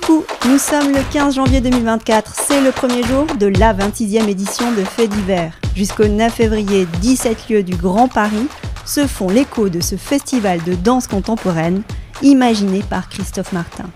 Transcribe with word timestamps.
Coucou, 0.00 0.24
nous 0.46 0.58
sommes 0.58 0.92
le 0.92 1.00
15 1.10 1.36
janvier 1.36 1.62
2024, 1.62 2.34
c'est 2.34 2.60
le 2.60 2.70
premier 2.70 3.02
jour 3.02 3.24
de 3.40 3.46
la 3.46 3.72
26e 3.72 4.28
édition 4.28 4.70
de 4.72 4.84
Faits 4.84 5.08
d'hiver. 5.08 5.54
Jusqu'au 5.74 6.06
9 6.06 6.30
février, 6.30 6.86
17 7.00 7.48
lieux 7.48 7.62
du 7.62 7.76
Grand 7.76 8.06
Paris 8.06 8.46
se 8.84 9.06
font 9.06 9.30
l'écho 9.30 9.70
de 9.70 9.80
ce 9.80 9.96
festival 9.96 10.62
de 10.64 10.74
danse 10.74 11.06
contemporaine 11.06 11.82
imaginé 12.20 12.82
par 12.90 13.08
Christophe 13.08 13.54
Martin. 13.54 13.86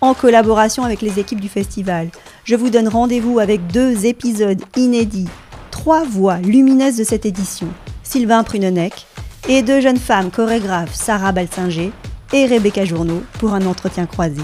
En 0.00 0.14
collaboration 0.14 0.84
avec 0.84 1.02
les 1.02 1.18
équipes 1.18 1.40
du 1.40 1.48
festival, 1.48 2.10
je 2.44 2.54
vous 2.54 2.70
donne 2.70 2.86
rendez-vous 2.86 3.40
avec 3.40 3.66
deux 3.66 4.06
épisodes 4.06 4.62
inédits, 4.76 5.28
trois 5.72 6.04
voix 6.04 6.36
lumineuses 6.36 6.98
de 6.98 7.04
cette 7.04 7.26
édition, 7.26 7.66
Sylvain 8.04 8.44
Prunenec 8.44 9.04
et 9.48 9.62
deux 9.62 9.80
jeunes 9.80 9.96
femmes 9.96 10.30
chorégraphes, 10.30 10.94
Sarah 10.94 11.32
Balsinger 11.32 11.90
et 12.32 12.46
Rebecca 12.46 12.84
Journeau, 12.84 13.24
pour 13.40 13.52
un 13.52 13.66
entretien 13.66 14.06
croisé. 14.06 14.42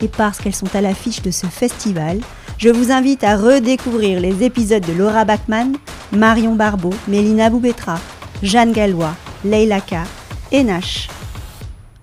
Et 0.00 0.08
parce 0.08 0.38
qu'elles 0.38 0.54
sont 0.54 0.74
à 0.74 0.80
l'affiche 0.80 1.22
de 1.22 1.30
ce 1.30 1.46
festival, 1.46 2.20
je 2.58 2.68
vous 2.68 2.90
invite 2.90 3.24
à 3.24 3.36
redécouvrir 3.36 4.20
les 4.20 4.44
épisodes 4.44 4.84
de 4.84 4.92
Laura 4.92 5.24
Bachmann, 5.24 5.76
Marion 6.12 6.54
Barbeau, 6.54 6.92
Mélina 7.08 7.50
Boubetra, 7.50 7.98
Jeanne 8.42 8.72
Gallois, 8.72 9.14
Leila 9.44 9.80
K 9.80 9.94
et 10.52 10.62
Nash. 10.62 11.08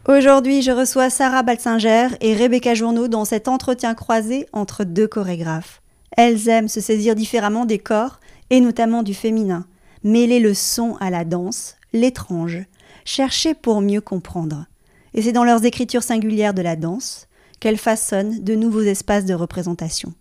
Aujourd'hui, 0.07 0.61
je 0.61 0.71
reçois 0.71 1.09
Sarah 1.09 1.43
Balsinger 1.43 2.09
et 2.19 2.35
Rebecca 2.35 2.73
Journeau 2.73 3.07
dans 3.07 3.25
cet 3.25 3.47
entretien 3.47 3.93
croisé 3.93 4.47
entre 4.51 4.83
deux 4.83 5.07
chorégraphes. 5.07 5.81
Elles 6.17 6.49
aiment 6.49 6.67
se 6.67 6.81
saisir 6.81 7.15
différemment 7.15 7.65
des 7.65 7.79
corps 7.79 8.19
et 8.49 8.59
notamment 8.59 9.01
du 9.01 9.13
féminin, 9.13 9.65
mêler 10.03 10.39
le 10.39 10.53
son 10.53 10.97
à 10.99 11.09
la 11.09 11.23
danse, 11.23 11.75
l'étrange, 11.93 12.65
chercher 13.05 13.53
pour 13.53 13.81
mieux 13.81 14.01
comprendre. 14.01 14.65
Et 15.13 15.21
c'est 15.21 15.31
dans 15.31 15.43
leurs 15.43 15.65
écritures 15.65 16.03
singulières 16.03 16.53
de 16.53 16.61
la 16.61 16.75
danse 16.75 17.27
qu'elles 17.63 17.77
façonnent 17.77 18.43
de 18.43 18.55
nouveaux 18.55 18.81
espaces 18.81 19.23
de 19.23 19.33
représentation. 19.33 20.11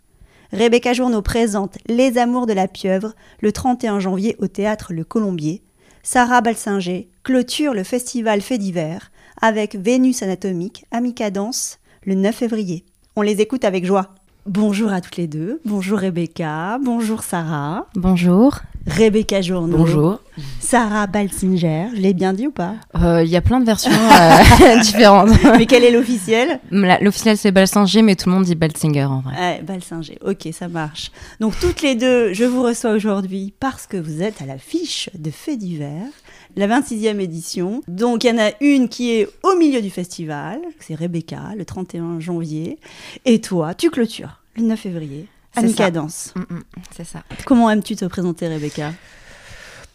Rebecca 0.52 0.92
Journeau 0.92 1.22
présente 1.22 1.76
Les 1.88 2.16
Amours 2.16 2.46
de 2.46 2.52
la 2.52 2.68
Pieuvre 2.68 3.16
le 3.40 3.50
31 3.50 3.98
janvier 3.98 4.36
au 4.38 4.46
théâtre 4.46 4.92
Le 4.92 5.02
Colombier. 5.02 5.60
Sarah 6.04 6.40
Balsinger 6.40 7.08
clôture 7.24 7.74
le 7.74 7.82
festival 7.82 8.42
Fait 8.42 8.58
d'hiver 8.58 9.10
avec 9.40 9.74
Vénus 9.74 10.22
anatomique 10.22 10.84
à 10.92 11.30
Danse 11.32 11.80
le 12.04 12.14
9 12.14 12.32
février. 12.32 12.84
On 13.16 13.22
les 13.22 13.40
écoute 13.40 13.64
avec 13.64 13.84
joie. 13.84 14.14
Bonjour 14.46 14.92
à 14.92 15.00
toutes 15.00 15.16
les 15.16 15.26
deux. 15.26 15.60
Bonjour 15.64 15.98
Rebecca. 15.98 16.78
Bonjour 16.80 17.24
Sarah. 17.24 17.88
Bonjour. 17.96 18.60
Rebecca 18.86 19.40
Journeau. 19.40 19.78
Bonjour. 19.78 20.18
Sarah 20.60 21.06
Balsinger. 21.06 21.86
Je 21.94 22.00
l'ai 22.00 22.14
bien 22.14 22.32
dit 22.32 22.46
ou 22.46 22.50
pas? 22.50 22.74
Il 22.94 23.28
y 23.28 23.36
a 23.36 23.40
plein 23.40 23.60
de 23.60 23.64
versions 23.64 23.90
euh, 23.92 24.80
différentes. 24.82 25.30
mais 25.56 25.66
quel 25.66 25.84
est 25.84 25.90
l'officiel 25.90 26.60
L'officiel 26.70 27.36
c'est 27.36 27.52
Balsinger, 27.52 28.02
mais 28.02 28.16
tout 28.16 28.28
le 28.28 28.34
monde 28.34 28.44
dit 28.44 28.54
Balsinger 28.54 29.04
en 29.04 29.20
vrai. 29.20 29.34
Ouais, 29.38 29.62
Balsinger. 29.62 30.18
Ok, 30.24 30.48
ça 30.52 30.68
marche. 30.68 31.12
Donc 31.40 31.58
toutes 31.60 31.82
les 31.82 31.94
deux, 31.94 32.32
je 32.32 32.44
vous 32.44 32.62
reçois 32.62 32.92
aujourd'hui 32.92 33.54
parce 33.60 33.86
que 33.86 33.96
vous 33.96 34.22
êtes 34.22 34.42
à 34.42 34.46
l'affiche 34.46 35.10
de 35.16 35.30
Faits 35.30 35.58
divers 35.58 36.08
la 36.56 36.66
26e 36.66 37.18
édition. 37.20 37.82
Donc 37.88 38.24
il 38.24 38.28
y 38.28 38.30
en 38.32 38.38
a 38.38 38.50
une 38.60 38.88
qui 38.88 39.12
est 39.12 39.28
au 39.42 39.56
milieu 39.58 39.80
du 39.80 39.90
festival, 39.90 40.58
c'est 40.80 40.94
Rebecca, 40.94 41.40
le 41.56 41.64
31 41.64 42.20
janvier. 42.20 42.78
Et 43.24 43.40
toi, 43.40 43.74
tu 43.74 43.90
clôtures 43.90 44.40
le 44.56 44.64
9 44.64 44.78
février. 44.78 45.28
Amica 45.56 45.90
Danse. 45.90 46.32
Mm, 46.34 46.54
mm, 46.54 46.62
c'est 46.96 47.06
ça. 47.06 47.22
Comment 47.44 47.70
aimes-tu 47.70 47.96
te 47.96 48.04
présenter, 48.04 48.48
Rebecca? 48.48 48.92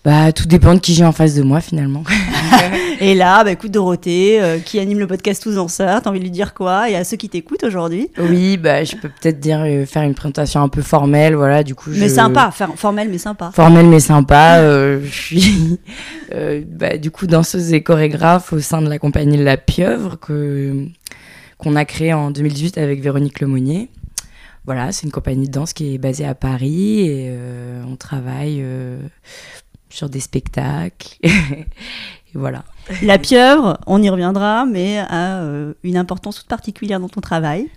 Bah, 0.08 0.32
tout 0.32 0.46
dépend 0.46 0.74
de 0.74 0.80
qui 0.80 0.94
j'ai 0.94 1.04
en 1.04 1.12
face 1.12 1.36
de 1.36 1.44
moi 1.44 1.60
finalement. 1.60 2.04
et 3.02 3.14
là, 3.14 3.44
bah, 3.44 3.52
écoute 3.52 3.72
Dorothée, 3.72 4.42
euh, 4.42 4.60
qui 4.60 4.80
anime 4.80 5.00
le 5.00 5.08
podcast 5.08 5.44
Tous 5.44 5.58
en 5.58 5.68
Sœurs, 5.68 6.02
t'as 6.02 6.10
envie 6.10 6.20
de 6.20 6.24
lui 6.24 6.32
dire 6.32 6.54
quoi? 6.54 6.90
Et 6.90 6.96
à 6.96 7.04
ceux 7.04 7.18
qui 7.18 7.28
t'écoutent 7.28 7.66
aujourd'hui 7.66 8.10
Oui, 8.18 8.56
bah, 8.56 8.86
je 8.86 8.96
peux 8.96 9.10
peut-être 9.10 9.42
dire 9.42 9.64
euh, 9.66 9.86
faire 9.86 10.04
une 10.04 10.14
présentation 10.14 10.62
un 10.62 10.70
peu 10.70 10.82
formelle, 10.82 11.36
voilà, 11.36 11.62
du 11.62 11.76
coup. 11.76 11.90
Mais 11.90 12.08
sympa, 12.08 12.52
faire, 12.52 12.70
formelle 12.76 13.10
mais 13.10 13.18
sympa. 13.18 13.52
Formelle 13.54 13.88
mais 13.88 14.00
sympa. 14.00 14.60
Euh, 14.60 15.02
je 15.04 15.12
suis 15.12 15.80
bah, 16.67 16.98
du 16.98 17.12
coup 17.12 17.28
danseuse 17.28 17.73
et 17.73 17.84
chorégraphe 17.84 18.54
au 18.54 18.62
sein 18.62 18.82
de 18.82 18.88
la 18.88 19.00
compagnie 19.00 19.44
La 19.44 19.58
Pieuvre 19.58 20.17
que 20.17 20.86
qu'on 21.58 21.76
a 21.76 21.84
créée 21.84 22.14
en 22.14 22.32
2018 22.32 22.78
avec 22.78 23.02
Véronique 23.02 23.42
Lemonnier. 23.42 23.90
Voilà, 24.67 24.92
c'est 24.92 25.08
une 25.08 25.11
compagnie 25.11 25.48
de 25.48 25.52
danse 25.52 25.73
qui 25.73 25.95
est 25.95 25.98
basée 25.98 26.26
à 26.26 26.36
Paris 26.36 27.02
et 27.02 27.36
on 27.88 27.95
travaille 27.95 28.64
sur 29.89 30.10
des 30.10 30.20
spectacles. 30.20 31.17
et 31.23 31.66
voilà. 32.33 32.64
La 33.02 33.17
pieuvre, 33.17 33.78
on 33.88 34.02
y 34.02 34.10
reviendra, 34.10 34.66
mais 34.66 35.00
a 35.00 35.42
euh, 35.42 35.73
une 35.83 35.98
importance 35.98 36.38
toute 36.38 36.48
particulière 36.48 37.00
dans 37.00 37.10
ton 37.10 37.22
travail. 37.22 37.67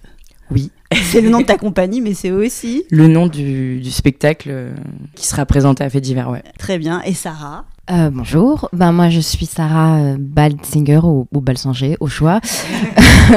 Oui. 0.51 0.71
C'est 0.93 1.21
le 1.21 1.31
nom 1.31 1.41
de 1.41 1.47
ta 1.47 1.57
compagnie, 1.57 2.01
mais 2.01 2.15
c'est 2.15 2.33
aussi. 2.33 2.83
Le 2.91 3.07
nom 3.07 3.29
du, 3.29 3.83
spectacle 3.91 4.49
euh, 4.51 4.75
qui 5.15 5.27
sera 5.27 5.47
présenté 5.47 5.85
à 5.85 5.91
Fait 5.91 6.01
d'hiver, 6.01 6.29
ouais. 6.29 6.43
Très 6.59 6.79
bien. 6.79 7.01
Et 7.03 7.15
Sarah? 7.15 7.65
Euh, 7.91 8.11
bonjour, 8.11 8.69
ben 8.73 8.93
moi 8.93 9.09
je 9.09 9.19
suis 9.19 9.47
Sarah 9.47 10.15
Baldsinger 10.17 11.01
ou, 11.03 11.27
ou 11.33 11.41
Balsinger 11.41 11.97
au 11.99 12.07
choix. 12.07 12.41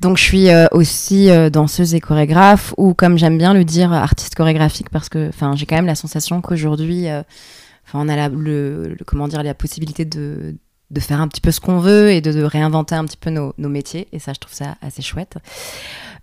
donc 0.00 0.18
je 0.18 0.22
suis 0.22 0.48
aussi 0.72 1.28
danseuse 1.50 1.94
et 1.94 2.00
chorégraphe 2.00 2.74
ou 2.76 2.94
comme 2.94 3.18
j'aime 3.18 3.38
bien 3.38 3.54
le 3.54 3.64
dire 3.64 3.92
artiste 3.92 4.34
chorégraphique 4.34 4.90
parce 4.90 5.08
que 5.08 5.30
j'ai 5.54 5.66
quand 5.66 5.76
même 5.76 5.86
la 5.86 5.94
sensation 5.94 6.40
qu'aujourd'hui 6.40 7.06
on 7.94 8.08
a 8.08 8.16
la, 8.16 8.28
le, 8.28 8.96
comment 9.06 9.28
dire, 9.28 9.42
la 9.42 9.54
possibilité 9.54 10.04
de, 10.04 10.56
de 10.90 11.00
faire 11.00 11.20
un 11.20 11.28
petit 11.28 11.40
peu 11.40 11.50
ce 11.50 11.60
qu'on 11.60 11.78
veut 11.78 12.10
et 12.10 12.20
de, 12.20 12.42
réinventer 12.42 12.94
un 12.94 13.04
petit 13.04 13.16
peu 13.16 13.30
nos, 13.30 13.52
métiers. 13.58 14.08
Et 14.12 14.18
ça, 14.18 14.32
je 14.32 14.40
trouve 14.40 14.54
ça 14.54 14.76
assez 14.82 15.02
chouette. 15.02 15.36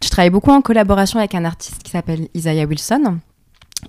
Je 0.04 0.10
travaille 0.10 0.30
beaucoup 0.30 0.52
en 0.52 0.62
collaboration 0.62 1.20
avec 1.20 1.36
un 1.36 1.46
artiste 1.46 1.84
qui 1.84 1.92
s'appelle 1.92 2.28
Isaiah 2.34 2.66
Wilson. 2.66 3.20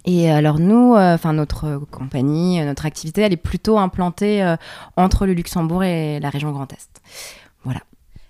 Et 0.04 0.28
alors 0.28 0.58
nous, 0.58 0.96
euh, 0.96 1.14
enfin 1.14 1.32
notre 1.32 1.80
compagnie, 1.92 2.60
euh, 2.60 2.64
notre 2.64 2.84
activité, 2.84 3.22
elle 3.22 3.32
est 3.32 3.36
plutôt 3.36 3.78
implantée 3.78 4.42
euh, 4.42 4.56
entre 4.96 5.24
le 5.24 5.34
Luxembourg 5.34 5.84
et 5.84 6.18
la 6.18 6.30
région 6.30 6.50
Grand 6.50 6.72
Est. 6.72 7.00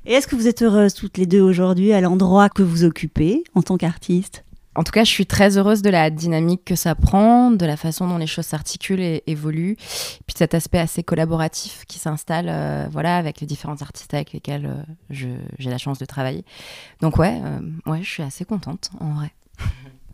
Et 0.07 0.13
est-ce 0.13 0.27
que 0.27 0.37
vous 0.37 0.49
êtes 0.49 0.61
heureuses 0.61 0.93
toutes 0.93 1.17
les 1.17 1.25
deux 1.25 1.41
aujourd'hui 1.41 1.93
à 1.93 2.01
l'endroit 2.03 2.51
que 2.51 2.63
vous 2.63 2.85
occupez 2.85 3.43
en 3.55 3.63
tant 3.63 3.79
qu'artiste? 3.79 4.45
En 4.75 4.83
tout 4.83 4.93
cas, 4.93 5.05
je 5.05 5.11
suis 5.11 5.25
très 5.25 5.57
heureuse 5.57 5.81
de 5.81 5.89
la 5.89 6.11
dynamique 6.11 6.63
que 6.65 6.75
ça 6.75 6.95
prend, 6.95 7.51
de 7.51 7.65
la 7.65 7.77
façon 7.79 8.07
dont 8.07 8.19
les 8.19 8.27
choses 8.27 8.45
s'articulent 8.45 9.01
et 9.01 9.23
évoluent, 9.27 9.77
puis 10.27 10.35
de 10.35 10.39
cet 10.39 10.53
aspect 10.53 10.81
assez 10.81 11.03
collaboratif 11.03 11.85
qui 11.87 11.99
s'installe, 11.99 12.49
euh, 12.51 12.87
voilà, 12.91 13.17
avec 13.17 13.41
les 13.41 13.47
différents 13.47 13.81
artistes 13.81 14.13
avec 14.13 14.33
lesquels 14.33 14.67
euh, 14.67 15.37
j'ai 15.59 15.71
la 15.71 15.79
chance 15.79 15.99
de 15.99 16.05
travailler. 16.05 16.45
Donc 17.01 17.17
ouais, 17.17 17.41
euh, 17.43 17.61
ouais, 17.91 18.03
je 18.03 18.11
suis 18.11 18.23
assez 18.23 18.45
contente 18.45 18.91
en 19.01 19.15
vrai. 19.15 19.33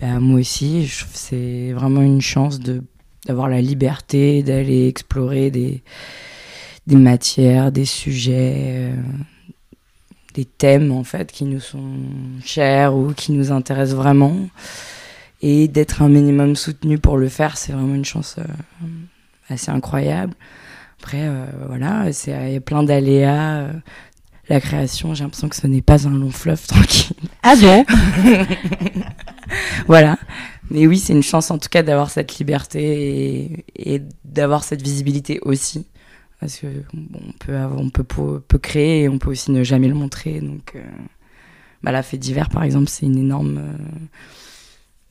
Bah, 0.00 0.18
moi 0.18 0.40
aussi, 0.40 0.86
je 0.86 1.00
trouve 1.00 1.14
c'est 1.14 1.72
vraiment 1.74 2.00
une 2.00 2.22
chance 2.22 2.58
de 2.58 2.82
d'avoir 3.26 3.50
la 3.50 3.60
liberté 3.60 4.42
d'aller 4.42 4.88
explorer 4.88 5.50
des 5.50 5.82
des 6.86 6.96
matières, 6.96 7.70
des 7.70 7.84
sujets 7.84 8.94
des 10.34 10.44
thèmes 10.44 10.92
en 10.92 11.04
fait 11.04 11.32
qui 11.32 11.44
nous 11.44 11.60
sont 11.60 11.94
chers 12.44 12.94
ou 12.94 13.12
qui 13.12 13.32
nous 13.32 13.52
intéressent 13.52 13.96
vraiment. 13.96 14.36
Et 15.42 15.68
d'être 15.68 16.02
un 16.02 16.08
minimum 16.08 16.54
soutenu 16.54 16.98
pour 16.98 17.16
le 17.16 17.28
faire 17.28 17.56
c'est 17.56 17.72
vraiment 17.72 17.94
une 17.94 18.04
chance 18.04 18.36
euh, 18.38 18.44
assez 19.48 19.70
incroyable. 19.70 20.34
Après 21.02 21.22
euh, 21.22 21.46
voilà 21.66 22.12
c'est 22.12 22.32
il 22.48 22.52
y 22.54 22.56
a 22.56 22.60
plein 22.60 22.82
d'aléas 22.82 23.60
euh, 23.60 23.72
la 24.48 24.60
création 24.60 25.14
j'ai 25.14 25.24
l'impression 25.24 25.48
que 25.48 25.56
ce 25.56 25.66
n'est 25.66 25.82
pas 25.82 26.06
un 26.06 26.12
long 26.12 26.30
fleuve 26.30 26.66
tranquille. 26.66 27.16
Ah 27.42 27.54
bon? 27.56 27.84
Voilà. 29.88 30.16
Mais 30.70 30.86
oui 30.86 30.98
c'est 30.98 31.12
une 31.12 31.22
chance 31.22 31.50
en 31.50 31.58
tout 31.58 31.68
cas 31.68 31.82
d'avoir 31.82 32.10
cette 32.10 32.38
liberté 32.38 33.64
et, 33.74 33.94
et 33.94 34.02
d'avoir 34.24 34.62
cette 34.62 34.82
visibilité 34.82 35.40
aussi 35.42 35.86
parce 36.40 36.56
que 36.56 36.66
bon, 36.94 37.20
on, 37.28 37.32
peut, 37.32 37.56
on 37.76 37.90
peut, 37.90 38.40
peut, 38.40 38.58
créer 38.58 39.02
et 39.02 39.08
on 39.08 39.18
peut 39.18 39.30
aussi 39.30 39.52
ne 39.52 39.62
jamais 39.62 39.88
le 39.88 39.94
montrer. 39.94 40.40
Donc, 40.40 40.72
euh, 40.74 40.82
bah, 41.82 41.92
la 41.92 42.02
fête 42.02 42.20
d'hiver, 42.20 42.48
par 42.48 42.62
exemple, 42.62 42.88
c'est 42.88 43.04
une 43.04 43.18
énorme. 43.18 43.58
Euh, 43.58 43.76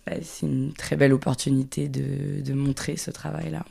bah, 0.07 0.13
c'est 0.23 0.47
une 0.47 0.73
très 0.73 0.95
belle 0.95 1.13
opportunité 1.13 1.87
de, 1.87 2.41
de 2.41 2.53
montrer 2.53 2.97
ce 2.97 3.11
travail-là. 3.11 3.63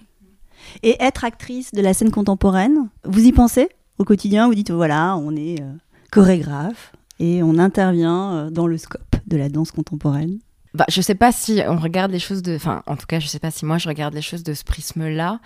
Et 0.84 0.96
être 1.00 1.24
actrice 1.24 1.72
de 1.72 1.82
la 1.82 1.94
scène 1.94 2.12
contemporaine, 2.12 2.88
vous 3.04 3.24
y 3.24 3.32
pensez 3.32 3.68
au 3.98 4.04
quotidien 4.04 4.46
Vous 4.46 4.54
dites 4.54 4.70
voilà, 4.70 5.16
on 5.16 5.34
est 5.34 5.60
euh, 5.60 5.72
chorégraphe 6.12 6.92
et 7.18 7.42
on 7.42 7.58
intervient 7.58 8.50
dans 8.52 8.68
le 8.68 8.78
scope 8.78 9.16
de 9.26 9.36
la 9.36 9.48
danse 9.48 9.72
contemporaine? 9.72 10.38
Bah, 10.74 10.84
je 10.88 11.00
sais 11.00 11.14
pas 11.16 11.32
si 11.32 11.60
on 11.66 11.76
regarde 11.76 12.12
les 12.12 12.18
choses 12.20 12.42
de. 12.42 12.54
Enfin, 12.54 12.82
en 12.86 12.96
tout 12.96 13.06
cas, 13.06 13.18
je 13.18 13.26
sais 13.26 13.40
pas 13.40 13.50
si 13.50 13.64
moi 13.64 13.78
je 13.78 13.88
regarde 13.88 14.14
les 14.14 14.22
choses 14.22 14.44
de 14.44 14.54
ce 14.54 14.62
prisme-là 14.62 15.40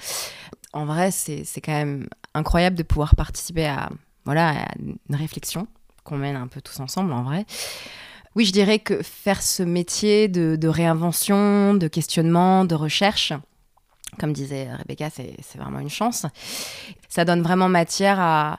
en 0.72 0.84
vrai, 0.84 1.10
c'est 1.10 1.60
quand 1.62 1.72
même 1.72 2.08
incroyable 2.34 2.76
de 2.76 2.82
pouvoir 2.82 3.14
participer 3.14 3.66
à, 3.66 3.90
voilà, 4.24 4.66
une 4.78 5.16
réflexion 5.16 5.66
qu'on 6.04 6.16
mène 6.16 6.36
un 6.36 6.48
peu 6.48 6.60
tous 6.60 6.80
ensemble, 6.80 7.12
en 7.12 7.22
vrai. 7.22 7.46
Oui, 8.34 8.46
je 8.46 8.52
dirais 8.52 8.78
que 8.78 9.02
faire 9.02 9.42
ce 9.42 9.62
métier 9.62 10.28
de, 10.28 10.68
réinvention, 10.68 11.74
de 11.74 11.86
questionnement, 11.86 12.64
de 12.64 12.74
recherche, 12.74 13.32
comme 14.18 14.32
disait 14.32 14.72
Rebecca, 14.74 15.10
c'est 15.10 15.58
vraiment 15.58 15.80
une 15.80 15.90
chance. 15.90 16.26
Ça 17.08 17.24
donne 17.24 17.42
vraiment 17.42 17.68
matière 17.68 18.18
à, 18.20 18.58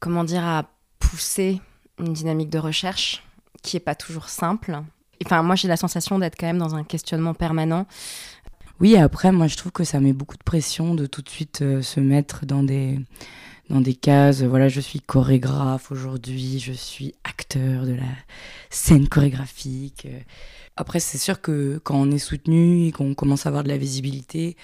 comment 0.00 0.24
dire, 0.24 0.44
à 0.44 0.64
pousser 0.98 1.60
une 1.98 2.12
dynamique 2.12 2.50
de 2.50 2.58
recherche 2.58 3.22
qui 3.62 3.76
est 3.76 3.80
pas 3.80 3.94
toujours 3.94 4.28
simple. 4.28 4.80
Enfin, 5.24 5.42
moi, 5.42 5.54
j'ai 5.54 5.68
la 5.68 5.76
sensation 5.76 6.18
d'être 6.18 6.36
quand 6.38 6.46
même 6.46 6.58
dans 6.58 6.74
un 6.74 6.82
questionnement 6.82 7.34
permanent. 7.34 7.86
Oui, 8.80 8.96
après, 8.96 9.30
moi, 9.30 9.46
je 9.46 9.56
trouve 9.56 9.72
que 9.72 9.84
ça 9.84 10.00
met 10.00 10.14
beaucoup 10.14 10.38
de 10.38 10.42
pression 10.42 10.94
de 10.94 11.04
tout 11.04 11.20
de 11.20 11.28
suite 11.28 11.60
euh, 11.60 11.82
se 11.82 12.00
mettre 12.00 12.46
dans 12.46 12.62
des, 12.62 12.98
dans 13.68 13.82
des 13.82 13.92
cases. 13.94 14.42
Voilà, 14.42 14.70
je 14.70 14.80
suis 14.80 15.00
chorégraphe 15.00 15.92
aujourd'hui, 15.92 16.58
je 16.58 16.72
suis 16.72 17.14
acteur 17.24 17.84
de 17.84 17.92
la 17.92 18.08
scène 18.70 19.06
chorégraphique. 19.06 20.08
Après, 20.76 20.98
c'est 20.98 21.18
sûr 21.18 21.42
que 21.42 21.78
quand 21.84 21.96
on 22.00 22.10
est 22.10 22.18
soutenu 22.18 22.86
et 22.86 22.92
qu'on 22.92 23.12
commence 23.14 23.44
à 23.44 23.50
avoir 23.50 23.64
de 23.64 23.68
la 23.68 23.76
visibilité, 23.76 24.56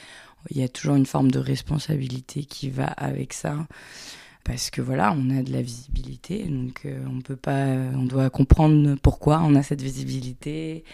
il 0.50 0.58
y 0.58 0.62
a 0.62 0.68
toujours 0.68 0.94
une 0.96 1.04
forme 1.04 1.30
de 1.30 1.38
responsabilité 1.38 2.44
qui 2.44 2.70
va 2.70 2.86
avec 2.86 3.34
ça 3.34 3.66
parce 4.44 4.70
que 4.70 4.80
voilà, 4.80 5.12
on 5.12 5.28
a 5.36 5.42
de 5.42 5.52
la 5.52 5.60
visibilité, 5.60 6.44
donc 6.44 6.86
euh, 6.86 7.04
on 7.10 7.20
peut 7.20 7.36
pas, 7.36 7.66
on 7.66 8.04
doit 8.04 8.30
comprendre 8.30 8.94
pourquoi 9.02 9.42
on 9.44 9.56
a 9.56 9.62
cette 9.62 9.82
visibilité, 9.82 10.84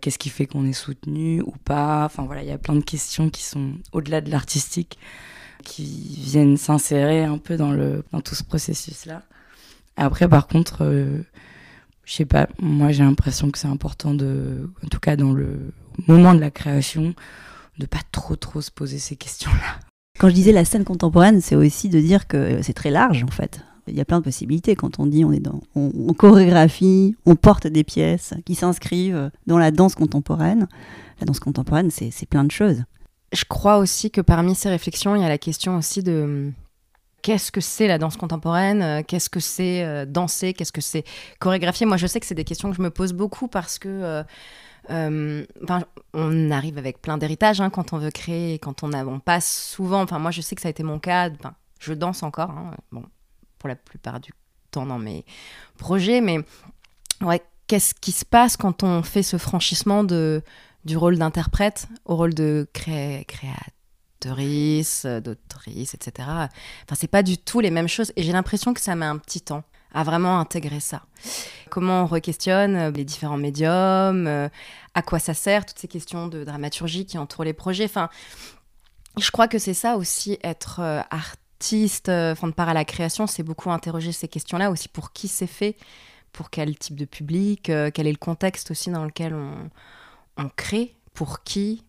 qu'est-ce 0.00 0.18
qui 0.18 0.28
fait 0.28 0.46
qu'on 0.46 0.66
est 0.66 0.72
soutenu 0.72 1.40
ou 1.42 1.54
pas. 1.64 2.04
Enfin 2.04 2.24
voilà, 2.24 2.42
il 2.42 2.48
y 2.48 2.52
a 2.52 2.58
plein 2.58 2.76
de 2.76 2.84
questions 2.84 3.30
qui 3.30 3.42
sont 3.42 3.72
au-delà 3.92 4.20
de 4.20 4.30
l'artistique, 4.30 4.98
qui 5.64 6.18
viennent 6.20 6.56
s'insérer 6.56 7.24
un 7.24 7.38
peu 7.38 7.56
dans 7.56 8.20
tout 8.20 8.34
ce 8.34 8.44
processus-là. 8.44 9.22
Après, 9.96 10.28
par 10.28 10.46
contre, 10.46 10.84
euh, 10.84 11.22
je 12.04 12.14
sais 12.14 12.24
pas, 12.24 12.48
moi 12.60 12.92
j'ai 12.92 13.02
l'impression 13.02 13.50
que 13.50 13.58
c'est 13.58 13.68
important 13.68 14.14
de, 14.14 14.70
en 14.84 14.88
tout 14.88 15.00
cas 15.00 15.16
dans 15.16 15.32
le 15.32 15.72
moment 16.06 16.34
de 16.34 16.40
la 16.40 16.50
création, 16.50 17.14
de 17.78 17.86
pas 17.86 18.00
trop 18.12 18.36
trop 18.36 18.60
se 18.60 18.70
poser 18.70 18.98
ces 18.98 19.16
questions-là. 19.16 19.80
Quand 20.18 20.28
je 20.28 20.34
disais 20.34 20.52
la 20.52 20.64
scène 20.64 20.84
contemporaine, 20.84 21.40
c'est 21.40 21.56
aussi 21.56 21.88
de 21.88 22.00
dire 22.00 22.26
que 22.26 22.62
c'est 22.62 22.72
très 22.72 22.90
large 22.90 23.24
en 23.24 23.30
fait. 23.30 23.60
Il 23.88 23.96
y 23.96 24.00
a 24.00 24.04
plein 24.04 24.18
de 24.18 24.24
possibilités 24.24 24.76
quand 24.76 24.98
on 24.98 25.06
dit 25.06 25.24
on 25.24 25.32
est 25.32 25.40
dans 25.40 25.60
on, 25.74 26.12
chorégraphie, 26.12 27.16
on 27.26 27.36
porte 27.36 27.66
des 27.66 27.84
pièces 27.84 28.34
qui 28.44 28.54
s'inscrivent 28.54 29.30
dans 29.46 29.58
la 29.58 29.70
danse 29.70 29.94
contemporaine. 29.94 30.68
La 31.20 31.26
danse 31.26 31.40
contemporaine, 31.40 31.90
c'est 31.90 32.26
plein 32.28 32.44
de 32.44 32.50
choses. 32.50 32.84
Je 33.32 33.44
crois 33.44 33.78
aussi 33.78 34.10
que 34.10 34.20
parmi 34.20 34.54
ces 34.54 34.68
réflexions, 34.68 35.14
il 35.14 35.22
y 35.22 35.24
a 35.24 35.28
la 35.28 35.38
question 35.38 35.76
aussi 35.76 36.02
de 36.02 36.52
qu'est-ce 37.22 37.52
que 37.52 37.60
c'est 37.60 37.86
la 37.86 37.98
danse 37.98 38.16
contemporaine 38.16 39.04
Qu'est-ce 39.04 39.28
que 39.28 39.40
c'est 39.40 39.84
euh, 39.84 40.06
danser 40.06 40.54
Qu'est-ce 40.54 40.72
que 40.72 40.80
c'est 40.80 41.04
chorégraphier 41.38 41.86
Moi, 41.86 41.96
je 41.96 42.06
sais 42.06 42.20
que 42.20 42.26
c'est 42.26 42.34
des 42.34 42.44
questions 42.44 42.70
que 42.70 42.76
je 42.76 42.82
me 42.82 42.90
pose 42.90 43.12
beaucoup 43.12 43.48
parce 43.48 43.78
que 43.78 43.88
euh, 43.88 44.22
euh, 44.90 45.44
on 46.14 46.50
arrive 46.50 46.78
avec 46.78 47.02
plein 47.02 47.18
d'héritages 47.18 47.60
hein, 47.60 47.70
quand 47.70 47.92
on 47.92 47.98
veut 47.98 48.10
créer, 48.10 48.58
quand 48.58 48.82
on, 48.82 48.92
a, 48.92 49.04
passe 49.20 49.50
souvent. 49.50 50.02
Enfin, 50.02 50.18
moi, 50.18 50.30
je 50.30 50.40
sais 50.40 50.54
que 50.54 50.62
ça 50.62 50.68
a 50.68 50.70
été 50.70 50.82
mon 50.82 50.98
cas. 50.98 51.30
je 51.80 51.92
danse 51.92 52.22
encore, 52.22 52.50
hein, 52.50 52.70
bon, 52.92 53.04
pour 53.58 53.68
la 53.68 53.76
plupart 53.76 54.20
du 54.20 54.30
temps 54.70 54.86
dans 54.86 54.98
mes 54.98 55.24
projets, 55.76 56.20
mais 56.20 56.38
ouais, 57.20 57.42
qu'est-ce 57.66 57.94
qui 57.94 58.12
se 58.12 58.24
passe 58.24 58.56
quand 58.56 58.82
on 58.82 59.02
fait 59.02 59.22
ce 59.22 59.38
franchissement 59.38 60.04
de, 60.04 60.42
du 60.84 60.96
rôle 60.96 61.18
d'interprète 61.18 61.88
au 62.04 62.16
rôle 62.16 62.34
de 62.34 62.68
cré 62.72 63.24
créatrice, 63.28 65.06
d'autrice, 65.06 65.94
etc. 65.94 66.28
Enfin, 66.28 66.94
c'est 66.94 67.08
pas 67.08 67.22
du 67.22 67.38
tout 67.38 67.60
les 67.60 67.70
mêmes 67.70 67.88
choses, 67.88 68.12
et 68.16 68.22
j'ai 68.22 68.32
l'impression 68.32 68.74
que 68.74 68.80
ça 68.80 68.94
met 68.94 69.06
un 69.06 69.18
petit 69.18 69.40
temps 69.40 69.64
à 69.92 70.02
vraiment 70.02 70.38
intégrer 70.38 70.80
ça. 70.80 71.02
Comment 71.70 72.02
on 72.02 72.06
re-questionne 72.06 72.76
euh, 72.76 72.90
les 72.90 73.04
différents 73.04 73.38
médiums, 73.38 74.26
euh, 74.26 74.48
à 74.94 75.02
quoi 75.02 75.18
ça 75.18 75.34
sert, 75.34 75.64
toutes 75.64 75.78
ces 75.78 75.88
questions 75.88 76.26
de 76.26 76.44
dramaturgie 76.44 77.06
qui 77.06 77.18
entourent 77.18 77.44
les 77.44 77.52
projets? 77.52 77.84
Enfin, 77.84 78.10
je 79.18 79.30
crois 79.30 79.48
que 79.48 79.58
c'est 79.58 79.74
ça 79.74 79.96
aussi, 79.96 80.38
être 80.42 80.80
euh, 80.80 81.00
artiste, 81.58 82.08
enfin, 82.08 82.48
de 82.48 82.52
part 82.52 82.68
à 82.68 82.74
la 82.74 82.84
création, 82.84 83.26
c'est 83.26 83.42
beaucoup 83.42 83.70
interroger 83.70 84.12
ces 84.12 84.28
questions-là 84.28 84.70
aussi 84.70 84.88
pour 84.88 85.12
qui 85.12 85.26
c'est 85.26 85.48
fait, 85.48 85.76
pour 86.32 86.50
quel 86.50 86.78
type 86.78 86.94
de 86.94 87.04
public, 87.04 87.64
quel 87.64 88.06
est 88.06 88.12
le 88.12 88.16
contexte 88.16 88.70
aussi 88.70 88.90
dans 88.90 89.04
lequel 89.04 89.34
on, 89.34 89.68
on 90.36 90.48
crée, 90.54 90.94
pour 91.14 91.42
qui, 91.42 91.82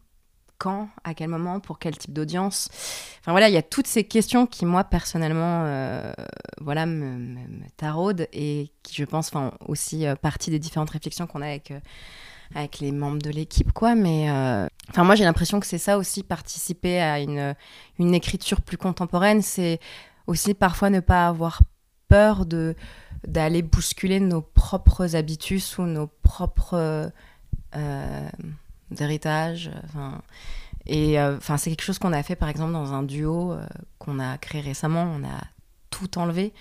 quand, 0.59 0.89
à 1.03 1.13
quel 1.15 1.29
moment, 1.29 1.59
pour 1.59 1.79
quel 1.79 1.97
type 1.97 2.13
d'audience. 2.13 2.69
Enfin 3.21 3.31
voilà, 3.31 3.47
il 3.47 3.53
y 3.53 3.57
a 3.57 3.63
toutes 3.63 3.87
ces 3.87 4.03
questions 4.03 4.45
qui 4.45 4.65
moi 4.65 4.83
personnellement, 4.83 5.63
euh, 5.65 6.11
voilà, 6.61 6.85
me, 6.85 7.17
me, 7.17 7.69
taraudent 7.77 8.27
et 8.33 8.71
qui 8.83 8.95
je 8.95 9.05
pense 9.05 9.29
font 9.31 9.51
aussi 9.65 10.05
euh, 10.05 10.15
partie 10.15 10.51
des 10.51 10.59
différentes 10.59 10.89
réflexions 10.91 11.25
qu'on 11.25 11.41
a 11.41 11.47
avec 11.47 11.71
euh, 11.71 11.79
avec 12.55 12.79
les 12.79 12.91
membres 12.91 13.21
de 13.21 13.29
l'équipe, 13.29 13.71
quoi. 13.71 13.95
Mais 13.95 14.27
enfin 14.89 15.03
moi 15.03 15.15
j'ai 15.15 15.23
l'impression 15.23 15.59
que 15.59 15.65
c'est 15.65 15.77
ça 15.77 15.97
aussi 15.97 16.23
participer 16.23 16.99
à 16.99 17.19
une 17.19 17.55
une 17.99 18.13
écriture 18.13 18.61
plus 18.61 18.77
contemporaine, 18.77 19.41
c'est 19.41 19.79
aussi 20.27 20.53
parfois 20.53 20.89
ne 20.89 20.99
pas 20.99 21.27
avoir 21.27 21.61
peur 22.07 22.45
de 22.45 22.75
d'aller 23.27 23.61
bousculer 23.61 24.19
nos 24.19 24.41
propres 24.41 25.15
habitudes 25.15 25.61
ou 25.77 25.83
nos 25.83 26.07
propres 26.07 27.11
d'héritage. 28.91 29.71
Enfin, 29.85 30.21
et 30.85 31.19
euh, 31.19 31.37
enfin, 31.37 31.57
c'est 31.57 31.69
quelque 31.69 31.83
chose 31.83 31.99
qu'on 31.99 32.13
a 32.13 32.23
fait 32.23 32.35
par 32.35 32.49
exemple 32.49 32.73
dans 32.73 32.93
un 32.93 33.03
duo 33.03 33.51
euh, 33.51 33.65
qu'on 33.99 34.19
a 34.19 34.37
créé 34.37 34.61
récemment. 34.61 35.03
On 35.03 35.23
a 35.23 35.41
tout 35.89 36.17
enlevé 36.17 36.53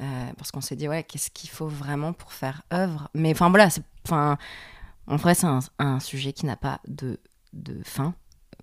euh, 0.00 0.30
parce 0.38 0.50
qu'on 0.50 0.60
s'est 0.60 0.76
dit 0.76 0.88
ouais, 0.88 1.04
qu'est-ce 1.04 1.30
qu'il 1.30 1.50
faut 1.50 1.68
vraiment 1.68 2.12
pour 2.12 2.32
faire 2.32 2.62
œuvre? 2.72 3.08
Mais 3.14 3.32
enfin 3.32 3.50
voilà, 3.50 3.68
enfin, 4.06 4.38
en 5.06 5.16
vrai, 5.16 5.34
c'est 5.34 5.46
un, 5.78 6.00
sujet 6.00 6.32
qui 6.32 6.46
n'a 6.46 6.56
pas 6.56 6.80
de, 6.88 7.18
de 7.52 7.76
fin. 7.84 8.14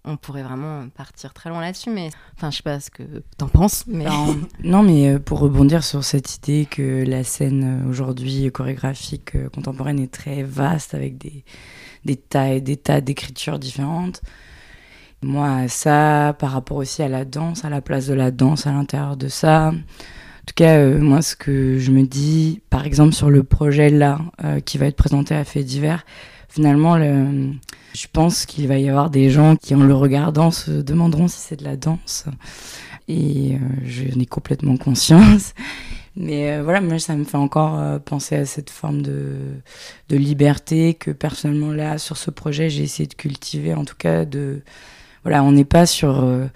On 0.05 0.15
pourrait 0.15 0.43
vraiment 0.43 0.87
partir 0.89 1.33
très 1.33 1.49
loin 1.49 1.59
là-dessus, 1.59 1.89
mais 1.89 2.09
enfin, 2.35 2.49
je 2.49 2.57
sais 2.57 2.63
pas 2.63 2.79
ce 2.79 2.89
que 2.89 3.03
t'en 3.37 3.49
penses. 3.49 3.83
Mais... 3.87 4.05
non, 4.63 4.83
mais 4.83 5.19
pour 5.19 5.39
rebondir 5.39 5.83
sur 5.83 6.03
cette 6.03 6.37
idée 6.37 6.65
que 6.69 7.03
la 7.05 7.23
scène 7.23 7.85
aujourd'hui 7.89 8.49
chorégraphique 8.51 9.49
contemporaine 9.51 9.99
est 9.99 10.13
très 10.13 10.43
vaste 10.43 10.93
avec 10.93 11.17
des, 11.17 11.43
des 12.05 12.15
tas 12.15 12.53
et 12.53 12.61
des 12.61 12.77
tas 12.77 13.01
d'écritures 13.01 13.59
différentes. 13.59 14.21
Moi, 15.23 15.67
ça, 15.67 16.35
par 16.37 16.51
rapport 16.51 16.77
aussi 16.77 17.01
à 17.01 17.09
la 17.09 17.25
danse, 17.25 17.65
à 17.65 17.69
la 17.69 17.81
place 17.81 18.07
de 18.07 18.13
la 18.13 18.31
danse 18.31 18.67
à 18.67 18.71
l'intérieur 18.71 19.17
de 19.17 19.27
ça. 19.27 19.69
En 19.69 20.45
tout 20.45 20.53
cas, 20.55 20.77
euh, 20.77 20.99
moi, 20.99 21.21
ce 21.21 21.35
que 21.35 21.79
je 21.79 21.91
me 21.91 22.03
dis, 22.03 22.61
par 22.69 22.85
exemple, 22.85 23.13
sur 23.13 23.29
le 23.29 23.43
projet 23.43 23.89
là, 23.89 24.19
euh, 24.43 24.59
qui 24.59 24.77
va 24.77 24.85
être 24.85 24.95
présenté 24.95 25.35
à 25.35 25.43
Fait 25.43 25.63
divers, 25.63 26.05
finalement, 26.57 26.97
le, 26.97 27.51
je 27.93 28.07
pense 28.11 28.47
qu'il 28.47 28.67
va 28.67 28.79
y 28.79 28.89
avoir 28.89 29.11
des 29.11 29.29
gens 29.29 29.55
qui, 29.55 29.75
en 29.75 29.83
le 29.83 29.93
regardant, 29.93 30.49
se 30.49 30.71
demanderont 30.71 31.27
si 31.27 31.37
c'est 31.39 31.55
de 31.57 31.63
la 31.63 31.77
danse. 31.77 32.25
Et 33.07 33.53
euh, 33.53 33.57
je 33.85 34.05
n'ai 34.17 34.25
complètement 34.25 34.75
conscience. 34.75 35.53
Mais 36.15 36.51
euh, 36.51 36.63
voilà, 36.63 36.81
moi, 36.81 36.97
ça 36.97 37.15
me 37.15 37.25
fait 37.25 37.37
encore 37.37 37.77
euh, 37.77 37.99
penser 37.99 38.35
à 38.37 38.45
cette 38.47 38.71
forme 38.71 39.03
de, 39.03 39.61
liberté 40.09 40.95
que 40.95 41.11
personnellement, 41.11 41.71
là, 41.71 41.99
sur 41.99 42.17
ce 42.17 42.31
projet, 42.31 42.71
j'ai 42.71 42.81
essayé 42.81 43.05
de 43.07 43.13
cultiver. 43.13 43.73
En 43.75 43.85
tout 43.85 43.95
cas. 43.95 44.25
Voilà, 45.23 45.43
on 45.43 45.51
n'est 45.51 45.65
pas 45.65 45.85
sur 45.85 46.23
euh, 46.23 46.47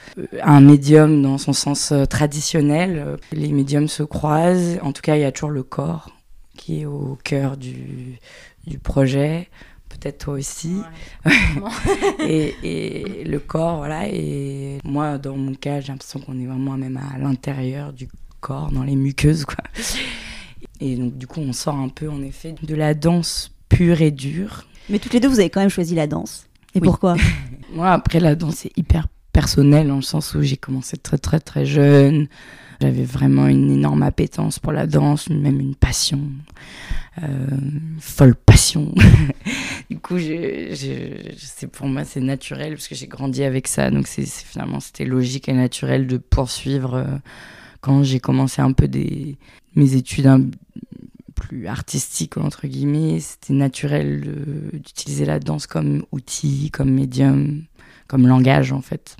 un 0.41 0.61
médium 0.61 1.21
dans 1.21 1.37
son 1.37 1.53
sens 1.53 1.93
traditionnel. 2.09 3.17
Les 3.33 3.49
médiums 3.49 3.87
se 3.87 4.01
croisent. 4.01 4.79
En 4.81 4.93
tout 4.93 5.03
cas, 5.03 5.15
il 5.15 5.21
y 5.21 5.25
a 5.25 5.31
toujours 5.31 5.51
le 5.51 5.61
corps 5.61 6.09
qui 6.57 6.81
est 6.81 6.85
au 6.85 7.19
cœur 7.23 7.57
du 7.57 8.17
projet. 8.81 9.49
Peut-être 10.01 10.17
toi 10.17 10.33
aussi. 10.33 10.77
et, 12.19 12.55
et, 12.63 13.23
le 13.23 13.37
corps, 13.37 13.77
voilà. 13.77 14.07
Et 14.07 14.79
moi, 14.83 15.19
dans 15.19 15.37
mon 15.37 15.53
cas, 15.53 15.79
j'ai 15.79 15.89
l'impression 15.89 16.19
qu'on 16.19 16.39
est 16.39 16.47
vraiment 16.47 16.75
même 16.75 16.97
à 16.97 17.19
l'intérieur 17.19 17.93
du 17.93 18.07
corps, 18.39 18.71
dans 18.71 18.83
les 18.83 18.95
muqueuses, 18.95 19.45
quoi. 19.45 19.63
Et 20.79 20.95
donc, 20.95 21.17
du 21.17 21.27
coup, 21.27 21.39
on 21.39 21.53
sort 21.53 21.75
un 21.75 21.89
peu, 21.89 22.09
en 22.09 22.23
effet, 22.23 22.55
de 22.63 22.75
la 22.75 22.95
danse 22.95 23.51
pure 23.69 24.01
et 24.01 24.09
dure. 24.09 24.65
Mais 24.89 24.97
toutes 24.97 25.13
les 25.13 25.19
deux, 25.19 25.27
vous 25.27 25.39
avez 25.39 25.51
quand 25.51 25.61
même 25.61 25.69
choisi 25.69 25.93
la 25.93 26.07
danse. 26.07 26.47
Et 26.73 26.81
pourquoi? 26.81 27.15
Moi, 27.73 27.91
après, 27.91 28.19
la 28.19 28.33
danse, 28.33 28.55
c'est 28.55 28.75
hyper 28.75 29.07
personnel, 29.31 29.87
dans 29.87 29.97
le 29.97 30.01
sens 30.01 30.33
où 30.33 30.41
j'ai 30.41 30.57
commencé 30.57 30.97
très, 30.97 31.19
très, 31.19 31.39
très 31.39 31.65
jeune. 31.65 32.27
J'avais 32.81 33.03
vraiment 33.03 33.45
une 33.45 33.69
énorme 33.71 34.01
appétence 34.01 34.57
pour 34.57 34.71
la 34.71 34.87
danse, 34.87 35.29
même 35.29 35.59
une 35.59 35.75
passion, 35.75 36.21
euh, 37.21 37.45
folle 37.99 38.33
passion. 38.33 38.93
du 39.91 39.99
coup, 39.99 40.17
je, 40.17 41.65
pour 41.65 41.87
moi, 41.87 42.05
c'est 42.05 42.21
naturel 42.21 42.75
parce 42.75 42.87
que 42.87 42.95
j'ai 42.95 43.07
grandi 43.07 43.43
avec 43.43 43.67
ça. 43.67 43.91
Donc, 43.91 44.07
c'est 44.07 44.25
finalement, 44.25 44.79
c'était 44.79 45.03
logique 45.03 45.49
et 45.49 45.53
naturel 45.53 46.07
de 46.07 46.15
poursuivre. 46.15 46.93
Euh, 46.93 47.17
quand 47.81 48.01
j'ai 48.01 48.21
commencé 48.21 48.61
un 48.61 48.71
peu 48.71 48.87
mes 49.75 49.95
études 49.95 50.29
plus 51.35 51.67
artistiques, 51.67 52.37
entre 52.37 52.67
guillemets, 52.67 53.19
c'était 53.19 53.51
naturel 53.51 54.21
d'utiliser 54.71 55.25
la 55.25 55.39
danse 55.39 55.67
comme 55.67 56.05
outil, 56.13 56.71
comme 56.71 56.91
médium, 56.91 57.63
comme 58.07 58.27
langage 58.27 58.71
en 58.71 58.81
fait. 58.81 59.17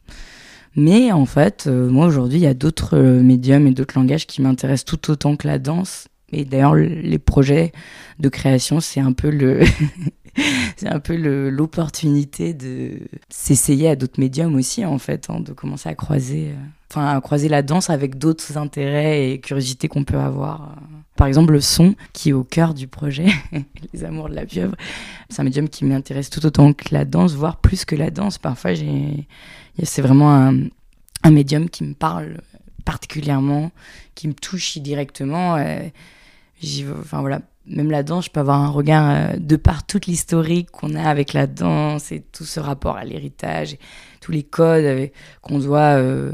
Mais 0.78 1.12
en 1.12 1.26
fait, 1.26 1.66
euh, 1.68 1.90
moi 1.90 2.06
aujourd'hui, 2.06 2.40
il 2.40 2.44
y 2.44 2.48
a 2.48 2.54
d'autres 2.54 2.96
euh, 2.96 3.22
médiums 3.22 3.68
et 3.68 3.72
d'autres 3.72 4.00
langages 4.00 4.26
qui 4.26 4.42
m'intéressent 4.42 4.86
tout 4.86 5.12
autant 5.12 5.36
que 5.36 5.48
la 5.48 5.60
danse. 5.60 6.08
Et 6.32 6.46
d'ailleurs, 6.46 6.76
les 6.76 7.20
projets 7.20 7.74
de 8.20 8.30
création, 8.30 8.80
c'est 8.80 9.02
un 9.02 9.12
peu 9.12 9.30
le, 9.30 9.60
c'est 10.78 10.88
un 10.88 11.00
peu 11.00 11.16
l'opportunité 11.50 12.54
de 12.54 13.00
s'essayer 13.30 13.90
à 13.90 13.96
d'autres 13.96 14.20
médiums 14.20 14.56
aussi, 14.56 14.86
en 14.86 14.98
fait, 14.98 15.30
hein, 15.30 15.40
de 15.40 15.54
commencer 15.54 15.90
à 15.90 15.96
croiser. 15.96 16.50
Euh, 16.50 16.56
enfin, 16.90 17.20
croiser 17.22 17.50
la 17.50 17.62
danse 17.62 17.90
avec 17.90 18.18
d'autres 18.18 18.58
intérêts 18.58 19.32
et 19.32 19.40
curiosités 19.40 19.88
qu'on 19.88 20.04
peut 20.04 20.18
avoir. 20.18 20.76
Par 21.16 21.28
exemple, 21.28 21.54
le 21.54 21.62
son, 21.62 21.96
qui 22.14 22.30
est 22.30 22.34
au 22.34 22.44
cœur 22.44 22.74
du 22.74 22.88
projet, 22.88 23.28
Les 23.94 24.04
Amours 24.04 24.30
de 24.30 24.36
la 24.36 24.46
Pieuvre. 24.46 24.76
C'est 25.30 25.42
un 25.42 25.46
médium 25.46 25.70
qui 25.70 25.86
m'intéresse 25.86 26.30
tout 26.30 26.46
autant 26.46 26.74
que 26.74 26.86
la 26.92 27.06
danse, 27.06 27.34
voire 27.34 27.58
plus 27.58 27.86
que 27.86 27.96
la 27.96 28.10
danse. 28.10 28.38
Parfois, 28.38 28.72
c'est 29.84 30.02
vraiment 30.02 30.34
un, 30.34 30.64
un, 31.24 31.32
médium 31.32 31.70
qui 31.70 31.84
me 31.84 31.94
parle 31.94 32.42
particulièrement, 32.86 33.72
qui 34.16 34.28
me 34.28 34.34
touche 34.34 34.78
directement. 34.80 35.58
enfin, 37.00 37.22
voilà. 37.22 37.42
Même 37.68 37.92
la 37.92 38.04
danse, 38.04 38.26
je 38.26 38.32
peux 38.32 38.40
avoir 38.40 38.60
un 38.60 38.70
regard 38.70 39.10
euh, 39.10 39.38
de 39.38 39.56
par 39.56 39.86
toute 39.86 40.08
l'historique 40.08 40.72
qu'on 40.72 40.96
a 40.96 41.04
avec 41.04 41.34
la 41.34 41.48
danse 41.48 42.12
et 42.12 42.22
tout 42.22 42.44
ce 42.44 42.60
rapport 42.60 42.98
à 42.98 43.06
l'héritage, 43.06 43.78
tous 44.20 44.32
les 44.32 44.44
codes 44.44 45.12
qu'on 45.42 45.60
doit 45.60 45.98
euh, 45.98 46.34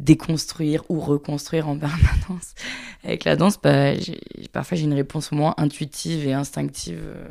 déconstruire 0.00 0.82
ou 0.88 0.98
reconstruire 0.98 1.68
en 1.68 1.76
permanence. 1.78 2.54
Avec 3.04 3.24
la 3.24 3.36
danse, 3.36 3.60
bah, 3.62 3.92
parfois 4.52 4.76
j'ai 4.76 4.84
une 4.84 4.94
réponse 4.94 5.30
moins 5.32 5.54
intuitive 5.56 6.26
et 6.26 6.32
instinctive 6.32 7.00
euh, 7.02 7.24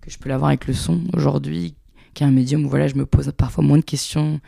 que 0.00 0.10
je 0.10 0.18
peux 0.18 0.28
l'avoir 0.28 0.48
avec 0.48 0.66
le 0.66 0.74
son 0.74 1.02
aujourd'hui, 1.14 1.74
qui 2.14 2.22
est 2.22 2.26
un 2.26 2.30
médium 2.30 2.64
où 2.64 2.68
voilà, 2.68 2.86
je 2.86 2.94
me 2.94 3.06
pose 3.06 3.32
parfois 3.36 3.64
moins 3.64 3.78
de 3.78 3.84
questions 3.84 4.40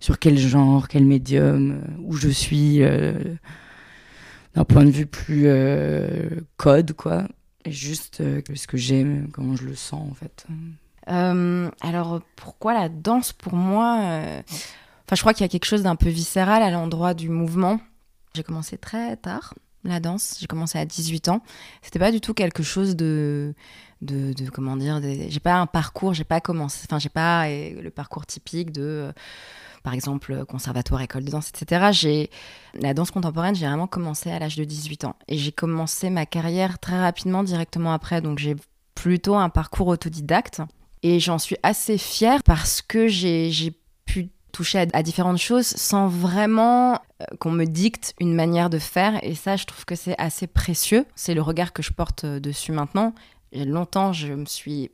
sur 0.00 0.18
quel 0.18 0.38
genre, 0.38 0.88
quel 0.88 1.04
médium, 1.04 1.72
euh, 1.72 2.00
où 2.00 2.14
je 2.14 2.28
suis, 2.28 2.82
euh, 2.82 3.14
d'un 4.54 4.64
point 4.64 4.84
de 4.84 4.90
vue 4.90 5.06
plus 5.06 5.48
code, 6.56 6.92
quoi. 6.92 7.26
Juste 7.66 8.18
ce 8.18 8.66
que 8.66 8.76
j'aime, 8.76 9.30
comment 9.32 9.56
je 9.56 9.64
le 9.64 9.74
sens, 9.74 10.10
en 10.10 10.14
fait. 10.14 10.46
alors, 11.06 12.20
pourquoi 12.36 12.74
la 12.74 12.88
danse 12.88 13.32
pour 13.32 13.54
moi 13.54 14.42
Enfin, 15.06 15.16
je 15.16 15.20
crois 15.20 15.34
qu'il 15.34 15.42
y 15.42 15.44
a 15.44 15.48
quelque 15.48 15.66
chose 15.66 15.82
d'un 15.82 15.96
peu 15.96 16.08
viscéral 16.08 16.62
à 16.62 16.70
l'endroit 16.70 17.14
du 17.14 17.28
mouvement. 17.28 17.80
J'ai 18.34 18.42
commencé 18.42 18.78
très 18.78 19.16
tard 19.16 19.54
la 19.84 20.00
danse. 20.00 20.36
J'ai 20.40 20.46
commencé 20.46 20.78
à 20.78 20.84
18 20.84 21.28
ans. 21.28 21.42
C'était 21.82 21.98
pas 21.98 22.10
du 22.10 22.20
tout 22.20 22.34
quelque 22.34 22.62
chose 22.62 22.96
de, 22.96 23.54
de, 24.00 24.32
de 24.32 24.50
comment 24.50 24.76
dire. 24.76 25.00
J'ai 25.02 25.40
pas 25.40 25.56
un 25.56 25.66
parcours. 25.66 26.14
J'ai 26.14 26.24
pas 26.24 26.40
commencé. 26.40 26.86
Enfin, 26.88 26.98
j'ai 26.98 27.08
pas 27.08 27.48
le 27.48 27.90
parcours 27.90 28.26
typique 28.26 28.72
de, 28.72 28.82
euh, 28.82 29.12
par 29.84 29.92
exemple, 29.92 30.44
conservatoire, 30.46 31.02
école 31.02 31.24
de 31.24 31.30
danse, 31.30 31.50
etc. 31.50 31.90
J'ai 31.92 32.30
la 32.72 32.94
danse 32.94 33.10
contemporaine. 33.10 33.54
J'ai 33.54 33.66
vraiment 33.66 33.86
commencé 33.86 34.30
à 34.30 34.38
l'âge 34.38 34.56
de 34.56 34.64
18 34.64 35.04
ans 35.04 35.14
et 35.28 35.36
j'ai 35.36 35.52
commencé 35.52 36.08
ma 36.08 36.24
carrière 36.24 36.78
très 36.78 36.98
rapidement, 36.98 37.44
directement 37.44 37.92
après. 37.92 38.22
Donc 38.22 38.38
j'ai 38.38 38.56
plutôt 38.94 39.34
un 39.34 39.50
parcours 39.50 39.88
autodidacte 39.88 40.62
et 41.02 41.20
j'en 41.20 41.38
suis 41.38 41.58
assez 41.62 41.98
fière 41.98 42.42
parce 42.42 42.80
que 42.80 43.08
j'ai 43.08 43.78
pu 44.06 44.30
toucher 44.52 44.86
à, 44.90 45.02
différentes 45.02 45.36
choses 45.36 45.66
sans 45.66 46.08
vraiment 46.08 46.94
euh, 46.94 47.26
qu'on 47.38 47.50
me 47.50 47.66
dicte 47.66 48.14
une 48.18 48.34
manière 48.34 48.70
de 48.70 48.78
faire. 48.78 49.22
Et 49.22 49.34
ça, 49.34 49.56
je 49.56 49.66
trouve 49.66 49.84
que 49.84 49.96
c'est 49.96 50.18
assez 50.18 50.46
précieux. 50.46 51.04
C'est 51.14 51.34
le 51.34 51.42
regard 51.42 51.74
que 51.74 51.82
je 51.82 51.92
porte 51.92 52.24
euh, 52.24 52.40
dessus 52.40 52.72
maintenant. 52.72 53.14
Longtemps, 53.52 54.14
je 54.14 54.32
me 54.32 54.46
suis 54.46 54.90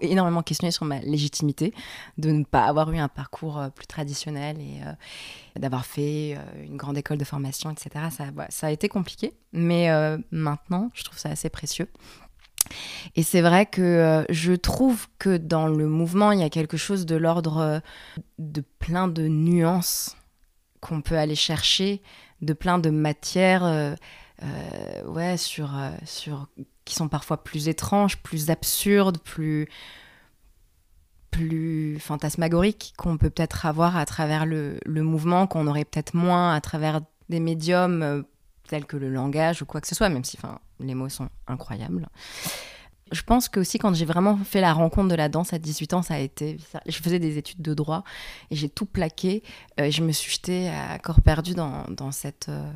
énormément 0.00 0.42
questionnée 0.42 0.70
sur 0.70 0.84
ma 0.84 1.00
légitimité 1.00 1.72
de 2.18 2.30
ne 2.30 2.44
pas 2.44 2.64
avoir 2.64 2.90
eu 2.92 2.98
un 2.98 3.08
parcours 3.08 3.58
euh, 3.58 3.68
plus 3.68 3.86
traditionnel 3.86 4.58
et 4.60 4.80
d'avoir 5.58 5.86
fait 5.86 6.36
une 6.62 6.76
grande 6.76 6.98
école 6.98 7.18
de 7.18 7.24
formation, 7.24 7.70
etc. 7.70 8.06
Ça, 8.10 8.24
ça 8.48 8.66
a 8.66 8.70
été 8.70 8.88
compliqué, 8.88 9.32
mais 9.52 9.88
maintenant, 10.30 10.90
je 10.94 11.04
trouve 11.04 11.18
ça 11.18 11.30
assez 11.30 11.48
précieux. 11.48 11.88
Et 13.14 13.22
c'est 13.22 13.40
vrai 13.40 13.66
que 13.66 13.82
euh, 13.82 14.24
je 14.30 14.52
trouve 14.52 15.06
que 15.18 15.36
dans 15.36 15.66
le 15.66 15.86
mouvement, 15.88 16.32
il 16.32 16.40
y 16.40 16.44
a 16.44 16.50
quelque 16.50 16.76
chose 16.76 17.06
de 17.06 17.16
l'ordre 17.16 17.58
euh, 17.58 17.78
de 18.38 18.62
plein 18.78 19.08
de 19.08 19.28
nuances 19.28 20.16
qu'on 20.80 21.00
peut 21.00 21.16
aller 21.16 21.34
chercher, 21.34 22.02
de 22.42 22.52
plein 22.52 22.78
de 22.78 22.90
matières 22.90 23.96
euh, 24.44 25.04
ouais, 25.06 25.36
sur, 25.36 25.70
sur, 26.04 26.48
qui 26.84 26.94
sont 26.94 27.08
parfois 27.08 27.42
plus 27.42 27.68
étranges, 27.68 28.18
plus 28.18 28.50
absurdes, 28.50 29.18
plus, 29.18 29.68
plus 31.30 31.98
fantasmagoriques 31.98 32.94
qu'on 32.96 33.16
peut 33.16 33.30
peut-être 33.30 33.66
avoir 33.66 33.96
à 33.96 34.04
travers 34.06 34.46
le, 34.46 34.78
le 34.84 35.02
mouvement, 35.02 35.46
qu'on 35.46 35.66
aurait 35.66 35.84
peut-être 35.84 36.14
moins 36.14 36.54
à 36.54 36.60
travers 36.60 37.00
des 37.28 37.40
médiums 37.40 38.24
tels 38.68 38.86
que 38.86 38.96
le 38.96 39.10
langage 39.10 39.62
ou 39.62 39.66
quoi 39.66 39.80
que 39.80 39.86
ce 39.86 39.94
soit, 39.94 40.08
même 40.08 40.24
si 40.24 40.38
les 40.80 40.94
mots 40.94 41.08
sont 41.08 41.28
incroyables. 41.46 42.08
Je 43.12 43.22
pense 43.22 43.48
que 43.48 43.60
aussi 43.60 43.78
quand 43.78 43.94
j'ai 43.94 44.06
vraiment 44.06 44.36
fait 44.38 44.60
la 44.60 44.72
rencontre 44.72 45.08
de 45.08 45.14
la 45.14 45.28
danse 45.28 45.52
à 45.52 45.58
18 45.58 45.94
ans, 45.94 46.02
ça 46.02 46.14
a 46.14 46.18
été. 46.18 46.56
Je 46.86 46.98
faisais 46.98 47.18
des 47.18 47.38
études 47.38 47.60
de 47.60 47.74
droit 47.74 48.02
et 48.50 48.56
j'ai 48.56 48.68
tout 48.68 48.86
plaqué. 48.86 49.42
Euh, 49.78 49.90
je 49.90 50.02
me 50.02 50.10
suis 50.10 50.32
jetée 50.32 50.68
à 50.70 50.98
corps 50.98 51.20
perdu 51.20 51.54
dans, 51.54 51.84
dans 51.90 52.10
cette, 52.12 52.48
euh, 52.48 52.72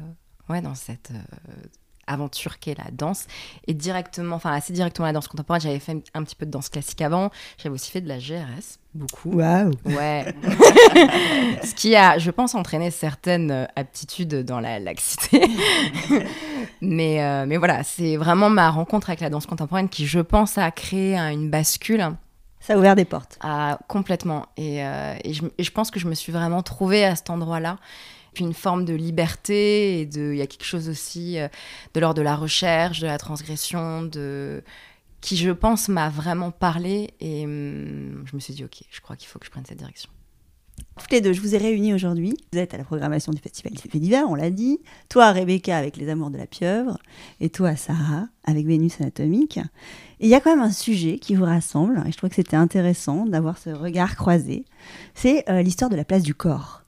ouais, 0.49 0.61
dans 0.61 0.75
cette 0.75 1.11
euh, 1.13 1.69
aventure 2.09 2.59
qu'est 2.59 2.77
la 2.77 2.91
danse. 2.91 3.27
Et 3.67 3.75
directement, 3.75 4.37
enfin 4.37 4.53
assez 4.53 4.73
directement 4.73 5.07
la 5.07 5.13
danse 5.13 5.29
contemporaine, 5.29 5.61
j'avais 5.61 5.79
fait 5.79 6.03
un 6.15 6.25
petit 6.25 6.35
peu 6.35 6.47
de 6.47 6.51
danse 6.51 6.69
classique 6.69 7.01
avant. 7.03 7.31
J'avais 7.59 7.75
aussi 7.75 7.91
fait 7.91 8.01
de 8.01 8.09
la 8.09 8.19
GRS, 8.19 8.79
beaucoup. 8.95 9.31
Waouh 9.37 9.73
Ouais. 9.85 10.35
Ce 11.63 11.75
qui 11.75 11.95
a, 11.95 12.19
je 12.19 12.31
pense, 12.31 12.55
entraîné 12.55 12.91
certaines 12.91 13.51
euh, 13.51 13.67
aptitudes 13.77 14.45
dans 14.45 14.61
la 14.61 14.79
laxité. 14.81 15.43
mais, 16.81 17.23
euh, 17.23 17.45
mais 17.47 17.57
voilà, 17.57 17.85
c'est 17.85 18.17
vraiment 18.17 18.51
ma 18.51 18.71
rencontre 18.71 19.11
avec 19.11 19.21
la 19.21 19.31
danse 19.31 19.47
contemporaine 19.47 19.89
qui, 19.89 20.07
je 20.07 20.21
pense, 20.21 20.59
a 20.59 20.71
créé 20.71 21.17
une 21.17 21.51
bascule. 21.51 22.17
Ça 22.61 22.75
a 22.75 22.77
ouvert 22.77 22.97
des 22.97 23.05
portes. 23.05 23.39
Ah, 23.41 23.79
complètement. 23.87 24.47
Et, 24.57 24.85
euh, 24.85 25.15
et, 25.23 25.33
je, 25.33 25.45
et, 25.59 25.63
je, 25.63 25.71
pense 25.71 25.91
que 25.91 26.01
je 26.01 26.09
me 26.09 26.15
suis 26.15 26.33
vraiment 26.33 26.63
trouvée 26.63 27.05
à 27.05 27.15
cet 27.15 27.31
endroit-là 27.31 27.79
puis 28.35 28.45
une 28.45 28.55
forme 28.55 28.85
de 28.85 28.95
liberté 28.95 30.01
et 30.01 30.07
de 30.07 30.33
il 30.33 30.39
y 30.39 30.43
a 30.43 30.47
quelque 30.47 30.65
chose 30.65 30.89
aussi 30.89 31.39
euh, 31.39 31.49
de 31.95 32.01
l'ordre 32.01 32.17
de 32.17 32.23
la 32.23 32.37
recherche, 32.37 33.01
de 33.01 33.07
la 33.07 33.19
transgression, 33.19 34.03
de 34.03 34.63
qui 35.21 35.37
je 35.37 35.51
pense 35.51 35.89
m'a 35.89 36.09
vraiment 36.09 36.51
parlé 36.51 37.15
et 37.21 37.45
hum, 37.45 38.25
je 38.27 38.35
me 38.35 38.41
suis 38.41 38.55
dit 38.55 38.65
ok, 38.65 38.83
je 38.91 39.01
crois 39.01 39.17
qu'il 39.17 39.29
faut 39.29 39.39
que 39.39 39.47
je 39.47 39.51
prenne 39.51 39.65
cette 39.67 39.79
direction. 39.79 40.11
Toutes 40.99 41.13
les 41.13 41.21
deux, 41.21 41.33
je 41.33 41.41
vous 41.41 41.55
ai 41.55 41.59
réunis 41.59 41.95
aujourd'hui. 41.95 42.35
Vous 42.53 42.59
êtes 42.59 42.75
à 42.75 42.79
la 42.79 42.85
programmation 42.85 43.33
du 43.33 43.41
Festival 43.41 43.73
des 43.73 43.79
Faits 43.79 44.01
d'hiver, 44.01 44.25
on 44.29 44.35
l'a 44.35 44.51
dit. 44.51 44.81
Toi, 45.09 45.31
Rebecca, 45.33 45.77
avec 45.77 45.97
Les 45.97 46.09
Amours 46.09 46.31
de 46.31 46.39
la 46.39 46.47
Pieuvre. 46.47 46.99
Et 47.41 47.51
toi, 47.51 47.77
Sarah, 47.77 48.29
avec 48.45 48.67
Vénus 48.67 49.01
Anatomique. 49.01 49.61
Il 50.21 50.29
y 50.29 50.35
a 50.35 50.41
quand 50.41 50.51
même 50.51 50.65
un 50.65 50.73
sujet 50.73 51.19
qui 51.19 51.35
vous 51.35 51.45
rassemble, 51.45 52.03
et 52.07 52.13
je 52.13 52.17
trouve 52.17 52.31
que 52.31 52.37
c'était 52.37 52.57
intéressant 52.57 53.27
d'avoir 53.27 53.59
ce 53.59 53.71
regard 53.71 54.17
croisé. 54.17 54.65
C'est 55.15 55.49
euh, 55.49 55.63
l'histoire 55.63 55.91
de 55.91 55.97
la 55.97 56.05
place 56.05 56.23
du 56.23 56.35
corps 56.35 56.83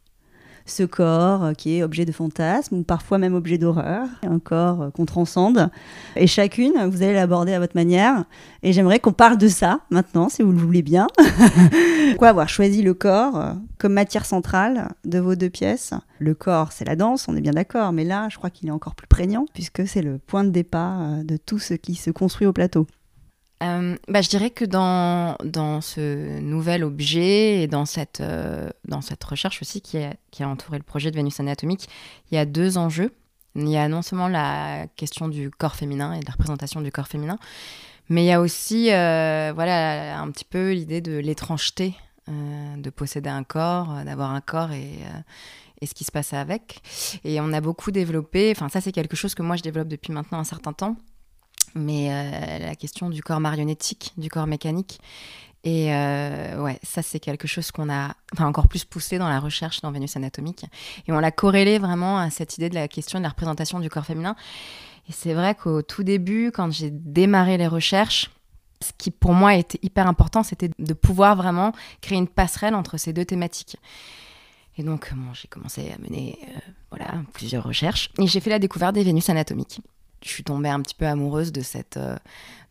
ce 0.70 0.84
corps 0.84 1.44
euh, 1.44 1.52
qui 1.52 1.76
est 1.76 1.82
objet 1.82 2.04
de 2.04 2.12
fantasme 2.12 2.76
ou 2.76 2.82
parfois 2.82 3.18
même 3.18 3.34
objet 3.34 3.58
d'horreur, 3.58 4.06
un 4.22 4.38
corps 4.38 4.82
euh, 4.82 4.90
qu'on 4.90 5.04
transcende. 5.04 5.70
Et 6.16 6.26
chacune, 6.26 6.74
vous 6.88 7.02
allez 7.02 7.14
l'aborder 7.14 7.52
à 7.52 7.58
votre 7.58 7.76
manière. 7.76 8.24
Et 8.62 8.72
j'aimerais 8.72 9.00
qu'on 9.00 9.12
parle 9.12 9.36
de 9.38 9.48
ça 9.48 9.80
maintenant, 9.90 10.28
si 10.28 10.42
vous 10.42 10.52
le 10.52 10.58
voulez 10.58 10.82
bien. 10.82 11.08
Pourquoi 12.10 12.28
avoir 12.28 12.48
choisi 12.48 12.82
le 12.82 12.94
corps 12.94 13.36
euh, 13.36 13.52
comme 13.78 13.92
matière 13.92 14.24
centrale 14.24 14.92
de 15.04 15.18
vos 15.18 15.34
deux 15.34 15.50
pièces? 15.50 15.92
Le 16.18 16.34
corps, 16.34 16.72
c'est 16.72 16.84
la 16.84 16.96
danse, 16.96 17.26
on 17.28 17.36
est 17.36 17.40
bien 17.40 17.52
d'accord, 17.52 17.92
mais 17.92 18.04
là, 18.04 18.28
je 18.30 18.36
crois 18.36 18.50
qu'il 18.50 18.68
est 18.68 18.72
encore 18.72 18.94
plus 18.94 19.08
prégnant, 19.08 19.46
puisque 19.52 19.86
c'est 19.86 20.02
le 20.02 20.18
point 20.18 20.44
de 20.44 20.50
départ 20.50 21.24
de 21.24 21.36
tout 21.36 21.58
ce 21.58 21.74
qui 21.74 21.94
se 21.94 22.10
construit 22.10 22.46
au 22.46 22.52
plateau. 22.52 22.86
Euh, 23.62 23.96
bah, 24.08 24.22
je 24.22 24.28
dirais 24.28 24.50
que 24.50 24.64
dans, 24.64 25.36
ce 25.80 26.40
nouvel 26.40 26.82
objet 26.82 27.62
et 27.62 27.66
dans 27.66 27.84
cette, 27.84 28.20
euh, 28.20 28.70
recherche 29.22 29.60
aussi 29.60 29.80
qui 29.82 29.98
a, 29.98 30.14
qui 30.30 30.42
a 30.42 30.48
entouré 30.48 30.78
le 30.78 30.84
projet 30.84 31.10
de 31.10 31.16
Vénus 31.16 31.40
anatomique, 31.40 31.88
il 32.30 32.36
y 32.36 32.38
a 32.38 32.46
deux 32.46 32.78
enjeux. 32.78 33.12
Il 33.56 33.68
y 33.68 33.76
a 33.76 33.88
non 33.88 34.00
seulement 34.02 34.28
la 34.28 34.86
question 34.96 35.28
du 35.28 35.50
corps 35.50 35.74
féminin 35.74 36.14
et 36.14 36.20
de 36.20 36.26
la 36.26 36.32
représentation 36.32 36.80
du 36.80 36.92
corps 36.92 37.08
féminin, 37.08 37.38
mais 38.08 38.22
il 38.22 38.26
y 38.26 38.32
a 38.32 38.40
aussi 38.40 38.92
euh, 38.92 39.50
voilà, 39.54 40.20
un 40.20 40.30
petit 40.30 40.44
peu 40.44 40.72
l'idée 40.72 41.00
de 41.00 41.18
l'étrangeté 41.18 41.94
de 42.28 42.90
posséder 42.90 43.28
un 43.28 43.42
corps, 43.42 44.04
d'avoir 44.04 44.30
un 44.30 44.40
corps 44.40 44.70
et, 44.70 45.00
et 45.80 45.86
ce 45.86 45.94
qui 45.94 46.04
se 46.04 46.12
passe 46.12 46.32
avec. 46.32 46.80
Et 47.24 47.40
on 47.40 47.52
a 47.52 47.60
beaucoup 47.60 47.90
développé, 47.90 48.52
enfin 48.54 48.68
ça 48.68 48.80
c'est 48.80 48.92
quelque 48.92 49.16
chose 49.16 49.34
que 49.34 49.42
moi 49.42 49.56
je 49.56 49.62
développe 49.62 49.88
depuis 49.88 50.12
maintenant 50.12 50.38
un 50.38 50.44
certain 50.44 50.72
temps, 50.72 50.96
mais 51.74 52.08
euh, 52.10 52.58
la 52.58 52.74
question 52.74 53.10
du 53.10 53.22
corps 53.22 53.40
marionnettique, 53.40 54.12
du 54.16 54.28
corps 54.28 54.46
mécanique. 54.46 55.00
Et 55.62 55.94
euh, 55.94 56.62
ouais, 56.62 56.78
ça 56.82 57.02
c'est 57.02 57.20
quelque 57.20 57.46
chose 57.46 57.70
qu'on 57.70 57.90
a 57.90 58.14
enfin, 58.32 58.46
encore 58.46 58.66
plus 58.66 58.84
poussé 58.84 59.18
dans 59.18 59.28
la 59.28 59.40
recherche 59.40 59.82
dans 59.82 59.92
Vénus 59.92 60.16
anatomique. 60.16 60.64
Et 61.06 61.12
on 61.12 61.18
l'a 61.18 61.30
corrélé 61.30 61.78
vraiment 61.78 62.18
à 62.18 62.30
cette 62.30 62.56
idée 62.56 62.70
de 62.70 62.74
la 62.74 62.88
question 62.88 63.18
de 63.18 63.24
la 63.24 63.28
représentation 63.28 63.78
du 63.78 63.90
corps 63.90 64.06
féminin. 64.06 64.36
Et 65.08 65.12
c'est 65.12 65.34
vrai 65.34 65.54
qu'au 65.54 65.82
tout 65.82 66.02
début, 66.02 66.50
quand 66.50 66.72
j'ai 66.72 66.90
démarré 66.90 67.58
les 67.58 67.66
recherches, 67.66 68.30
ce 68.82 68.92
qui 68.96 69.10
pour 69.10 69.34
moi 69.34 69.54
était 69.54 69.78
hyper 69.82 70.06
important, 70.06 70.42
c'était 70.42 70.70
de 70.78 70.94
pouvoir 70.94 71.36
vraiment 71.36 71.72
créer 72.00 72.16
une 72.16 72.28
passerelle 72.28 72.74
entre 72.74 72.96
ces 72.96 73.12
deux 73.12 73.26
thématiques. 73.26 73.76
Et 74.78 74.82
donc, 74.82 75.12
bon, 75.14 75.34
j'ai 75.34 75.48
commencé 75.48 75.92
à 75.92 75.98
mener 75.98 76.38
euh, 76.42 76.58
voilà, 76.90 77.22
plusieurs 77.34 77.64
recherches. 77.64 78.10
Et 78.18 78.26
j'ai 78.26 78.40
fait 78.40 78.48
la 78.48 78.58
découverte 78.58 78.94
des 78.94 79.04
Vénus 79.04 79.28
anatomiques. 79.28 79.80
Je 80.24 80.28
suis 80.30 80.44
tombée 80.44 80.68
un 80.68 80.80
petit 80.80 80.94
peu 80.94 81.06
amoureuse 81.06 81.52
de 81.52 81.60
cette 81.60 81.98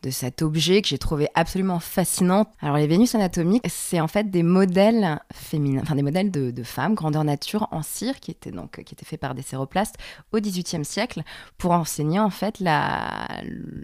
de 0.01 0.09
cet 0.11 0.41
objet 0.41 0.81
que 0.81 0.87
j'ai 0.87 0.97
trouvé 0.97 1.27
absolument 1.35 1.79
fascinant. 1.79 2.45
Alors 2.61 2.77
les 2.77 2.87
Vénus 2.87 3.15
anatomiques, 3.15 3.65
c'est 3.67 3.99
en 3.99 4.07
fait 4.07 4.29
des 4.29 4.43
modèles 4.43 5.19
féminins, 5.33 5.81
enfin 5.81 5.95
des 5.95 6.03
modèles 6.03 6.31
de, 6.31 6.63
femmes 6.63 6.93
grandeur 6.93 7.23
nature 7.23 7.67
en 7.71 7.81
cire 7.81 8.19
qui 8.19 8.31
étaient 8.31 8.51
donc 8.51 8.83
qui 8.83 8.93
étaient 8.93 9.05
faits 9.05 9.19
par 9.19 9.35
des 9.35 9.41
séroplastes 9.41 9.95
au 10.31 10.39
XVIIIe 10.39 10.85
siècle 10.85 11.23
pour 11.57 11.71
enseigner 11.71 12.19
en 12.19 12.29
fait 12.29 12.59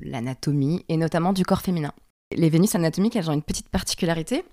l'anatomie 0.02 0.86
et 0.88 0.98
notamment 0.98 1.34
du 1.34 1.44
corps 1.44 1.62
féminin. 1.62 1.92
Les 2.32 2.50
Vénus 2.50 2.76
anatomiques, 2.76 3.16
elles 3.16 3.30
ont 3.30 3.34
une 3.34 3.44
petite 3.44 3.70
particularité, 3.70 4.44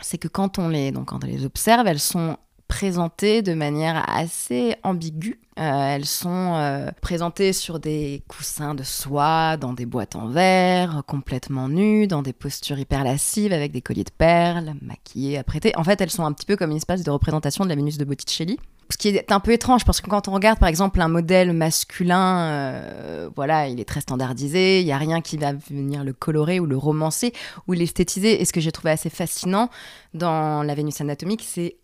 c'est 0.00 0.18
que 0.18 0.28
quand 0.28 0.58
on 0.58 0.68
les 0.68 0.92
donc 0.92 1.06
quand 1.06 1.24
on 1.24 1.26
les 1.26 1.44
observe, 1.44 1.86
elles 1.86 2.00
sont 2.00 2.36
présentées 2.70 3.42
de 3.42 3.52
manière 3.52 4.08
assez 4.08 4.76
ambiguë. 4.84 5.40
Euh, 5.58 5.96
elles 5.96 6.06
sont 6.06 6.54
euh, 6.54 6.90
présentées 7.02 7.52
sur 7.52 7.80
des 7.80 8.22
coussins 8.28 8.76
de 8.76 8.84
soie, 8.84 9.56
dans 9.56 9.72
des 9.72 9.86
boîtes 9.86 10.14
en 10.14 10.28
verre, 10.28 11.02
complètement 11.08 11.68
nues, 11.68 12.06
dans 12.06 12.22
des 12.22 12.32
postures 12.32 12.78
hyper 12.78 13.02
lascives, 13.02 13.52
avec 13.52 13.72
des 13.72 13.82
colliers 13.82 14.04
de 14.04 14.12
perles, 14.16 14.74
maquillées, 14.82 15.36
apprêtées. 15.36 15.72
En 15.76 15.82
fait, 15.82 16.00
elles 16.00 16.12
sont 16.12 16.24
un 16.24 16.32
petit 16.32 16.46
peu 16.46 16.54
comme 16.56 16.70
une 16.70 16.76
espèce 16.76 17.02
de 17.02 17.10
représentation 17.10 17.64
de 17.64 17.68
la 17.68 17.74
Vénus 17.74 17.98
de 17.98 18.04
Botticelli. 18.04 18.56
Ce 18.88 18.96
qui 18.96 19.08
est 19.08 19.32
un 19.32 19.40
peu 19.40 19.52
étrange, 19.52 19.84
parce 19.84 20.00
que 20.00 20.08
quand 20.08 20.28
on 20.28 20.32
regarde 20.32 20.58
par 20.58 20.68
exemple 20.68 21.00
un 21.00 21.08
modèle 21.08 21.52
masculin, 21.52 22.38
euh, 22.38 23.30
voilà, 23.34 23.66
il 23.66 23.80
est 23.80 23.84
très 23.84 24.00
standardisé, 24.00 24.80
il 24.80 24.86
n'y 24.86 24.92
a 24.92 24.98
rien 24.98 25.20
qui 25.20 25.36
va 25.36 25.52
venir 25.52 26.04
le 26.04 26.12
colorer 26.12 26.60
ou 26.60 26.66
le 26.66 26.76
romancer 26.76 27.32
ou 27.66 27.72
l'esthétiser. 27.72 28.40
Et 28.40 28.44
ce 28.44 28.52
que 28.52 28.60
j'ai 28.60 28.72
trouvé 28.72 28.92
assez 28.92 29.10
fascinant 29.10 29.70
dans 30.14 30.62
la 30.62 30.74
Vénus 30.74 31.00
anatomique, 31.00 31.44
c'est 31.46 31.76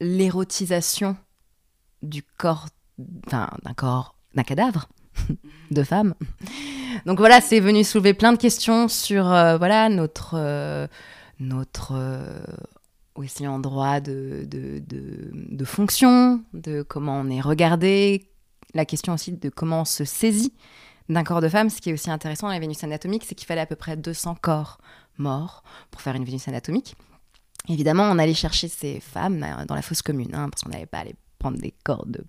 l'érotisation 0.00 1.16
du 2.02 2.22
corps, 2.22 2.68
d'un 2.98 3.48
corps, 3.76 4.14
d'un 4.34 4.42
cadavre 4.42 4.88
de 5.70 5.82
femme. 5.82 6.14
Donc 7.06 7.18
voilà, 7.18 7.40
c'est 7.40 7.60
venu 7.60 7.84
soulever 7.84 8.14
plein 8.14 8.32
de 8.32 8.38
questions 8.38 8.88
sur 8.88 9.30
euh, 9.32 9.58
voilà 9.58 9.88
notre 9.88 10.34
euh, 10.34 10.86
notre 11.40 11.92
euh, 11.94 12.40
aussi 13.14 13.46
endroit 13.46 14.00
de, 14.00 14.46
de, 14.46 14.80
de, 14.86 15.30
de, 15.32 15.64
fonction, 15.64 16.42
de 16.52 16.82
comment 16.82 17.20
on 17.20 17.28
est 17.30 17.40
regardé, 17.40 18.28
la 18.74 18.84
question 18.84 19.14
aussi 19.14 19.32
de 19.32 19.48
comment 19.48 19.82
on 19.82 19.84
se 19.84 20.04
saisit 20.04 20.52
d'un 21.08 21.24
corps 21.24 21.40
de 21.40 21.48
femme. 21.48 21.68
Ce 21.70 21.80
qui 21.80 21.90
est 21.90 21.92
aussi 21.92 22.10
intéressant 22.10 22.46
dans 22.46 22.52
la 22.52 22.60
Vénus 22.60 22.82
anatomique, 22.84 23.24
c'est 23.26 23.34
qu'il 23.34 23.46
fallait 23.46 23.60
à 23.60 23.66
peu 23.66 23.76
près 23.76 23.96
200 23.96 24.36
corps 24.40 24.78
morts 25.16 25.64
pour 25.90 26.00
faire 26.00 26.14
une 26.14 26.24
Vénus 26.24 26.46
anatomique. 26.48 26.96
Évidemment, 27.68 28.04
on 28.04 28.18
allait 28.18 28.34
chercher 28.34 28.68
ces 28.68 29.00
femmes 29.00 29.42
euh, 29.42 29.64
dans 29.66 29.74
la 29.74 29.82
fosse 29.82 30.02
commune, 30.02 30.34
hein, 30.34 30.48
parce 30.50 30.62
qu'on 30.62 30.70
n'allait 30.70 30.86
pas 30.86 30.98
aller 30.98 31.14
prendre 31.38 31.58
des 31.58 31.74
corps 31.84 32.06
de 32.06 32.24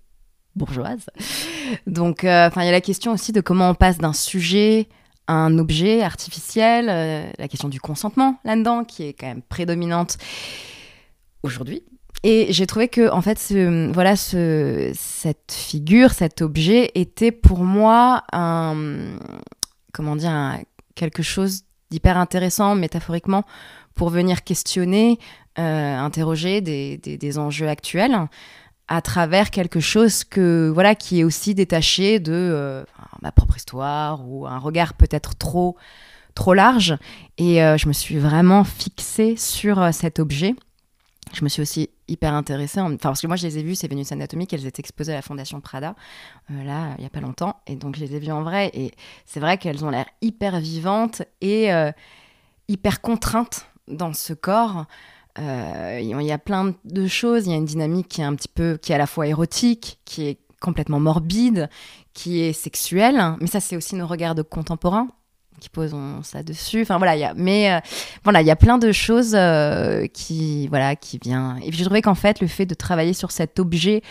bourgeoises. 0.55 1.05
Donc, 1.87 2.23
euh, 2.23 2.49
il 2.55 2.63
y 2.63 2.67
a 2.67 2.71
la 2.71 2.81
question 2.81 3.13
aussi 3.13 3.31
de 3.31 3.41
comment 3.41 3.69
on 3.69 3.75
passe 3.75 3.97
d'un 3.97 4.13
sujet 4.13 4.87
à 5.27 5.33
un 5.33 5.57
objet 5.59 6.01
artificiel, 6.01 6.87
euh, 6.89 7.29
la 7.37 7.47
question 7.47 7.69
du 7.69 7.79
consentement 7.79 8.39
là-dedans, 8.43 8.83
qui 8.83 9.03
est 9.03 9.13
quand 9.13 9.27
même 9.27 9.43
prédominante 9.43 10.17
aujourd'hui. 11.43 11.83
Et 12.23 12.51
j'ai 12.51 12.67
trouvé 12.67 12.89
que, 12.89 13.09
en 13.11 13.21
fait, 13.21 13.53
voilà, 13.93 14.17
ce, 14.17 14.91
cette 14.93 15.53
figure, 15.53 16.11
cet 16.11 16.41
objet 16.41 16.91
était 16.95 17.31
pour 17.31 17.59
moi 17.59 18.23
comment 19.93 20.15
dire, 20.15 20.59
quelque 20.95 21.23
chose 21.23 21.63
d'hyper 21.89 22.17
intéressant 22.17 22.75
métaphoriquement 22.75 23.43
pour 23.99 24.09
venir 24.09 24.45
questionner, 24.45 25.19
euh, 25.59 25.97
interroger 25.97 26.61
des, 26.61 27.37
enjeux 27.37 27.67
actuels 27.67 28.17
à 28.87 29.01
travers 29.01 29.51
quelque 29.51 29.81
chose 29.81 30.23
que 30.23 30.71
voilà 30.73 30.95
qui 30.95 31.19
est 31.19 31.25
aussi 31.25 31.53
détaché 31.53 32.21
de 32.21 32.31
euh, 32.31 32.85
ma 33.21 33.33
propre 33.33 33.57
histoire 33.57 34.25
ou 34.25 34.47
un 34.47 34.57
regard 34.57 34.93
peut-être 34.93 35.35
trop 35.35 35.75
trop 36.33 36.53
large. 36.53 36.95
Et 37.37 37.61
euh, 37.61 37.75
je 37.75 37.89
me 37.89 37.93
suis 37.93 38.17
vraiment 38.17 38.63
fixée 38.63 39.35
sur 39.35 39.93
cet 39.93 40.19
objet. 40.19 40.55
Je 41.33 41.43
me 41.43 41.49
suis 41.49 41.61
aussi 41.61 41.89
hyper 42.07 42.33
intéressée 42.33 42.79
enfin 42.79 42.95
parce 43.01 43.19
que 43.19 43.27
moi 43.27 43.35
je 43.35 43.45
les 43.45 43.57
ai 43.57 43.63
vus 43.63 43.75
ces 43.75 43.89
Vénus 43.89 44.13
anatomiques 44.13 44.53
elles 44.53 44.65
étaient 44.65 44.79
exposées 44.79 45.11
à 45.11 45.15
la 45.15 45.21
Fondation 45.21 45.59
Prada 45.59 45.93
là 46.49 46.95
il 46.97 47.03
y 47.03 47.05
a 47.05 47.09
pas 47.09 47.19
longtemps. 47.19 47.57
Et 47.67 47.75
donc 47.75 47.97
je 47.97 48.05
les 48.05 48.15
ai 48.15 48.19
vues 48.19 48.31
en 48.31 48.43
vrai. 48.43 48.71
Et 48.73 48.93
c'est 49.25 49.41
vrai 49.41 49.57
qu'elles 49.57 49.83
ont 49.83 49.89
l'air 49.89 50.05
hyper 50.21 50.57
vivantes 50.61 51.21
et 51.41 51.69
hyper 52.69 53.01
contraintes 53.01 53.68
dans 53.89 54.13
ce 54.13 54.33
corps, 54.33 54.85
euh, 55.37 55.99
il 56.01 56.21
y 56.25 56.31
a 56.31 56.37
plein 56.37 56.73
de 56.85 57.07
choses. 57.07 57.45
Il 57.47 57.51
y 57.51 57.53
a 57.53 57.57
une 57.57 57.65
dynamique 57.65 58.07
qui 58.07 58.21
est 58.21 58.25
un 58.25 58.35
petit 58.35 58.47
peu, 58.47 58.77
qui 58.81 58.91
est 58.91 58.95
à 58.95 58.97
la 58.97 59.07
fois 59.07 59.27
érotique, 59.27 59.99
qui 60.05 60.27
est 60.27 60.39
complètement 60.59 60.99
morbide, 60.99 61.69
qui 62.13 62.41
est 62.41 62.53
sexuelle. 62.53 63.35
Mais 63.39 63.47
ça, 63.47 63.59
c'est 63.59 63.77
aussi 63.77 63.95
nos 63.95 64.07
regards 64.07 64.35
contemporains 64.49 65.07
qui 65.59 65.69
posent 65.69 65.95
ça 66.23 66.41
dessus. 66.41 66.81
Enfin 66.81 66.97
voilà, 66.97 67.15
il 67.15 67.19
y 67.19 67.25
a, 67.25 67.33
mais 67.35 67.71
euh, 67.71 67.79
voilà, 68.23 68.41
il 68.41 68.47
y 68.47 68.51
a 68.51 68.55
plein 68.55 68.77
de 68.77 68.91
choses 68.91 69.35
euh, 69.35 70.07
qui 70.07 70.67
voilà 70.67 70.95
qui 70.95 71.19
vient. 71.21 71.57
Et 71.57 71.69
puis 71.69 71.77
je 71.77 71.83
trouvais 71.83 72.01
qu'en 72.01 72.15
fait, 72.15 72.41
le 72.41 72.47
fait 72.47 72.65
de 72.65 72.73
travailler 72.73 73.13
sur 73.13 73.31
cet 73.31 73.59
objet 73.59 74.01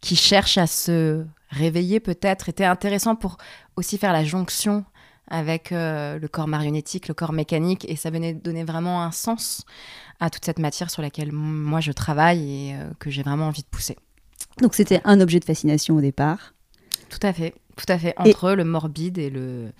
qui 0.00 0.16
cherche 0.16 0.58
à 0.58 0.66
se 0.66 1.24
réveiller 1.50 2.00
peut-être 2.00 2.48
était 2.48 2.64
intéressant 2.64 3.14
pour 3.14 3.38
aussi 3.76 3.98
faire 3.98 4.12
la 4.12 4.24
jonction 4.24 4.84
avec 5.28 5.72
euh, 5.72 6.18
le 6.18 6.28
corps 6.28 6.48
marionnettique, 6.48 7.08
le 7.08 7.14
corps 7.14 7.32
mécanique, 7.32 7.84
et 7.88 7.96
ça 7.96 8.10
venait 8.10 8.34
donner 8.34 8.64
vraiment 8.64 9.02
un 9.02 9.10
sens 9.10 9.64
à 10.20 10.30
toute 10.30 10.44
cette 10.44 10.58
matière 10.58 10.90
sur 10.90 11.02
laquelle 11.02 11.32
moi 11.32 11.80
je 11.80 11.92
travaille 11.92 12.68
et 12.68 12.74
euh, 12.74 12.90
que 12.98 13.10
j'ai 13.10 13.22
vraiment 13.22 13.48
envie 13.48 13.62
de 13.62 13.68
pousser. 13.68 13.96
Donc 14.60 14.74
c'était 14.74 15.00
un 15.04 15.20
objet 15.20 15.40
de 15.40 15.44
fascination 15.44 15.96
au 15.96 16.00
départ. 16.00 16.54
Tout 17.10 17.18
à 17.22 17.32
fait, 17.32 17.54
tout 17.76 17.86
à 17.88 17.98
fait, 17.98 18.14
entre 18.16 18.52
le 18.52 18.64
morbide 18.64 19.18
et 19.18 19.30
le 19.30 19.72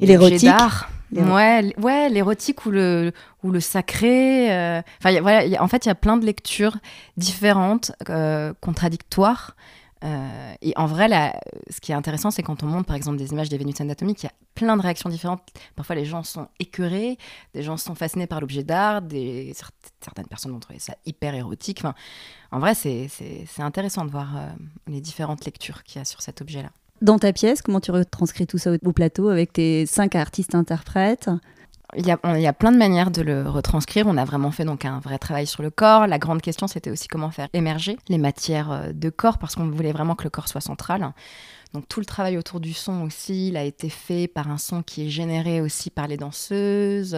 et 0.00 0.06
l'érotique. 0.06 0.50
Ouais, 1.12 1.74
ouais, 1.78 2.08
l'érotique 2.08 2.64
ou 2.64 2.70
le 2.70 3.12
ou 3.42 3.50
le 3.50 3.60
sacré. 3.60 4.50
Euh, 4.50 4.80
enfin, 4.98 5.20
voilà, 5.20 5.62
en 5.62 5.68
fait, 5.68 5.84
il 5.84 5.88
y 5.88 5.92
a 5.92 5.94
plein 5.94 6.16
de 6.16 6.24
lectures 6.24 6.78
différentes, 7.16 7.92
contradictoires. 8.60 9.54
Euh, 10.04 10.54
et 10.60 10.72
en 10.76 10.86
vrai, 10.86 11.08
là, 11.08 11.38
ce 11.70 11.80
qui 11.80 11.92
est 11.92 11.94
intéressant, 11.94 12.30
c'est 12.30 12.42
quand 12.42 12.62
on 12.62 12.66
montre 12.66 12.86
par 12.86 12.96
exemple 12.96 13.18
des 13.18 13.30
images 13.30 13.48
des 13.48 13.58
Vénus 13.58 13.80
anatomiques, 13.80 14.22
il 14.22 14.26
y 14.26 14.28
a 14.28 14.32
plein 14.54 14.76
de 14.76 14.82
réactions 14.82 15.08
différentes. 15.08 15.42
Parfois, 15.76 15.94
les 15.94 16.04
gens 16.04 16.22
sont 16.24 16.48
écœurés, 16.58 17.18
des 17.54 17.62
gens 17.62 17.76
sont 17.76 17.94
fascinés 17.94 18.26
par 18.26 18.40
l'objet 18.40 18.64
d'art, 18.64 19.02
des... 19.02 19.54
certaines 20.00 20.26
personnes 20.26 20.52
vont 20.52 20.60
trouver 20.60 20.78
ça 20.78 20.96
hyper 21.06 21.34
érotique. 21.34 21.78
Enfin, 21.80 21.94
en 22.50 22.58
vrai, 22.58 22.74
c'est 22.74 23.08
intéressant 23.58 24.04
de 24.04 24.10
voir 24.10 24.36
euh, 24.36 24.48
les 24.88 25.00
différentes 25.00 25.44
lectures 25.44 25.82
qu'il 25.84 26.00
y 26.00 26.02
a 26.02 26.04
sur 26.04 26.20
cet 26.20 26.40
objet-là. 26.40 26.70
Dans 27.00 27.18
ta 27.18 27.32
pièce, 27.32 27.62
comment 27.62 27.80
tu 27.80 27.90
retranscris 27.90 28.46
tout 28.46 28.58
ça 28.58 28.72
au 28.84 28.92
plateau 28.92 29.28
avec 29.28 29.52
tes 29.52 29.86
cinq 29.86 30.14
artistes 30.14 30.54
interprètes? 30.54 31.30
Il 31.96 32.06
y, 32.06 32.10
a, 32.10 32.52
plein 32.52 32.72
de 32.72 32.78
manières 32.78 33.10
de 33.10 33.20
le 33.20 33.48
retranscrire. 33.48 34.06
On 34.06 34.16
a 34.16 34.24
vraiment 34.24 34.50
fait 34.50 34.64
donc 34.64 34.86
un 34.86 34.98
vrai 35.00 35.18
travail 35.18 35.46
sur 35.46 35.62
le 35.62 35.70
corps. 35.70 36.06
La 36.06 36.18
grande 36.18 36.40
question, 36.40 36.66
c'était 36.66 36.90
aussi 36.90 37.06
comment 37.06 37.30
faire 37.30 37.48
émerger 37.52 37.98
les 38.08 38.16
matières 38.16 38.72
euh, 38.72 38.92
de 38.92 39.10
corps 39.10 39.38
parce 39.38 39.56
qu'on 39.56 39.68
voulait 39.68 39.92
vraiment 39.92 40.14
que 40.14 40.24
le 40.24 40.30
corps 40.30 40.48
soit 40.48 40.62
central. 40.62 41.12
Donc 41.74 41.88
tout 41.88 42.00
le 42.00 42.06
travail 42.06 42.38
autour 42.38 42.60
du 42.60 42.72
son 42.72 43.02
aussi, 43.02 43.48
il 43.48 43.56
a 43.56 43.64
été 43.64 43.90
fait 43.90 44.26
par 44.26 44.50
un 44.50 44.58
son 44.58 44.82
qui 44.82 45.06
est 45.06 45.10
généré 45.10 45.60
aussi 45.60 45.90
par 45.90 46.06
les 46.06 46.16
danseuses, 46.16 47.14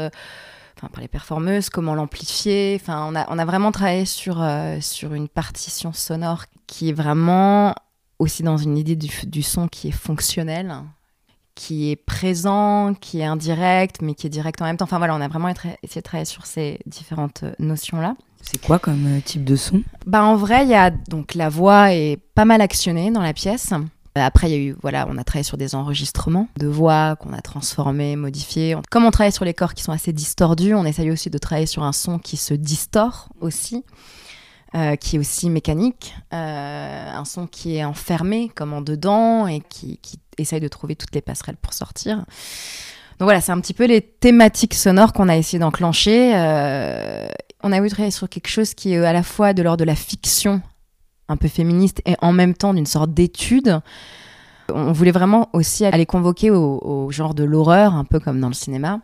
enfin 0.76 0.88
par 0.88 1.00
les 1.00 1.08
performeuses, 1.08 1.70
comment 1.70 1.94
l'amplifier. 1.94 2.78
Enfin, 2.80 3.06
on 3.08 3.14
a, 3.14 3.26
on 3.30 3.38
a 3.38 3.44
vraiment 3.44 3.70
travaillé 3.70 4.04
sur, 4.06 4.42
euh, 4.42 4.80
sur 4.80 5.14
une 5.14 5.28
partition 5.28 5.92
sonore 5.92 6.44
qui 6.66 6.88
est 6.88 6.92
vraiment 6.92 7.74
aussi 8.18 8.42
dans 8.42 8.56
une 8.56 8.76
idée 8.76 8.96
du, 8.96 9.08
du 9.26 9.42
son 9.42 9.68
qui 9.68 9.88
est 9.88 9.92
fonctionnel 9.92 10.74
qui 11.54 11.90
est 11.90 11.96
présent, 11.96 12.94
qui 13.00 13.20
est 13.20 13.24
indirect, 13.24 14.02
mais 14.02 14.14
qui 14.14 14.26
est 14.26 14.30
direct 14.30 14.60
en 14.60 14.64
même 14.64 14.76
temps. 14.76 14.84
Enfin 14.84 14.98
voilà, 14.98 15.14
on 15.14 15.20
a 15.20 15.28
vraiment 15.28 15.48
essayé 15.48 15.76
de 15.96 16.00
travailler 16.00 16.24
sur 16.24 16.46
ces 16.46 16.80
différentes 16.86 17.44
euh, 17.44 17.52
notions-là. 17.58 18.16
C'est 18.42 18.60
quoi 18.60 18.78
comme 18.78 19.06
euh, 19.06 19.20
type 19.20 19.44
de 19.44 19.56
son? 19.56 19.82
Bah 20.06 20.24
en 20.24 20.36
vrai, 20.36 20.64
il 20.64 20.68
y 20.68 20.74
a 20.74 20.90
donc 20.90 21.34
la 21.34 21.48
voix 21.48 21.92
est 21.92 22.18
pas 22.34 22.44
mal 22.44 22.60
actionnée 22.60 23.10
dans 23.10 23.22
la 23.22 23.32
pièce. 23.32 23.72
Euh, 23.72 24.20
après, 24.20 24.48
il 24.48 24.52
y 24.52 24.54
a 24.54 24.58
eu, 24.58 24.76
voilà, 24.82 25.06
on 25.08 25.16
a 25.16 25.24
travaillé 25.24 25.44
sur 25.44 25.56
des 25.56 25.74
enregistrements 25.74 26.48
de 26.58 26.66
voix 26.66 27.16
qu'on 27.16 27.32
a 27.32 27.40
transformés, 27.40 28.16
modifiés. 28.16 28.76
Comme 28.90 29.04
on 29.04 29.10
travaille 29.10 29.32
sur 29.32 29.44
les 29.44 29.54
corps 29.54 29.74
qui 29.74 29.82
sont 29.82 29.92
assez 29.92 30.12
distordus, 30.12 30.74
on 30.74 30.84
essaye 30.84 31.10
aussi 31.10 31.30
de 31.30 31.38
travailler 31.38 31.66
sur 31.66 31.82
un 31.82 31.92
son 31.92 32.18
qui 32.18 32.36
se 32.36 32.54
distord 32.54 33.28
aussi. 33.40 33.84
Qui 35.00 35.16
est 35.16 35.18
aussi 35.18 35.50
mécanique, 35.50 36.14
un 36.32 37.24
son 37.24 37.46
qui 37.46 37.76
est 37.76 37.84
enfermé 37.84 38.50
comme 38.54 38.72
en 38.72 38.80
dedans 38.80 39.46
et 39.46 39.60
qui, 39.60 39.98
qui 39.98 40.18
essaye 40.38 40.60
de 40.60 40.68
trouver 40.68 40.96
toutes 40.96 41.14
les 41.14 41.20
passerelles 41.20 41.56
pour 41.56 41.72
sortir. 41.72 42.24
Donc 43.18 43.26
voilà, 43.26 43.40
c'est 43.40 43.52
un 43.52 43.60
petit 43.60 43.74
peu 43.74 43.86
les 43.86 44.00
thématiques 44.00 44.74
sonores 44.74 45.12
qu'on 45.12 45.28
a 45.28 45.36
essayé 45.36 45.60
d'enclencher. 45.60 46.32
Euh, 46.34 47.28
on 47.62 47.70
a 47.70 47.78
voulu 47.78 47.90
travailler 47.90 48.10
sur 48.10 48.28
quelque 48.28 48.48
chose 48.48 48.74
qui 48.74 48.94
est 48.94 49.04
à 49.04 49.12
la 49.12 49.22
fois 49.22 49.52
de 49.52 49.62
l'ordre 49.62 49.78
de 49.78 49.84
la 49.84 49.94
fiction, 49.94 50.60
un 51.28 51.36
peu 51.36 51.48
féministe, 51.48 52.02
et 52.06 52.16
en 52.20 52.32
même 52.32 52.54
temps 52.54 52.74
d'une 52.74 52.86
sorte 52.86 53.14
d'étude. 53.14 53.80
On 54.72 54.92
voulait 54.92 55.12
vraiment 55.12 55.48
aussi 55.52 55.84
aller 55.84 56.06
convoquer 56.06 56.50
au, 56.50 57.08
genre 57.10 57.34
de 57.34 57.44
l'horreur, 57.44 57.94
un 57.94 58.04
peu 58.04 58.18
comme 58.18 58.40
dans 58.40 58.48
le 58.48 58.54
cinéma. 58.54 59.00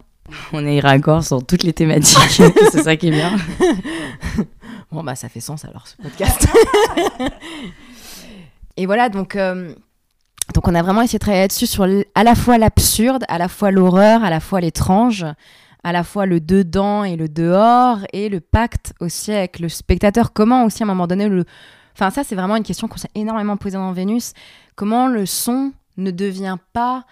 On 0.52 0.64
est 0.64 0.80
raccord 0.80 1.22
sur 1.24 1.44
toutes 1.44 1.62
les 1.62 1.72
thématiques, 1.72 2.42
c'est 2.72 2.83
ça 2.83 2.96
qui 2.96 3.09
est 3.09 3.12
bien. 3.12 3.37
bon, 4.92 5.03
bah 5.03 5.14
ça 5.14 5.29
fait 5.29 5.40
sens 5.40 5.64
alors 5.64 5.87
ce 5.87 5.96
podcast. 5.96 6.48
et 8.76 8.87
voilà, 8.87 9.09
donc... 9.09 9.37
Euh, 9.37 9.74
donc 10.55 10.66
on 10.66 10.74
a 10.74 10.83
vraiment 10.83 11.03
essayé 11.03 11.18
de 11.18 11.22
travailler 11.22 11.44
là-dessus 11.44 11.66
sur 11.66 11.87
à 12.14 12.24
la 12.24 12.35
fois 12.35 12.59
l'absurde, 12.59 13.24
à 13.29 13.38
la 13.38 13.46
fois 13.46 13.70
l'horreur, 13.70 14.24
à 14.24 14.31
la 14.31 14.40
fois 14.40 14.61
l'étrange, 14.61 15.24
à 15.85 15.92
la 15.92 16.03
fois 16.03 16.26
le 16.26 16.40
dedans 16.40 17.05
et 17.05 17.14
le 17.14 17.29
dehors, 17.29 17.98
et 18.12 18.29
le 18.29 18.40
pacte 18.40 18.92
aussi 18.98 19.33
avec 19.33 19.61
le 19.61 19.68
spectateur. 19.68 20.33
Comment 20.33 20.64
aussi 20.64 20.83
à 20.83 20.87
un 20.87 20.88
moment 20.88 21.07
donné, 21.07 21.29
le... 21.29 21.44
enfin 21.92 22.11
ça 22.11 22.24
c'est 22.24 22.35
vraiment 22.35 22.57
une 22.57 22.64
question 22.64 22.88
qu'on 22.88 22.96
s'est 22.96 23.11
énormément 23.14 23.57
posée 23.57 23.76
dans 23.76 23.92
Vénus, 23.92 24.33
comment 24.74 25.07
le 25.07 25.24
son 25.24 25.72
ne 25.96 26.11
devient 26.11 26.57
pas 26.72 27.05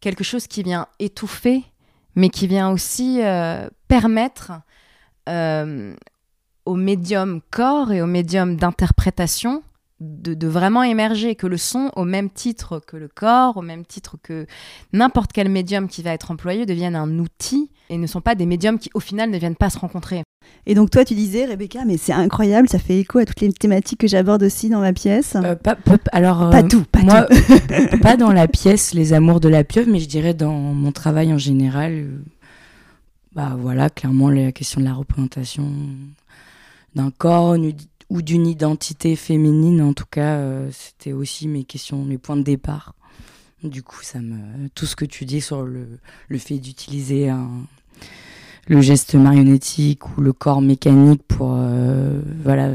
quelque 0.00 0.24
chose 0.24 0.46
qui 0.46 0.62
vient 0.62 0.86
étouffer, 0.98 1.64
mais 2.14 2.28
qui 2.28 2.46
vient 2.46 2.70
aussi 2.70 3.22
euh, 3.22 3.68
permettre 3.88 4.52
euh, 5.28 5.94
au 6.64 6.74
médium 6.74 7.40
corps 7.50 7.92
et 7.92 8.02
au 8.02 8.06
médium 8.06 8.56
d'interprétation 8.56 9.62
de, 10.02 10.46
vraiment 10.48 10.82
émerger, 10.82 11.34
que 11.34 11.46
le 11.46 11.56
son, 11.56 11.90
au 11.96 12.04
même 12.04 12.30
titre 12.30 12.80
que 12.84 12.96
le 12.96 13.08
corps, 13.08 13.56
au 13.56 13.62
même 13.62 13.84
titre 13.84 14.16
que 14.22 14.46
n'importe 14.92 15.32
quel 15.32 15.48
médium 15.48 15.88
qui 15.88 16.02
va 16.02 16.12
être 16.12 16.30
employé, 16.30 16.66
devienne 16.66 16.96
un 16.96 17.18
outil 17.18 17.70
et 17.88 17.98
ne 17.98 18.06
sont 18.06 18.20
pas 18.20 18.34
des 18.34 18.46
médiums 18.46 18.78
qui, 18.78 18.90
au 18.94 19.00
final, 19.00 19.30
ne 19.30 19.38
viennent 19.38 19.56
pas 19.56 19.70
se 19.70 19.78
rencontrer. 19.78 20.22
Et 20.66 20.74
donc 20.74 20.90
toi, 20.90 21.04
tu 21.04 21.14
disais, 21.14 21.44
Rebecca, 21.44 21.84
mais 21.84 21.96
c'est 21.96 22.12
incroyable, 22.12 22.68
ça 22.68 22.78
fait 22.78 22.98
écho 22.98 23.18
à 23.18 23.24
toutes 23.24 23.40
les 23.40 23.52
thématiques 23.52 24.00
que 24.00 24.08
j'aborde 24.08 24.42
aussi 24.42 24.68
dans 24.68 24.80
ma 24.80 24.92
pièce. 24.92 25.36
Euh, 25.36 25.54
pas, 25.54 25.76
alors, 26.10 26.50
pas 26.50 26.62
euh, 26.62 26.68
tout, 26.68 26.84
pas 26.90 27.02
moi, 27.02 27.26
pas 28.02 28.16
dans 28.16 28.32
la 28.32 28.48
pièce 28.48 28.94
Les 28.94 29.12
Amours 29.12 29.40
de 29.40 29.48
la 29.48 29.64
pieuvre, 29.64 29.90
mais 29.90 30.00
je 30.00 30.08
dirais 30.08 30.34
dans 30.34 30.52
mon 30.52 30.92
travail 30.92 31.32
en 31.32 31.38
général. 31.38 31.92
Euh, 31.92 32.24
bah 33.34 33.56
voilà, 33.58 33.88
clairement 33.88 34.28
la 34.28 34.52
question 34.52 34.80
de 34.80 34.86
la 34.86 34.92
représentation 34.92 35.64
d'un 36.94 37.10
corps, 37.10 37.56
ou 38.10 38.22
d'une 38.22 38.46
identité 38.46 39.16
féminine, 39.16 39.80
en 39.80 39.94
tout 39.94 40.06
cas, 40.10 40.36
euh, 40.36 40.70
c'était 40.72 41.12
aussi 41.12 41.48
mes 41.48 41.64
questions, 41.64 42.04
mes 42.04 42.18
points 42.18 42.36
de 42.36 42.42
départ. 42.42 42.94
Du 43.62 43.82
coup, 43.82 44.02
ça 44.02 44.20
me, 44.20 44.68
tout 44.74 44.86
ce 44.86 44.96
que 44.96 45.04
tu 45.04 45.24
dis 45.24 45.40
sur 45.40 45.62
le, 45.62 45.98
le 46.28 46.38
fait 46.38 46.58
d'utiliser 46.58 47.30
le 48.66 48.80
geste 48.80 49.14
marionnettique 49.14 50.16
ou 50.16 50.20
le 50.20 50.32
corps 50.32 50.60
mécanique 50.60 51.22
pour 51.28 51.54
euh, 51.54 52.20
voilà, 52.42 52.72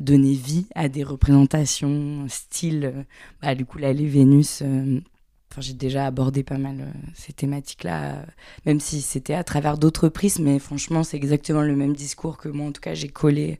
donner 0.00 0.32
vie 0.32 0.66
à 0.74 0.88
des 0.88 1.04
représentations, 1.04 2.26
style, 2.28 3.06
bah, 3.42 3.54
du 3.54 3.64
coup, 3.64 3.78
là, 3.78 3.92
les 3.92 4.06
Vénus, 4.06 4.62
euh, 4.62 5.00
Enfin, 5.50 5.62
j'ai 5.62 5.72
déjà 5.72 6.06
abordé 6.06 6.44
pas 6.44 6.58
mal 6.58 6.76
euh, 6.80 7.08
ces 7.14 7.32
thématiques-là, 7.32 8.02
euh, 8.04 8.22
même 8.66 8.78
si 8.78 9.00
c'était 9.00 9.34
à 9.34 9.42
travers 9.42 9.78
d'autres 9.78 10.08
prismes, 10.08 10.44
mais 10.44 10.60
franchement, 10.60 11.02
c'est 11.02 11.16
exactement 11.16 11.62
le 11.62 11.74
même 11.74 11.94
discours 11.94 12.36
que 12.36 12.48
moi, 12.48 12.68
en 12.68 12.72
tout 12.72 12.80
cas, 12.80 12.94
j'ai 12.94 13.08
collé 13.08 13.58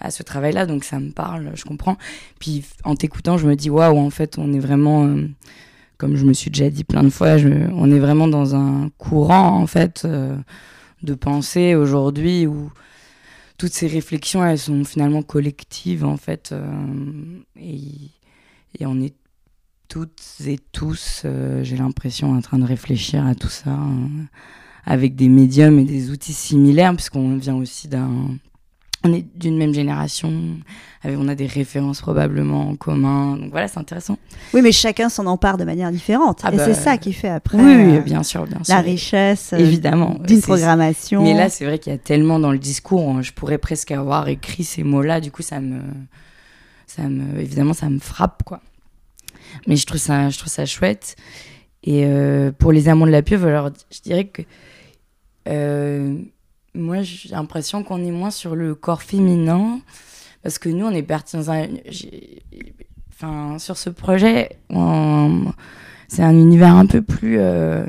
à 0.00 0.10
ce 0.10 0.22
travail-là, 0.22 0.64
donc 0.64 0.84
ça 0.84 0.98
me 0.98 1.10
parle, 1.10 1.52
je 1.54 1.64
comprends. 1.64 1.98
Puis 2.38 2.64
en 2.84 2.96
t'écoutant, 2.96 3.36
je 3.36 3.46
me 3.46 3.54
dis, 3.54 3.68
waouh, 3.68 3.98
en 3.98 4.08
fait, 4.08 4.38
on 4.38 4.50
est 4.54 4.58
vraiment, 4.58 5.04
euh, 5.04 5.28
comme 5.98 6.16
je 6.16 6.24
me 6.24 6.32
suis 6.32 6.50
déjà 6.50 6.70
dit 6.70 6.84
plein 6.84 7.02
de 7.02 7.10
fois, 7.10 7.36
on 7.36 7.90
est 7.90 7.98
vraiment 7.98 8.28
dans 8.28 8.54
un 8.54 8.88
courant, 8.96 9.60
en 9.60 9.66
fait, 9.66 10.06
de 11.02 11.14
pensée 11.14 11.74
aujourd'hui 11.74 12.46
où 12.46 12.70
toutes 13.58 13.72
ces 13.74 13.88
réflexions, 13.88 14.44
elles 14.44 14.58
sont 14.58 14.84
finalement 14.84 15.22
collectives, 15.22 16.04
en 16.04 16.16
fait, 16.16 16.54
et 17.58 18.86
on 18.86 19.00
est 19.00 19.14
toutes 19.88 20.22
et 20.46 20.58
tous, 20.72 21.22
euh, 21.24 21.62
j'ai 21.64 21.76
l'impression, 21.76 22.32
en 22.32 22.40
train 22.40 22.58
de 22.58 22.64
réfléchir 22.64 23.26
à 23.26 23.34
tout 23.34 23.48
ça 23.48 23.70
hein, 23.70 24.08
avec 24.84 25.16
des 25.16 25.28
médiums 25.28 25.78
et 25.78 25.84
des 25.84 26.10
outils 26.10 26.32
similaires, 26.32 26.94
puisqu'on 26.94 27.36
vient 27.36 27.56
aussi 27.56 27.88
d'un. 27.88 28.10
On 29.04 29.12
est 29.12 29.24
d'une 29.36 29.56
même 29.56 29.72
génération, 29.72 30.32
on 31.04 31.28
a 31.28 31.36
des 31.36 31.46
références 31.46 32.00
probablement 32.00 32.70
en 32.70 32.76
commun, 32.76 33.36
donc 33.36 33.50
voilà, 33.50 33.68
c'est 33.68 33.78
intéressant. 33.78 34.18
Oui, 34.52 34.62
mais 34.62 34.72
chacun 34.72 35.08
s'en 35.08 35.26
empare 35.26 35.58
de 35.58 35.64
manière 35.64 35.92
différente, 35.92 36.40
ah 36.42 36.52
et 36.52 36.58
c'est 36.58 36.68
bah, 36.68 36.74
ça 36.74 36.98
qui 36.98 37.12
fait 37.12 37.28
après. 37.28 37.58
Oui, 37.58 38.00
bien 38.00 38.24
sûr, 38.24 38.46
bien 38.46 38.64
sûr. 38.64 38.74
La 38.74 38.80
richesse, 38.80 39.52
euh, 39.52 39.58
évidemment, 39.58 40.16
d'une 40.26 40.40
programmation. 40.40 41.22
Mais 41.22 41.34
là, 41.34 41.48
c'est 41.50 41.64
vrai 41.64 41.78
qu'il 41.78 41.92
y 41.92 41.94
a 41.94 41.98
tellement 41.98 42.40
dans 42.40 42.50
le 42.50 42.58
discours, 42.58 43.08
hein, 43.10 43.22
je 43.22 43.30
pourrais 43.30 43.58
presque 43.58 43.92
avoir 43.92 44.26
écrit 44.26 44.64
ces 44.64 44.82
mots-là, 44.82 45.20
du 45.20 45.30
coup, 45.30 45.42
ça 45.42 45.60
me, 45.60 45.78
ça 46.88 47.02
me, 47.02 47.38
évidemment, 47.38 47.74
ça 47.74 47.88
me 47.88 48.00
frappe, 48.00 48.42
quoi. 48.44 48.60
Mais 49.66 49.76
je 49.76 49.86
trouve 49.86 50.00
ça, 50.00 50.30
je 50.30 50.38
trouve 50.38 50.50
ça 50.52 50.66
chouette. 50.66 51.16
Et 51.86 52.04
euh, 52.04 52.50
pour 52.52 52.72
les 52.72 52.88
amants 52.88 53.06
de 53.06 53.12
la 53.12 53.22
pieuvre, 53.22 53.46
alors 53.46 53.70
je 53.90 54.00
dirais 54.00 54.26
que 54.26 54.42
euh, 55.48 56.18
moi 56.74 57.02
j'ai 57.02 57.28
l'impression 57.28 57.84
qu'on 57.84 58.04
est 58.04 58.10
moins 58.10 58.32
sur 58.32 58.56
le 58.56 58.74
corps 58.74 59.02
féminin 59.02 59.80
parce 60.42 60.58
que 60.58 60.68
nous 60.68 60.84
on 60.84 60.90
est 60.90 61.04
parti 61.04 61.36
dans 61.36 61.50
un. 61.50 61.66
Enfin, 63.10 63.58
sur 63.58 63.78
ce 63.78 63.88
projet, 63.88 64.58
c'est 66.08 66.22
un 66.22 66.36
univers 66.36 66.74
un 66.74 66.86
peu 66.86 67.02
plus 67.02 67.38
euh, 67.38 67.86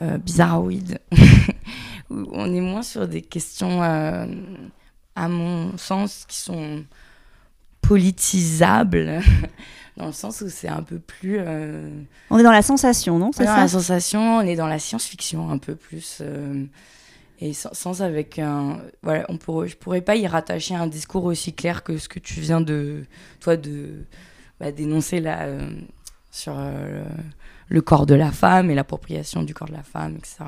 euh 0.00 0.18
bizarroïde. 0.18 0.98
on 2.10 2.52
est 2.52 2.60
moins 2.60 2.82
sur 2.82 3.06
des 3.06 3.22
questions, 3.22 3.82
à 3.82 5.28
mon 5.28 5.76
sens, 5.76 6.24
qui 6.26 6.38
sont 6.38 6.82
politisables 7.82 9.20
dans 10.02 10.08
le 10.08 10.12
sens 10.12 10.40
où 10.40 10.48
c'est 10.48 10.68
un 10.68 10.82
peu 10.82 10.98
plus. 10.98 11.36
Euh, 11.38 11.88
on 12.30 12.38
est 12.38 12.42
dans 12.42 12.50
la 12.50 12.62
sensation, 12.62 13.18
non 13.20 13.30
C'est 13.32 13.44
dans 13.44 13.56
la 13.56 13.68
sensation, 13.68 14.38
on 14.38 14.40
est 14.40 14.56
dans 14.56 14.66
la 14.66 14.80
science-fiction 14.80 15.48
un 15.48 15.58
peu 15.58 15.76
plus. 15.76 16.18
Euh, 16.20 16.64
et 17.40 17.52
sans, 17.52 18.02
avec 18.02 18.40
un. 18.40 18.80
Voilà, 19.02 19.24
on 19.28 19.36
pourrait, 19.36 19.68
je 19.68 19.76
pourrais 19.76 20.00
pas 20.00 20.16
y 20.16 20.26
rattacher 20.26 20.74
un 20.74 20.88
discours 20.88 21.24
aussi 21.24 21.52
clair 21.52 21.84
que 21.84 21.98
ce 21.98 22.08
que 22.08 22.18
tu 22.18 22.40
viens 22.40 22.60
de. 22.60 23.04
Toi, 23.40 23.56
de. 23.56 24.04
Bah, 24.58 24.72
dénoncer 24.72 25.20
là. 25.20 25.42
Euh, 25.42 25.70
sur 26.34 26.58
le 27.68 27.82
corps 27.82 28.06
de 28.06 28.14
la 28.14 28.32
femme 28.32 28.70
et 28.70 28.74
l'appropriation 28.74 29.42
du 29.42 29.52
corps 29.52 29.68
de 29.68 29.74
la 29.74 29.82
femme, 29.82 30.16
etc 30.16 30.46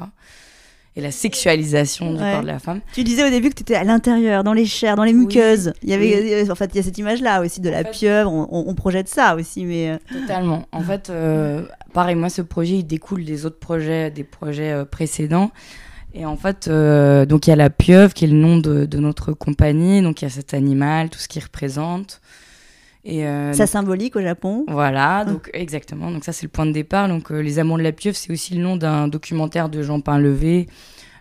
et 0.97 1.01
la 1.01 1.11
sexualisation 1.11 2.13
du 2.13 2.19
corps 2.19 2.43
de 2.43 2.47
la 2.47 2.59
femme. 2.59 2.81
Tu 2.93 3.03
disais 3.03 3.27
au 3.27 3.31
début 3.31 3.51
que 3.51 3.57
tu 3.57 3.63
étais 3.63 3.75
à 3.75 3.85
l'intérieur, 3.85 4.45
dans 4.45 4.53
les 4.53 4.67
chairs, 4.67 4.95
dans 4.95 5.05
les 5.05 5.13
muqueuses. 5.13 5.73
il 5.83 5.91
y 5.91 5.93
avait, 5.93 6.49
en 6.49 6.55
fait, 6.55 6.71
il 6.73 6.77
y 6.77 6.81
a 6.81 6.83
cette 6.83 6.99
image-là 6.99 7.41
aussi 7.41 7.61
de 7.61 7.69
la 7.69 7.83
pieuvre. 7.83 8.31
On, 8.33 8.75
projette 8.75 9.09
ça 9.09 9.35
aussi, 9.35 9.65
mais 9.65 9.91
euh, 9.91 9.97
totalement. 10.13 10.67
En 10.73 10.83
fait, 10.83 11.11
euh, 11.11 11.63
pareil, 11.93 12.15
moi, 12.15 12.29
ce 12.29 12.43
projet, 12.43 12.79
il 12.79 12.85
découle 12.85 13.25
des 13.25 13.47
autres 13.47 13.59
projets, 13.59 14.11
des 14.11 14.25
projets 14.25 14.73
euh, 14.73 14.85
précédents. 14.85 15.51
Et 16.13 16.27
en 16.27 16.37
fait, 16.37 16.69
donc 16.69 17.49
il 17.49 17.51
y 17.51 17.53
a 17.53 17.57
la 17.57 17.71
pieuvre 17.71 18.15
qui 18.15 18.25
est 18.25 18.29
le 18.29 18.37
nom 18.37 18.57
de, 18.59 18.85
de, 18.85 18.99
notre 18.99 19.33
compagnie. 19.33 20.01
Donc 20.01 20.23
il 20.23 20.27
y 20.27 20.29
a 20.29 20.31
cet 20.31 20.55
animal, 20.55 21.11
tout 21.11 21.19
ce 21.19 21.27
qu'il 21.27 21.43
représente. 21.43 22.21
Et 23.05 23.25
ça 23.53 23.67
symbolique 23.67 24.17
au 24.17 24.23
Japon. 24.23 24.65
Voilà, 24.69 25.19
ah. 25.19 25.25
donc 25.25 25.51
exactement. 25.53 26.11
Donc 26.11 26.25
ça 26.25 26.33
c'est 26.33 26.45
le 26.45 26.51
point 26.51 26.67
de 26.67 26.73
départ. 26.73 27.09
Donc 27.09 27.31
les 27.31 27.59
Amants 27.59 27.79
de 27.79 27.83
la 27.83 27.93
pieuvre, 27.93 28.17
c'est 28.17 28.33
aussi 28.33 28.55
le 28.55 28.63
nom 28.63 28.77
d'un 28.77 29.09
documentaire 29.09 29.69
de 29.69 29.83
Jean 29.83 30.01
Painlevé 30.01 30.69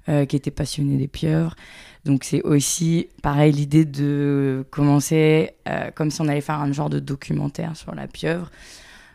euh, 0.10 0.26
qui 0.26 0.36
était 0.36 0.52
passionné 0.52 0.98
des 0.98 1.08
pieuvres. 1.08 1.56
Donc 2.04 2.26
c'est 2.26 2.41
aussi 2.41 3.08
pareil 3.22 3.54
l'idée 3.54 3.86
de 3.86 4.65
commencer 4.69 5.52
euh, 5.69 5.91
comme 5.96 6.12
si 6.12 6.19
on 6.19 6.28
allait 6.28 6.41
faire 6.41 6.60
un 6.60 6.74
genre 6.74 6.89
de 6.89 7.00
documentaire 7.00 7.78
sur 7.78 7.96
la 7.96 8.08
pieuvre. 8.08 8.52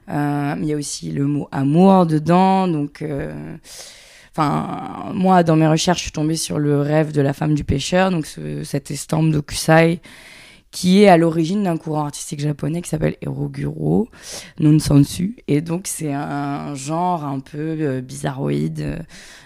Euh, 0.09 0.55
il 0.57 0.65
y 0.65 0.73
a 0.73 0.77
aussi 0.77 1.13
le 1.13 1.27
mot 1.27 1.47
amour 1.53 2.07
dedans, 2.07 2.67
donc 2.69 3.05
enfin 4.31 5.13
moi 5.13 5.43
dans 5.43 5.57
mes 5.57 5.69
recherches 5.69 5.99
je 5.99 6.05
suis 6.05 6.13
tombée 6.13 6.37
sur 6.37 6.59
le 6.59 6.81
rêve 6.81 7.13
de 7.13 7.21
la 7.21 7.35
femme 7.35 7.55
du 7.55 7.65
pêcheur, 7.65 8.11
donc 8.11 8.27
cette 8.65 8.91
estampe 8.91 9.31
d'Okusai 9.31 10.01
qui 10.71 11.03
est 11.03 11.09
à 11.09 11.17
l'origine 11.17 11.63
d'un 11.63 11.77
courant 11.77 12.05
artistique 12.05 12.41
japonais 12.41 12.83
qui 12.83 12.91
s'appelle 12.91 13.17
Eroguro 13.25 14.09
Nonsensu. 14.59 15.37
Et 15.49 15.61
donc, 15.61 15.87
c'est 15.87 16.13
un 16.13 16.75
genre 16.75 17.25
un 17.25 17.41
peu 17.41 17.77
euh, 17.81 18.01
bizarroïde, 18.03 18.99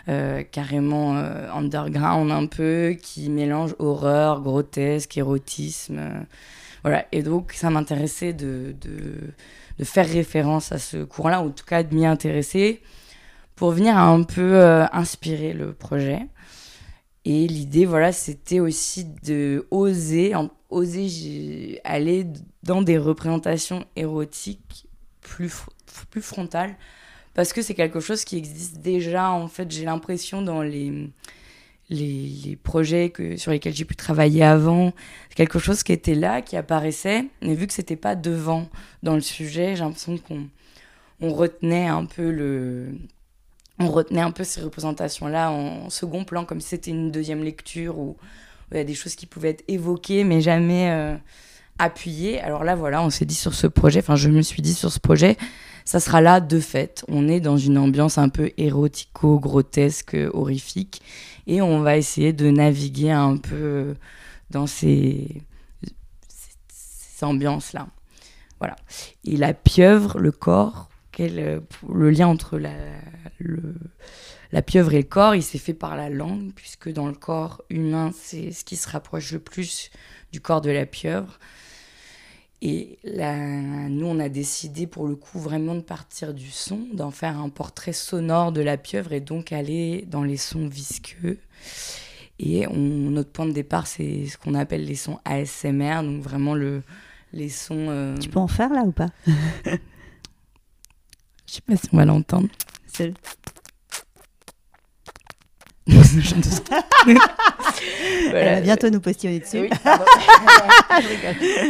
euh, 0.09 0.43
carrément 0.51 1.17
euh, 1.17 1.51
underground 1.53 2.33
un 2.33 2.47
peu, 2.47 2.97
qui 3.01 3.31
mélange 3.31 3.75
horreur, 3.79 4.41
grotesque, 4.41 5.17
érotisme. 5.17 6.01
voilà. 6.83 7.07
Et 7.13 7.23
donc, 7.23 7.53
ça 7.53 7.71
m'intéressait 7.71 8.33
de, 8.33 8.75
de, 8.81 9.85
faire 9.85 10.09
référence 10.09 10.73
à 10.73 10.79
ce 10.79 10.99
courant-là, 11.05 11.41
ou 11.43 11.49
en 11.49 11.51
tout 11.51 11.65
cas 11.65 11.83
de 11.83 11.95
m'y 11.95 12.07
intéresser, 12.07 12.81
pour 13.57 13.71
venir 13.71 13.97
un 13.97 14.23
peu 14.23 14.61
inspirer 14.93 15.53
le 15.53 15.73
projet. 15.73 16.21
Et 17.25 17.47
l'idée, 17.47 17.87
voilà, 17.87 18.13
c'était 18.13 18.61
aussi 18.61 19.05
de 19.05 19.67
oser, 19.71 20.35
oser 20.71 21.81
aller 21.85 22.27
dans 22.65 22.83
des 22.83 22.99
représentations 22.99 23.85
érotiques 23.95 24.87
plus, 25.21 25.53
plus 26.11 26.23
frontales. 26.23 26.77
Parce 27.35 27.53
que 27.53 27.63
c'est 27.63 27.75
quelque 27.75 28.01
chose 28.01 28.25
qui 28.25 28.37
existe 28.37 28.79
déjà 28.79 29.31
en 29.31 29.49
fait 29.49 29.71
j'ai 29.71 29.85
l'impression 29.85 30.43
dans 30.43 30.61
les, 30.61 31.11
les, 31.89 32.59
projets 32.63 33.09
que, 33.09 33.37
sur 33.37 33.53
lesquels 33.53 33.75
j'ai 33.75 33.87
pu 33.87 33.97
travailler 33.97 34.43
avant. 34.43 34.93
C'est 35.31 35.37
quelque 35.37 35.59
chose 35.59 35.83
qui 35.83 35.93
était 35.93 36.15
là 36.15 36.43
qui 36.43 36.57
apparaissait 36.57 37.25
mais 37.41 37.55
vu 37.55 37.67
que 37.67 37.73
c'était 37.73 37.97
pas 37.97 38.17
devant 38.17 38.69
dans 39.03 39.15
le 39.15 39.23
sujet 39.23 39.77
j'ai 39.77 39.83
l'impression 39.83 40.19
qu'on 40.19 40.47
on 41.23 41.33
retenait 41.33 41.87
un 41.87 42.05
peu 42.05 42.31
le 42.31 42.93
on 43.79 43.91
retenait 43.91 44.21
un 44.21 44.31
peu 44.31 44.45
ces 44.45 44.61
représentations 44.61 45.27
là 45.27 45.51
en 45.51 45.91
second 45.91 46.25
plan 46.25 46.45
comme 46.45 46.61
si 46.61 46.69
c'était 46.69 46.91
une 46.91 47.11
deuxième 47.11 47.43
lecture 47.43 47.99
ou 47.99 48.17
il 48.73 48.79
y 48.79 48.81
a 48.81 48.85
des 48.85 48.95
choses 48.95 49.15
qui 49.15 49.27
pouvaient 49.27 49.51
être 49.51 49.65
évoquées, 49.69 50.25
mais 50.25 50.41
jamais 50.41 50.91
euh, 50.91 51.17
appuyé. 51.79 52.41
Alors 52.41 52.65
là, 52.65 52.75
voilà, 52.75 53.03
on 53.03 53.11
s'est 53.11 53.25
dit 53.25 53.35
sur 53.35 53.55
ce 53.55 53.67
projet, 53.67 54.01
enfin, 54.01 54.17
je 54.17 54.29
me 54.29 54.43
suis 54.43 54.63
dit 54.63 54.75
sur 54.75 54.91
ce 54.91 54.99
projet, 54.99 55.37
ça 55.85 56.01
sera 56.01 56.21
là 56.21 56.41
de 56.41 56.61
fait. 56.61 57.05
On 57.09 57.29
est 57.29 57.41
dans 57.41 57.57
une 57.57 57.79
ambiance 57.79 58.19
un 58.19 58.29
peu 58.29 58.51
érotico, 58.57 59.39
grotesque, 59.39 60.17
horrifique, 60.33 61.03
et 61.47 61.61
on 61.61 61.81
va 61.81 61.97
essayer 61.97 62.33
de 62.33 62.51
naviguer 62.51 63.11
un 63.11 63.37
peu 63.37 63.95
dans 64.51 64.67
ces, 64.67 65.43
ces 66.69 67.25
ambiances-là. 67.25 67.89
Voilà. 68.59 68.77
Et 69.25 69.37
la 69.37 69.55
pieuvre, 69.55 70.19
le 70.19 70.31
corps, 70.31 70.89
quel, 71.13 71.63
le 71.89 72.11
lien 72.11 72.27
entre 72.27 72.59
la, 72.59 72.75
le, 73.39 73.75
la 74.53 74.63
pieuvre 74.63 74.93
et 74.95 74.99
le 74.99 75.09
corps, 75.09 75.35
il 75.35 75.43
s'est 75.43 75.59
fait 75.59 75.75
par 75.75 75.97
la 75.97 76.11
langue, 76.11 76.53
puisque 76.55 76.93
dans 76.93 77.07
le 77.07 77.15
corps 77.15 77.63
humain, 77.71 78.11
c'est 78.15 78.53
ce 78.53 78.65
qui 78.65 78.77
se 78.77 78.89
rapproche 78.89 79.33
le 79.33 79.39
plus 79.39 79.91
du 80.33 80.41
corps 80.41 80.61
de 80.61 80.71
la 80.71 80.87
pieuvre. 80.87 81.39
Et 82.61 82.99
là, 83.03 83.37
nous, 83.89 84.07
on 84.07 84.21
a 84.21 84.29
décidé 84.29 84.87
pour 84.87 85.09
le 85.09 85.17
coup 85.17 85.41
vraiment 85.41 85.75
de 85.75 85.81
partir 85.81 86.33
du 86.33 86.51
son, 86.51 86.87
d'en 86.93 87.11
faire 87.11 87.39
un 87.39 87.49
portrait 87.49 87.93
sonore 87.93 88.53
de 88.53 88.61
la 88.61 88.77
pieuvre 88.77 89.13
et 89.13 89.21
donc 89.21 89.53
aller 89.53 90.05
dans 90.09 90.23
les 90.23 90.37
sons 90.37 90.69
visqueux. 90.69 91.39
Et 92.39 92.69
on, 92.69 92.77
notre 92.77 93.31
point 93.31 93.47
de 93.47 93.53
départ, 93.53 93.87
c'est 93.87 94.27
ce 94.27 94.39
qu'on 94.39 94.55
appelle 94.55 94.85
les 94.85 94.95
sons 94.95 95.19
ASMR, 95.25 96.03
donc 96.03 96.23
vraiment 96.23 96.55
le, 96.55 96.83
les 97.33 97.49
sons. 97.49 97.87
Euh, 97.89 98.17
tu 98.19 98.29
peux 98.29 98.39
en 98.39 98.49
faire 98.49 98.73
là 98.73 98.83
ou 98.83 98.93
pas? 98.93 99.09
Je 101.53 101.57
sais 101.57 101.63
pas 101.69 101.77
si 101.77 101.89
on 101.93 101.99
va 101.99 102.07
l'entendre. 102.07 102.49
C'est 102.87 103.13
va 108.33 108.61
bientôt 108.63 108.89
nous 108.89 109.01
postillonner 109.01 109.41
dessus. 109.41 109.69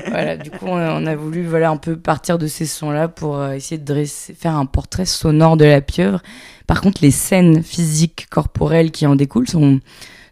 voilà, 0.06 0.36
du 0.36 0.52
coup, 0.52 0.66
on 0.66 1.06
a 1.06 1.16
voulu 1.16 1.44
voilà, 1.44 1.70
un 1.70 1.78
peu 1.78 1.96
partir 1.96 2.38
de 2.38 2.46
ces 2.46 2.66
sons-là 2.66 3.08
pour 3.08 3.38
euh, 3.38 3.54
essayer 3.54 3.78
de 3.78 3.84
dresser, 3.84 4.34
faire 4.34 4.54
un 4.54 4.66
portrait 4.66 5.04
sonore 5.04 5.56
de 5.56 5.64
la 5.64 5.80
pieuvre. 5.80 6.22
Par 6.68 6.80
contre, 6.80 7.02
les 7.02 7.10
scènes 7.10 7.64
physiques, 7.64 8.28
corporelles 8.30 8.92
qui 8.92 9.08
en 9.08 9.16
découlent 9.16 9.48
sont, 9.48 9.80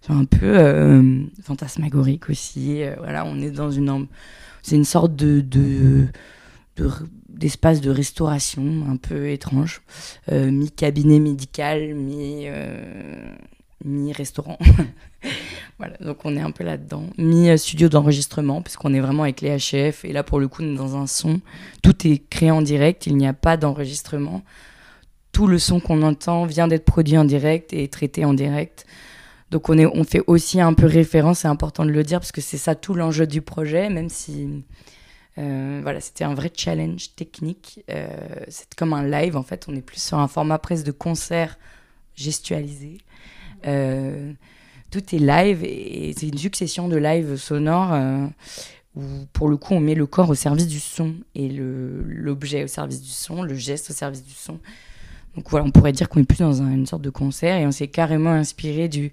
sont 0.06 0.16
un 0.16 0.26
peu 0.26 0.60
euh, 0.60 1.24
fantasmagoriques 1.42 2.30
aussi. 2.30 2.84
Euh, 2.84 2.94
voilà, 2.98 3.24
on 3.24 3.40
est 3.40 3.50
dans 3.50 3.72
une. 3.72 4.06
C'est 4.62 4.76
une 4.76 4.84
sorte 4.84 5.16
de, 5.16 5.40
de, 5.40 6.06
d'espace 7.30 7.80
de 7.80 7.90
restauration 7.90 8.84
un 8.88 8.96
peu 8.96 9.30
étrange, 9.30 9.82
mi-cabinet 10.30 11.18
médical, 11.18 11.94
mi 11.94 12.46
mi-restaurant. 13.84 14.58
voilà, 15.78 15.96
donc 16.00 16.18
on 16.24 16.36
est 16.36 16.40
un 16.40 16.50
peu 16.50 16.64
là-dedans. 16.64 17.04
Mi-studio 17.18 17.88
d'enregistrement, 17.88 18.62
puisqu'on 18.62 18.94
est 18.94 19.00
vraiment 19.00 19.22
avec 19.22 19.40
les 19.40 19.56
HF. 19.56 20.04
Et 20.04 20.12
là, 20.12 20.22
pour 20.22 20.40
le 20.40 20.48
coup, 20.48 20.62
on 20.62 20.74
est 20.74 20.76
dans 20.76 20.96
un 20.96 21.06
son. 21.06 21.40
Tout 21.82 22.06
est 22.06 22.18
créé 22.28 22.50
en 22.50 22.62
direct, 22.62 23.06
il 23.06 23.16
n'y 23.16 23.26
a 23.26 23.32
pas 23.32 23.56
d'enregistrement. 23.56 24.42
Tout 25.32 25.46
le 25.46 25.58
son 25.58 25.80
qu'on 25.80 26.02
entend 26.02 26.44
vient 26.44 26.68
d'être 26.68 26.84
produit 26.84 27.16
en 27.16 27.24
direct 27.24 27.72
et 27.72 27.88
traité 27.88 28.24
en 28.24 28.34
direct. 28.34 28.86
Donc 29.50 29.68
on, 29.68 29.78
est, 29.78 29.86
on 29.86 30.04
fait 30.04 30.22
aussi 30.26 30.60
un 30.60 30.74
peu 30.74 30.86
référence, 30.86 31.40
c'est 31.40 31.48
important 31.48 31.84
de 31.84 31.90
le 31.90 32.02
dire, 32.04 32.20
parce 32.20 32.32
que 32.32 32.40
c'est 32.40 32.58
ça 32.58 32.74
tout 32.74 32.94
l'enjeu 32.94 33.26
du 33.26 33.42
projet, 33.42 33.88
même 33.88 34.08
si 34.08 34.62
euh, 35.38 35.80
voilà, 35.82 36.00
c'était 36.00 36.24
un 36.24 36.34
vrai 36.34 36.50
challenge 36.54 37.14
technique. 37.14 37.84
Euh, 37.90 38.08
c'est 38.48 38.74
comme 38.74 38.92
un 38.92 39.06
live, 39.06 39.36
en 39.36 39.42
fait, 39.42 39.66
on 39.68 39.74
est 39.74 39.80
plus 39.80 40.02
sur 40.02 40.18
un 40.18 40.28
format 40.28 40.58
presque 40.58 40.84
de 40.84 40.92
concert 40.92 41.58
gestualisé. 42.16 42.98
Euh, 43.66 44.32
tout 44.90 45.14
est 45.14 45.18
live 45.18 45.62
et 45.62 46.12
c'est 46.16 46.28
une 46.28 46.38
succession 46.38 46.88
de 46.88 46.96
live 46.96 47.36
sonores 47.36 47.96
où 48.96 49.02
pour 49.32 49.48
le 49.48 49.56
coup 49.56 49.74
on 49.74 49.80
met 49.80 49.94
le 49.94 50.06
corps 50.06 50.30
au 50.30 50.34
service 50.34 50.66
du 50.66 50.80
son 50.80 51.14
et 51.36 51.48
l'objet 51.48 52.64
au 52.64 52.66
service 52.66 53.00
du 53.00 53.10
son, 53.10 53.42
le 53.42 53.54
geste 53.54 53.90
au 53.90 53.92
service 53.92 54.24
du 54.24 54.32
son. 54.32 54.58
Donc 55.36 55.48
voilà, 55.50 55.64
on 55.66 55.70
pourrait 55.70 55.92
dire 55.92 56.08
qu'on 56.08 56.20
est 56.20 56.24
plus 56.24 56.40
dans 56.40 56.62
une 56.62 56.86
sorte 56.86 57.02
de 57.02 57.10
concert 57.10 57.56
et 57.56 57.66
on 57.66 57.72
s'est 57.72 57.88
carrément 57.88 58.30
inspiré 58.30 58.88
de 58.88 59.10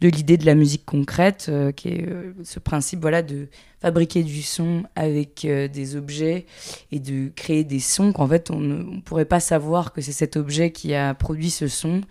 l'idée 0.00 0.36
de 0.36 0.46
la 0.46 0.54
musique 0.54 0.84
concrète, 0.84 1.46
euh, 1.48 1.72
qui 1.72 1.88
est 1.88 2.08
ce 2.44 2.60
principe 2.60 3.00
voilà, 3.00 3.22
de 3.22 3.48
fabriquer 3.80 4.22
du 4.22 4.42
son 4.42 4.84
avec 4.94 5.44
des 5.44 5.96
objets 5.96 6.46
et 6.92 7.00
de 7.00 7.30
créer 7.34 7.64
des 7.64 7.80
sons 7.80 8.12
qu'en 8.12 8.28
fait 8.28 8.50
on 8.50 8.60
ne 8.60 9.00
pourrait 9.00 9.24
pas 9.24 9.40
savoir 9.40 9.92
que 9.92 10.00
c'est 10.00 10.12
cet 10.12 10.36
objet 10.36 10.70
qui 10.70 10.94
a 10.94 11.14
produit 11.14 11.50
ce 11.50 11.66
son 11.66 12.02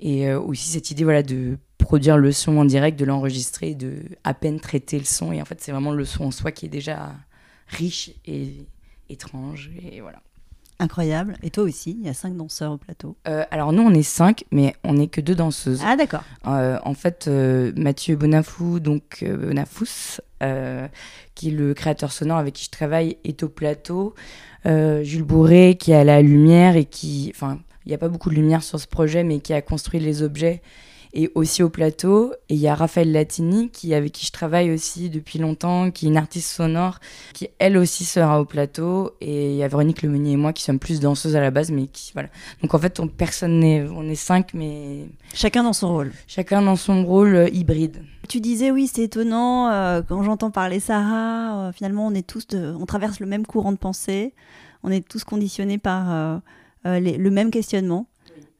et 0.00 0.28
euh, 0.28 0.40
aussi 0.40 0.70
cette 0.70 0.90
idée 0.90 1.04
voilà, 1.04 1.22
de 1.22 1.58
produire 1.78 2.16
le 2.16 2.32
son 2.32 2.56
en 2.56 2.64
direct, 2.64 2.98
de 2.98 3.04
l'enregistrer, 3.04 3.74
de 3.74 3.96
à 4.24 4.34
peine 4.34 4.60
traiter 4.60 4.98
le 4.98 5.04
son. 5.04 5.32
Et 5.32 5.40
en 5.40 5.44
fait, 5.44 5.60
c'est 5.60 5.72
vraiment 5.72 5.92
le 5.92 6.04
son 6.04 6.24
en 6.24 6.30
soi 6.30 6.52
qui 6.52 6.66
est 6.66 6.70
déjà 6.70 7.14
riche 7.68 8.10
et 8.26 8.66
étrange. 9.08 9.70
Et 9.82 10.00
voilà. 10.00 10.22
Incroyable. 10.80 11.36
Et 11.42 11.50
toi 11.50 11.64
aussi, 11.64 11.96
il 12.00 12.06
y 12.06 12.08
a 12.08 12.14
cinq 12.14 12.36
danseurs 12.36 12.72
au 12.72 12.76
plateau. 12.78 13.16
Euh, 13.28 13.44
alors 13.50 13.72
nous, 13.72 13.82
on 13.82 13.92
est 13.92 14.02
cinq, 14.02 14.44
mais 14.50 14.74
on 14.82 14.94
n'est 14.94 15.06
que 15.06 15.20
deux 15.20 15.34
danseuses. 15.36 15.82
Ah 15.84 15.96
d'accord. 15.96 16.24
Euh, 16.46 16.78
en 16.84 16.94
fait, 16.94 17.28
Mathieu 17.76 18.16
Bonafou, 18.16 18.80
donc 18.80 19.24
Bonafous, 19.24 20.20
qui 21.34 21.48
est 21.48 21.52
le 21.52 21.74
créateur 21.74 22.10
sonore 22.10 22.38
avec 22.38 22.54
qui 22.54 22.64
je 22.64 22.70
travaille, 22.70 23.18
est 23.24 23.42
au 23.42 23.48
plateau. 23.48 24.14
Jules 24.64 25.22
Bourré, 25.22 25.76
qui 25.78 25.92
à 25.92 26.02
la 26.02 26.22
lumière 26.22 26.76
et 26.76 26.86
qui, 26.86 27.30
enfin, 27.34 27.58
il 27.86 27.90
n'y 27.90 27.94
a 27.94 27.98
pas 27.98 28.08
beaucoup 28.08 28.30
de 28.30 28.34
lumière 28.34 28.62
sur 28.62 28.80
ce 28.80 28.86
projet, 28.86 29.22
mais 29.22 29.40
qui 29.40 29.52
a 29.52 29.62
construit 29.62 30.00
les 30.00 30.22
objets 30.22 30.62
et 31.12 31.30
aussi 31.34 31.62
au 31.62 31.68
plateau. 31.70 32.32
Et 32.48 32.54
il 32.54 32.60
y 32.60 32.68
a 32.68 32.74
Raphaël 32.74 33.12
Latini, 33.12 33.70
qui, 33.70 33.94
avec 33.94 34.12
qui 34.12 34.26
je 34.26 34.32
travaille 34.32 34.70
aussi 34.70 35.10
depuis 35.10 35.38
longtemps, 35.38 35.90
qui 35.90 36.06
est 36.06 36.08
une 36.08 36.16
artiste 36.16 36.50
sonore, 36.50 36.98
qui 37.32 37.48
elle 37.58 37.76
aussi 37.76 38.04
sera 38.04 38.40
au 38.40 38.44
plateau. 38.44 39.12
Et 39.20 39.50
il 39.50 39.56
y 39.56 39.62
a 39.62 39.68
Véronique 39.68 40.02
Lemeunier 40.02 40.32
et 40.32 40.36
moi 40.36 40.52
qui 40.52 40.62
sommes 40.62 40.78
plus 40.78 41.00
danseuses 41.00 41.36
à 41.36 41.40
la 41.40 41.50
base, 41.50 41.70
mais 41.70 41.86
qui, 41.86 42.12
voilà. 42.12 42.28
Donc 42.62 42.74
en 42.74 42.78
fait, 42.78 43.00
on, 43.00 43.08
personne 43.08 43.60
n'est, 43.60 43.86
on 43.88 44.08
est 44.08 44.14
cinq, 44.14 44.54
mais. 44.54 45.06
Chacun 45.34 45.62
dans 45.62 45.72
son 45.72 45.92
rôle. 45.92 46.12
Chacun 46.26 46.62
dans 46.62 46.76
son 46.76 47.04
rôle 47.04 47.34
euh, 47.34 47.48
hybride. 47.48 48.02
Tu 48.28 48.40
disais, 48.40 48.70
oui, 48.70 48.86
c'est 48.86 49.02
étonnant, 49.02 49.68
euh, 49.70 50.02
quand 50.06 50.22
j'entends 50.22 50.50
parler 50.50 50.78
Sarah, 50.78 51.68
euh, 51.68 51.72
finalement, 51.72 52.06
on 52.06 52.14
est 52.14 52.26
tous, 52.26 52.46
on 52.54 52.86
traverse 52.86 53.18
le 53.20 53.26
même 53.26 53.46
courant 53.46 53.72
de 53.72 53.78
pensée, 53.78 54.34
on 54.82 54.90
est 54.90 55.06
tous 55.06 55.24
conditionnés 55.24 55.78
par 55.78 56.40
le 56.84 57.28
même 57.28 57.50
questionnement. 57.50 58.06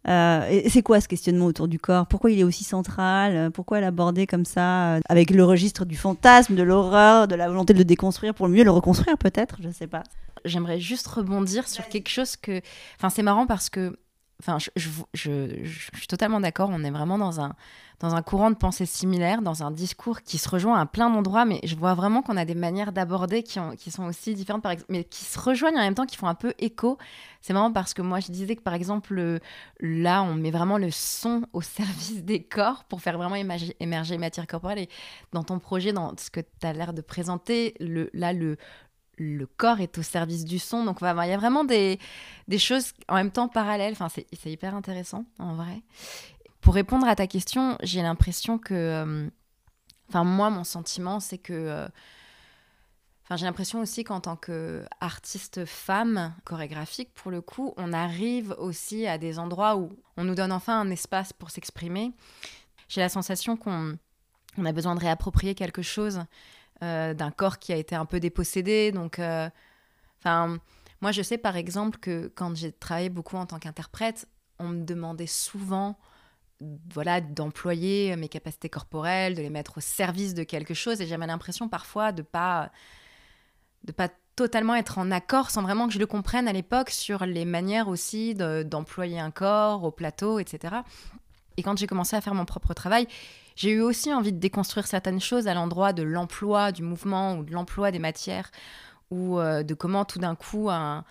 Euh, 0.08 0.62
c'est 0.68 0.82
quoi 0.82 1.00
ce 1.00 1.08
questionnement 1.08 1.46
autour 1.46 1.68
du 1.68 1.78
corps? 1.78 2.06
Pourquoi 2.06 2.30
il 2.30 2.40
est 2.40 2.44
aussi 2.44 2.64
central? 2.64 3.36
Euh, 3.36 3.50
Pourquoi 3.50 3.80
l'aborder 3.80 4.26
comme 4.26 4.44
ça, 4.44 4.94
avec 5.08 5.30
le 5.30 5.44
registre 5.44 5.84
du 5.84 5.96
fantasme, 5.96 6.54
de 6.54 6.62
l'horreur, 6.62 7.28
de 7.28 7.34
la 7.34 7.48
volonté 7.48 7.74
de 7.74 7.78
le 7.78 7.84
déconstruire 7.84 8.34
pour 8.34 8.48
mieux 8.48 8.64
le 8.64 8.70
reconstruire 8.70 9.18
peut-être? 9.18 9.56
Je 9.60 9.68
ne 9.68 9.72
sais 9.72 9.86
pas. 9.86 10.02
J'aimerais 10.44 10.80
juste 10.80 11.06
rebondir 11.06 11.68
sur 11.68 11.86
quelque 11.88 12.08
chose 12.08 12.36
que... 12.36 12.60
Enfin, 12.96 13.10
c'est 13.10 13.22
marrant 13.22 13.46
parce 13.46 13.68
que... 13.68 13.98
Enfin, 14.40 14.56
je, 14.58 14.88
suis 15.14 16.06
totalement 16.08 16.40
d'accord, 16.40 16.70
on 16.72 16.82
est 16.82 16.90
vraiment 16.90 17.18
dans 17.18 17.40
un, 17.40 17.54
dans 18.00 18.14
un 18.14 18.22
courant 18.22 18.50
de 18.50 18.56
pensée 18.56 18.86
similaire, 18.86 19.42
dans 19.42 19.62
un 19.62 19.70
discours 19.70 20.22
qui 20.22 20.38
se 20.38 20.48
rejoint 20.48 20.80
à 20.80 20.86
plein 20.86 21.10
d'endroits, 21.10 21.44
mais 21.44 21.60
je 21.62 21.76
vois 21.76 21.92
vraiment 21.92 22.22
qu'on 22.22 22.38
a 22.38 22.46
des 22.46 22.54
manières 22.54 22.92
d'aborder 22.92 23.42
qui, 23.42 23.60
sont 23.90 24.04
aussi 24.04 24.32
différentes, 24.34 24.62
par 24.62 24.74
mais 24.88 25.04
qui 25.04 25.26
se 25.26 25.38
rejoignent 25.38 25.76
en 25.76 25.82
même 25.82 25.94
temps, 25.94 26.06
qui 26.06 26.16
font 26.16 26.26
un 26.26 26.34
peu 26.34 26.54
écho. 26.58 26.96
C'est 27.42 27.52
marrant 27.52 27.70
parce 27.70 27.92
que 27.92 28.00
moi, 28.00 28.20
je 28.20 28.32
disais 28.32 28.56
que, 28.56 28.62
par 28.62 28.72
exemple, 28.72 29.40
là, 29.80 30.22
on 30.22 30.34
met 30.34 30.50
vraiment 30.50 30.78
le 30.78 30.90
son 30.90 31.42
au 31.52 31.60
service 31.60 32.24
des 32.24 32.42
corps 32.42 32.84
pour 32.84 33.02
faire 33.02 33.18
vraiment 33.18 33.36
émerger, 33.36 33.76
émerger 33.78 34.16
matière 34.16 34.46
corporelle. 34.46 34.78
Et 34.78 34.88
dans 35.32 35.44
ton 35.44 35.58
projet, 35.58 35.92
dans 35.92 36.14
ce 36.16 36.30
que 36.30 36.40
tu 36.40 36.66
as 36.66 36.72
l'air 36.72 36.94
de 36.94 37.02
présenter, 37.02 37.74
là, 37.78 38.32
le, 38.32 38.56
le 39.20 39.46
corps 39.46 39.80
est 39.80 39.98
au 39.98 40.02
service 40.02 40.44
du 40.44 40.58
son. 40.58 40.84
Donc, 40.84 40.98
il 41.00 41.04
y 41.04 41.08
a 41.08 41.36
vraiment 41.36 41.64
des, 41.64 41.98
choses 42.58 42.92
en 43.08 43.14
même 43.14 43.30
temps 43.30 43.48
parallèles. 43.48 43.92
Enfin, 43.92 44.08
c'est 44.08 44.50
hyper 44.50 44.74
intéressant, 44.74 45.24
en 45.38 45.54
vrai 45.54 45.82
pour 46.60 46.74
répondre 46.74 47.06
à 47.06 47.16
ta 47.16 47.26
question, 47.26 47.76
j'ai 47.82 48.02
l'impression 48.02 48.58
que. 48.58 48.74
Euh, 48.74 49.30
moi, 50.24 50.50
mon 50.50 50.64
sentiment, 50.64 51.20
c'est 51.20 51.38
que. 51.38 51.52
Euh, 51.52 51.88
enfin, 53.24 53.36
j'ai 53.36 53.46
l'impression 53.46 53.80
aussi 53.80 54.04
qu'en 54.04 54.20
tant 54.20 54.36
qu'artiste 54.36 55.64
femme 55.64 56.34
chorégraphique, 56.44 57.12
pour 57.14 57.30
le 57.30 57.40
coup, 57.40 57.74
on 57.76 57.92
arrive 57.92 58.54
aussi 58.58 59.06
à 59.06 59.18
des 59.18 59.38
endroits 59.38 59.76
où 59.76 59.96
on 60.16 60.24
nous 60.24 60.34
donne 60.34 60.52
enfin 60.52 60.80
un 60.80 60.90
espace 60.90 61.32
pour 61.32 61.50
s'exprimer. 61.50 62.12
J'ai 62.88 63.00
la 63.00 63.08
sensation 63.08 63.56
qu'on 63.56 63.96
on 64.58 64.64
a 64.64 64.72
besoin 64.72 64.96
de 64.96 65.00
réapproprier 65.00 65.54
quelque 65.54 65.82
chose 65.82 66.24
euh, 66.82 67.14
d'un 67.14 67.30
corps 67.30 67.58
qui 67.58 67.72
a 67.72 67.76
été 67.76 67.94
un 67.94 68.04
peu 68.04 68.20
dépossédé. 68.20 68.92
Donc, 68.92 69.20
enfin, 70.20 70.58
moi, 71.00 71.12
je 71.12 71.22
sais 71.22 71.38
par 71.38 71.56
exemple 71.56 71.98
que 71.98 72.30
quand 72.34 72.54
j'ai 72.56 72.72
travaillé 72.72 73.08
beaucoup 73.08 73.36
en 73.36 73.46
tant 73.46 73.58
qu'interprète, 73.58 74.28
on 74.58 74.68
me 74.68 74.84
demandait 74.84 75.26
souvent 75.26 75.98
voilà, 76.92 77.20
d'employer 77.20 78.14
mes 78.16 78.28
capacités 78.28 78.68
corporelles, 78.68 79.34
de 79.34 79.42
les 79.42 79.50
mettre 79.50 79.78
au 79.78 79.80
service 79.80 80.34
de 80.34 80.42
quelque 80.42 80.74
chose. 80.74 81.00
Et 81.00 81.06
j'avais 81.06 81.26
l'impression 81.26 81.68
parfois 81.68 82.12
de 82.12 82.22
pas 82.22 82.70
de 83.84 83.92
pas 83.92 84.08
totalement 84.36 84.74
être 84.74 84.98
en 84.98 85.10
accord 85.10 85.50
sans 85.50 85.62
vraiment 85.62 85.86
que 85.86 85.94
je 85.94 85.98
le 85.98 86.06
comprenne 86.06 86.48
à 86.48 86.52
l'époque 86.52 86.90
sur 86.90 87.26
les 87.26 87.44
manières 87.44 87.88
aussi 87.88 88.34
d'employer 88.34 89.18
un 89.18 89.30
corps 89.30 89.84
au 89.84 89.90
plateau, 89.90 90.38
etc. 90.38 90.76
Et 91.56 91.62
quand 91.62 91.78
j'ai 91.78 91.86
commencé 91.86 92.16
à 92.16 92.20
faire 92.20 92.34
mon 92.34 92.44
propre 92.44 92.74
travail, 92.74 93.06
j'ai 93.60 93.72
eu 93.72 93.82
aussi 93.82 94.10
envie 94.10 94.32
de 94.32 94.38
déconstruire 94.38 94.86
certaines 94.86 95.20
choses 95.20 95.46
à 95.46 95.52
l'endroit 95.52 95.92
de 95.92 96.02
l'emploi 96.02 96.72
du 96.72 96.82
mouvement 96.82 97.34
ou 97.34 97.44
de 97.44 97.52
l'emploi 97.52 97.90
des 97.90 97.98
matières 97.98 98.50
ou 99.10 99.38
euh, 99.38 99.62
de 99.62 99.74
comment 99.74 100.06
tout 100.06 100.18
d'un 100.18 100.34
coup 100.34 100.70
un, 100.70 101.04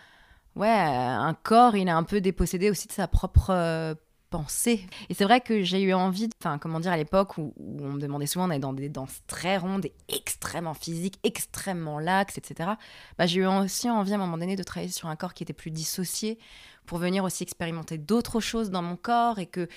ouais, 0.55 0.67
un 0.67 1.35
corps 1.35 1.75
il 1.75 1.87
est 1.87 1.91
un 1.91 2.01
peu 2.01 2.21
dépossédé 2.21 2.71
aussi 2.71 2.87
de 2.87 2.91
sa 2.91 3.07
propre 3.07 3.51
euh, 3.51 3.93
pensée. 4.31 4.83
Et 5.09 5.13
c'est 5.13 5.25
vrai 5.25 5.41
que 5.41 5.61
j'ai 5.61 5.79
eu 5.83 5.93
envie, 5.93 6.27
enfin 6.41 6.57
comment 6.57 6.79
dire, 6.79 6.91
à 6.91 6.97
l'époque 6.97 7.37
où, 7.37 7.53
on 7.59 7.93
me 7.93 7.99
demandait 7.99 8.25
souvent 8.25 8.47
d'aller 8.47 8.59
dans 8.59 8.73
des 8.73 8.89
danses 8.89 9.21
très 9.27 9.57
rondes 9.57 9.85
et 9.85 9.93
extrêmement 10.07 10.73
physiques, 10.73 11.19
extrêmement 11.23 11.99
laxes, 11.99 12.39
etc. 12.39 12.71
Bah, 13.19 13.27
j'ai 13.27 13.41
eu 13.41 13.45
aussi 13.45 13.91
envie 13.91 14.13
à 14.13 14.15
un 14.15 14.17
moment 14.17 14.39
donné 14.39 14.55
de 14.55 14.63
travailler 14.63 14.91
sur 14.91 15.07
un 15.07 15.15
corps 15.15 15.35
qui 15.35 15.43
était 15.43 15.53
plus 15.53 15.69
dissocié 15.69 16.39
pour 16.87 16.97
venir 16.97 17.23
aussi 17.23 17.43
expérimenter 17.43 17.99
d'autres 17.99 18.39
choses 18.39 18.71
dans 18.71 18.81
mon 18.81 18.95
corps 18.95 19.37
et 19.37 19.45
que 19.45 19.67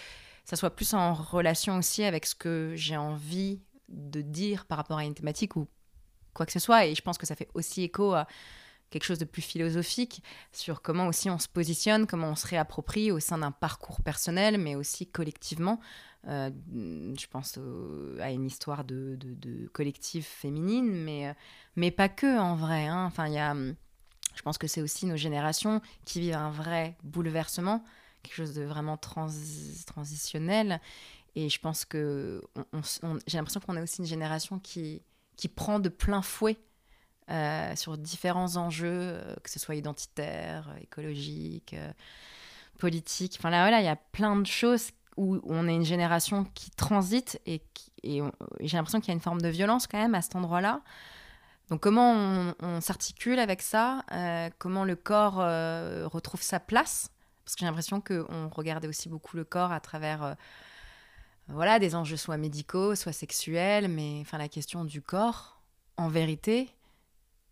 ça 0.45 0.57
soit 0.57 0.75
plus 0.75 0.95
en 0.95 1.15
relation 1.15 1.77
aussi 1.79 2.05
avec 2.05 2.27
ce 2.27 2.35
que 2.35 2.73
j'ai 2.75 2.97
envie 2.97 3.61
de 3.89 4.21
dire 4.21 4.67
par 4.67 4.79
rapport 4.79 4.99
à 4.99 5.05
une 5.05 5.15
thématique 5.15 5.57
ou 5.57 5.69
quoi 6.35 6.47
que 6.47 6.53
ce 6.53 6.59
soit. 6.59 6.87
Et 6.87 6.95
je 6.95 7.03
pense 7.03 7.19
que 7.19 7.27
ça 7.27 7.37
fait 7.37 7.49
aussi 7.55 7.83
écho 7.83 8.13
à 8.15 8.27
quelque 8.91 9.05
chose 9.05 9.19
de 9.19 9.25
plus 9.25 9.43
philosophique 9.43 10.23
sur 10.53 10.83
comment 10.83 11.07
aussi 11.07 11.31
on 11.31 11.39
se 11.39 11.49
positionne, 11.49 12.07
comment 12.07 12.29
on 12.29 12.37
se 12.37 12.47
réapproprie 12.47 13.11
au 13.11 13.21
sein 13.21 13.39
d'un 13.39 13.51
parcours 13.51 14.03
personnel, 14.03 14.59
mais 14.59 14.75
aussi 14.75 15.07
collectivement. 15.07 15.81
Euh, 16.29 16.51
je 16.73 17.27
pense 17.27 17.59
à 18.21 18.31
une 18.31 18.45
histoire 18.45 18.85
de, 18.85 19.17
de, 19.19 19.67
collectif 19.73 20.27
féminine, 20.27 20.93
mais, 20.93 21.29
euh, 21.29 21.33
mais 21.75 21.91
pas 21.91 22.09
que 22.09 22.39
en 22.39 22.55
vrai. 22.55 22.87
Hein. 22.87 23.07
Enfin, 23.07 23.27
y 23.29 23.39
a, 23.39 23.55
je 23.55 24.43
pense 24.43 24.59
que 24.59 24.69
c'est 24.69 24.83
aussi 24.83 25.07
nos 25.07 25.17
générations 25.17 25.81
qui 26.05 26.21
vivent 26.21 26.37
un 26.37 26.51
vrai 26.51 26.97
bouleversement 27.03 27.83
quelque 28.23 28.35
chose 28.35 28.55
de 28.55 28.63
vraiment 28.63 28.97
transitionnel. 28.97 30.81
Et 31.35 31.49
je 31.49 31.59
pense 31.61 31.85
que 31.85 32.43
j'ai 33.27 33.39
l'impression 33.39 33.61
qu'on 33.61 33.77
est 33.77 33.83
aussi 33.83 34.01
une 34.01 34.07
génération 34.07 34.59
qui, 34.59 35.03
qui 35.37 35.49
prend 35.49 35.79
de 35.79 35.89
plein 35.89 36.23
fouet 36.23 36.59
euh, 37.31 37.77
sur 37.77 37.97
différents 37.97 38.57
enjeux, 38.57 38.89
euh, 38.91 39.35
que 39.43 39.49
ce 39.49 39.59
soit 39.59 39.77
identitaire, 39.77 40.69
écologique, 40.83 41.73
euh, 41.73 41.91
politique. 42.79 43.37
Enfin 43.39 43.49
là, 43.51 43.63
voilà, 43.63 43.81
il 43.81 43.85
y 43.85 43.89
a 43.89 43.97
plein 43.97 44.37
de 44.37 44.47
choses 44.47 44.91
où, 45.17 45.41
on 45.45 45.69
est 45.69 45.75
une 45.75 45.85
génération 45.85 46.45
qui 46.55 46.71
transite 46.73 47.41
et, 47.47 47.63
j'ai 48.03 48.77
l'impression 48.77 49.01
qu'il 49.01 49.09
y 49.09 49.13
a 49.13 49.15
une 49.15 49.21
forme 49.21 49.41
de 49.41 49.49
violence 49.49 49.87
quand 49.87 49.99
même 49.99 50.17
à 50.17 50.23
cet 50.23 50.35
endroit-là. 50.35 50.81
Donc 51.69 51.81
comment 51.81 52.53
on 52.61 52.81
s'articule 52.81 53.39
avec 53.39 53.63
ça 53.63 54.05
Comment 54.59 54.85
le 54.85 54.97
corps 54.97 55.37
retrouve 56.11 56.43
sa 56.43 56.59
place? 56.59 57.13
Parce 57.53 57.57
que 57.57 57.61
j'ai 57.61 57.67
l'impression 57.67 58.01
qu'on 58.01 58.49
regardait 58.49 58.89
aussi 58.89 59.11
beaucoup 59.11 59.37
le 59.37 59.45
corps 59.45 59.73
à 59.73 59.81
travers 59.81 60.23
euh, 60.23 60.35
voilà, 61.49 61.79
des 61.79 61.95
enjeux 61.95 62.17
soit 62.17 62.39
médicaux, 62.39 62.95
soit 62.95 63.13
sexuels, 63.13 63.89
mais 63.89 64.21
enfin 64.23 64.39
la 64.39 64.49
question 64.49 64.87
du 64.87 65.03
corps, 65.03 65.61
en 65.99 66.09
vérité, 66.09 66.71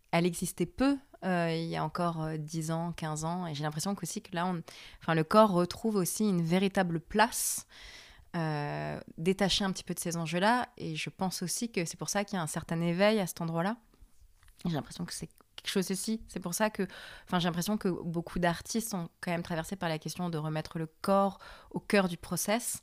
elle 0.09 0.25
existait 0.25 0.65
peu 0.65 0.97
euh, 1.23 1.53
il 1.53 1.67
y 1.67 1.75
a 1.75 1.83
encore 1.83 2.29
10 2.35 2.71
euh, 2.71 2.73
ans, 2.73 2.93
15 2.93 3.25
ans, 3.25 3.45
et 3.45 3.53
j'ai 3.53 3.61
l'impression 3.61 3.93
que 3.93 4.03
là, 4.33 4.51
le 5.13 5.23
corps 5.23 5.51
retrouve 5.51 5.97
aussi 5.97 6.27
une 6.27 6.41
véritable 6.41 6.99
place 6.99 7.67
détachée 9.19 9.65
un 9.65 9.71
petit 9.71 9.83
peu 9.83 9.93
de 9.93 9.99
ces 9.99 10.17
enjeux-là, 10.17 10.67
et 10.77 10.95
je 10.95 11.11
pense 11.11 11.43
aussi 11.43 11.71
que 11.71 11.85
c'est 11.85 11.97
pour 11.97 12.09
ça 12.09 12.23
qu'il 12.23 12.37
y 12.37 12.39
a 12.39 12.41
un 12.41 12.47
certain 12.47 12.81
éveil 12.81 13.19
à 13.19 13.27
cet 13.27 13.39
endroit-là. 13.41 13.77
J'ai 14.65 14.71
l'impression 14.71 15.05
que 15.05 15.13
c'est 15.13 15.29
chose 15.69 15.91
aussi. 15.91 16.21
C'est 16.27 16.39
pour 16.39 16.53
ça 16.53 16.69
que 16.69 16.87
j'ai 17.31 17.39
l'impression 17.39 17.77
que 17.77 17.89
beaucoup 17.89 18.39
d'artistes 18.39 18.89
sont 18.91 19.09
quand 19.19 19.31
même 19.31 19.43
traversés 19.43 19.75
par 19.75 19.89
la 19.89 19.99
question 19.99 20.29
de 20.29 20.37
remettre 20.37 20.79
le 20.79 20.87
corps 21.01 21.39
au 21.71 21.79
cœur 21.79 22.07
du 22.07 22.17
process 22.17 22.81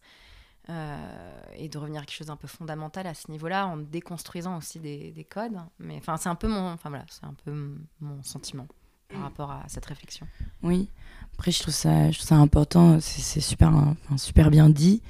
euh, 0.70 1.40
et 1.54 1.68
de 1.68 1.78
revenir 1.78 2.02
à 2.02 2.04
quelque 2.04 2.16
chose 2.16 2.26
d'un 2.26 2.36
peu 2.36 2.48
fondamental 2.48 3.06
à 3.06 3.14
ce 3.14 3.30
niveau-là 3.30 3.66
en 3.66 3.78
déconstruisant 3.78 4.58
aussi 4.58 4.78
des, 4.78 5.12
des 5.12 5.24
codes. 5.24 5.58
Mais 5.78 5.96
enfin, 5.96 6.16
c'est 6.16 6.28
un 6.28 6.34
peu 6.34 6.48
mon, 6.48 6.76
voilà, 6.84 7.06
un 7.22 7.34
peu 7.44 7.76
mon 8.00 8.22
sentiment 8.22 8.66
par 9.08 9.22
rapport 9.22 9.50
à 9.50 9.64
cette 9.68 9.86
réflexion. 9.86 10.26
Oui. 10.62 10.90
Après, 11.34 11.50
je 11.50 11.62
trouve 11.62 11.72
ça, 11.72 12.10
je 12.10 12.18
trouve 12.18 12.28
ça 12.28 12.36
important. 12.36 13.00
C'est 13.00 13.40
super, 13.40 13.68
enfin, 13.74 14.18
super 14.18 14.50
bien 14.50 14.68
dit. 14.68 15.02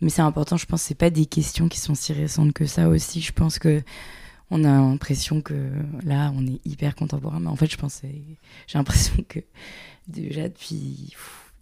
Mais 0.00 0.10
c'est 0.10 0.22
important. 0.22 0.56
Je 0.56 0.66
pense 0.66 0.82
c'est 0.82 0.94
pas 0.94 1.10
des 1.10 1.26
questions 1.26 1.68
qui 1.68 1.78
sont 1.78 1.94
si 1.94 2.12
récentes 2.12 2.52
que 2.52 2.66
ça 2.66 2.88
aussi. 2.88 3.20
Je 3.20 3.32
pense 3.32 3.58
que 3.58 3.82
on 4.50 4.64
a 4.64 4.68
l'impression 4.68 5.40
que 5.40 5.54
là, 6.04 6.32
on 6.36 6.46
est 6.46 6.64
hyper 6.64 6.94
contemporain. 6.94 7.40
Mais 7.40 7.48
en 7.48 7.56
fait, 7.56 7.70
je 7.70 7.76
pense, 7.76 8.02
j'ai 8.02 8.78
l'impression 8.78 9.24
que 9.28 9.40
déjà 10.06 10.48
depuis 10.48 11.14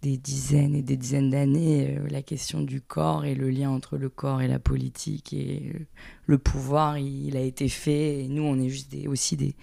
des 0.03 0.17
dizaines 0.17 0.75
et 0.75 0.81
des 0.81 0.97
dizaines 0.97 1.29
d'années, 1.29 1.95
euh, 1.97 2.07
la 2.09 2.21
question 2.21 2.61
du 2.61 2.81
corps 2.81 3.23
et 3.23 3.35
le 3.35 3.49
lien 3.49 3.69
entre 3.69 3.97
le 3.97 4.09
corps 4.09 4.41
et 4.41 4.49
la 4.49 4.59
politique 4.59 5.31
et 5.31 5.71
euh, 5.73 5.79
le 6.25 6.37
pouvoir, 6.37 6.97
il, 6.97 7.37
a 7.37 7.39
été 7.39 7.69
fait. 7.69 8.19
Et 8.19 8.27
nous, 8.27 8.43
on 8.43 8.59
est 8.59 8.67
juste 8.67 8.91
des, 8.91 9.07
aussi 9.07 9.37
des... 9.37 9.55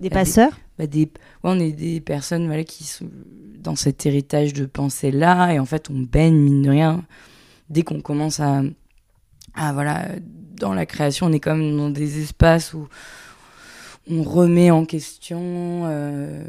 Des 0.00 0.10
bah, 0.10 0.16
passeurs? 0.16 0.58
bah, 0.76 0.88
des, 0.88 1.08
On 1.44 1.60
est 1.60 1.70
des 1.70 2.00
personnes 2.00 2.46
voilà, 2.46 2.64
qui 2.64 2.82
sont 2.82 3.08
dans 3.60 3.76
cet 3.76 4.04
héritage 4.06 4.52
de 4.54 4.66
pensée-là. 4.66 5.52
Et 5.52 5.60
en 5.60 5.66
fait, 5.66 5.88
on 5.88 6.00
baigne, 6.00 6.34
mine 6.36 6.62
de 6.62 6.70
rien, 6.70 7.04
dès 7.70 7.82
qu'on 7.82 8.00
commence 8.00 8.40
à, 8.40 8.62
à 9.54 9.72
voilà, 9.72 10.08
dans 10.58 10.74
la 10.74 10.86
création, 10.86 11.26
on 11.26 11.32
est 11.32 11.40
comme 11.40 11.76
dans 11.76 11.90
des 11.90 12.22
espaces 12.22 12.74
où 12.74 12.88
on 14.10 14.22
remet 14.22 14.70
en 14.70 14.84
question, 14.84 15.40
euh, 15.86 16.44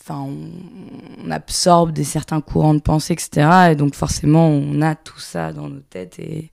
enfin, 0.00 0.20
on, 0.20 1.30
absorbe 1.30 1.92
des 1.92 2.04
certains 2.04 2.40
courants 2.40 2.74
de 2.74 2.80
pensée, 2.80 3.14
etc. 3.14 3.70
Et 3.72 3.76
donc 3.76 3.94
forcément, 3.94 4.48
on 4.48 4.82
a 4.82 4.94
tout 4.94 5.18
ça 5.18 5.52
dans 5.52 5.68
nos 5.68 5.80
têtes 5.80 6.18
et 6.18 6.52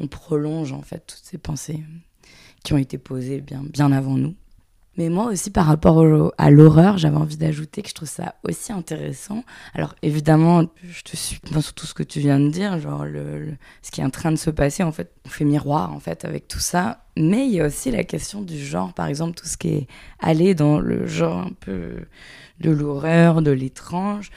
on 0.00 0.06
prolonge 0.06 0.72
en 0.72 0.82
fait 0.82 1.04
toutes 1.06 1.22
ces 1.22 1.38
pensées 1.38 1.82
qui 2.64 2.72
ont 2.72 2.78
été 2.78 2.98
posées 2.98 3.40
bien, 3.40 3.62
bien 3.62 3.92
avant 3.92 4.16
nous. 4.16 4.34
Mais 4.98 5.10
moi 5.10 5.26
aussi, 5.26 5.50
par 5.50 5.66
rapport 5.66 6.32
à 6.38 6.50
l'horreur, 6.50 6.98
j'avais 6.98 7.16
envie 7.16 7.36
d'ajouter 7.36 7.82
que 7.82 7.88
je 7.88 7.94
trouve 7.94 8.08
ça 8.08 8.34
aussi 8.42 8.72
intéressant. 8.72 9.44
Alors 9.72 9.94
évidemment, 10.02 10.64
je 10.82 11.02
te 11.02 11.16
suis 11.16 11.40
sur 11.60 11.72
tout 11.72 11.86
ce 11.86 11.94
que 11.94 12.02
tu 12.02 12.18
viens 12.18 12.40
de 12.40 12.48
dire, 12.50 12.80
genre 12.80 13.04
le, 13.04 13.54
ce 13.80 13.92
qui 13.92 14.00
est 14.00 14.04
en 14.04 14.10
train 14.10 14.32
de 14.32 14.36
se 14.36 14.50
passer, 14.50 14.82
en 14.82 14.90
fait, 14.90 15.12
on 15.24 15.28
fait 15.28 15.44
miroir 15.44 15.92
en 15.92 16.00
fait 16.00 16.24
avec 16.24 16.48
tout 16.48 16.58
ça. 16.58 17.04
Mais 17.16 17.46
il 17.46 17.52
y 17.52 17.60
a 17.60 17.66
aussi 17.66 17.92
la 17.92 18.02
question 18.02 18.42
du 18.42 18.58
genre, 18.58 18.92
par 18.92 19.06
exemple, 19.06 19.38
tout 19.38 19.46
ce 19.46 19.56
qui 19.56 19.68
est 19.68 19.86
allé 20.18 20.56
dans 20.56 20.80
le 20.80 21.06
genre 21.06 21.46
un 21.46 21.52
peu 21.60 21.92
de 22.58 22.70
l'horreur, 22.70 23.40
de 23.40 23.52
l'étrange. 23.52 24.32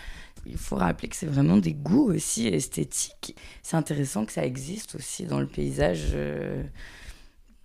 Il 0.45 0.57
faut 0.57 0.75
rappeler 0.75 1.07
que 1.07 1.15
c'est 1.15 1.25
vraiment 1.25 1.57
des 1.57 1.73
goûts 1.73 2.11
aussi 2.13 2.47
esthétiques. 2.47 3.35
C'est 3.63 3.77
intéressant 3.77 4.25
que 4.25 4.31
ça 4.31 4.45
existe 4.45 4.93
aussi 4.93 5.25
dans 5.25 5.39
le 5.39 5.47
paysage. 5.47 6.11
Euh, 6.13 6.61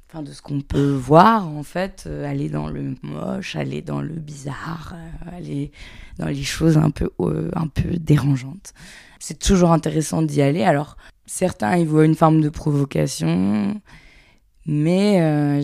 enfin 0.09 0.23
de 0.23 0.33
ce 0.33 0.41
qu'on 0.41 0.61
peut 0.61 0.93
voir 0.93 1.49
en 1.49 1.63
fait, 1.63 2.05
euh, 2.07 2.29
aller 2.29 2.49
dans 2.49 2.69
le 2.69 2.95
moche, 3.03 3.57
aller 3.57 3.83
dans 3.83 4.01
le 4.01 4.15
bizarre, 4.15 4.95
euh, 4.95 5.37
aller 5.37 5.73
dans 6.19 6.29
les 6.29 6.45
choses 6.45 6.79
un 6.79 6.91
peu 6.91 7.11
euh, 7.21 7.51
un 7.55 7.67
peu 7.67 7.97
dérangeantes. 7.99 8.73
C'est 9.19 9.39
toujours 9.39 9.73
intéressant 9.73 10.23
d'y 10.23 10.43
aller. 10.43 10.63
Alors 10.63 10.97
certains 11.27 11.77
ils 11.77 11.87
voient 11.87 12.05
une 12.05 12.15
forme 12.15 12.41
de 12.41 12.49
provocation, 12.49 13.81
mais 14.67 15.21
en 15.23 15.61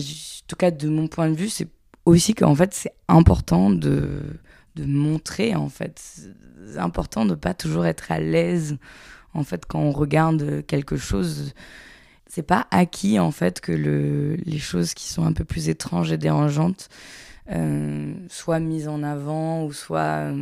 tout 0.47 0.55
cas 0.57 0.71
de 0.71 0.89
mon 0.89 1.07
point 1.07 1.29
de 1.29 1.35
vue, 1.35 1.49
c'est 1.49 1.69
aussi 2.05 2.35
qu'en 2.35 2.55
fait 2.55 2.73
c'est 2.73 2.93
important 3.07 3.69
de 3.69 4.21
de 4.75 4.85
montrer 4.85 5.55
en 5.55 5.69
fait, 5.69 6.01
c'est 6.67 6.79
important 6.79 7.25
de 7.25 7.35
pas 7.35 7.53
toujours 7.53 7.85
être 7.85 8.11
à 8.11 8.19
l'aise 8.19 8.77
en 9.33 9.43
fait 9.43 9.65
quand 9.65 9.79
on 9.79 9.91
regarde 9.91 10.65
quelque 10.65 10.97
chose 10.97 11.53
c'est 12.33 12.41
pas 12.41 12.65
acquis 12.71 13.19
en 13.19 13.29
fait 13.29 13.61
que 13.61 13.71
le, 13.71 14.37
les 14.45 14.57
choses 14.57 14.95
qui 14.95 15.07
sont 15.07 15.23
un 15.23 15.33
peu 15.33 15.43
plus 15.43 15.69
étranges 15.69 16.11
et 16.11 16.17
dérangeantes 16.17 16.89
euh, 17.51 18.11
soient 18.27 18.59
mises 18.59 18.87
en 18.87 19.03
avant 19.03 19.63
ou 19.65 19.71
soient 19.71 20.31
euh, 20.31 20.41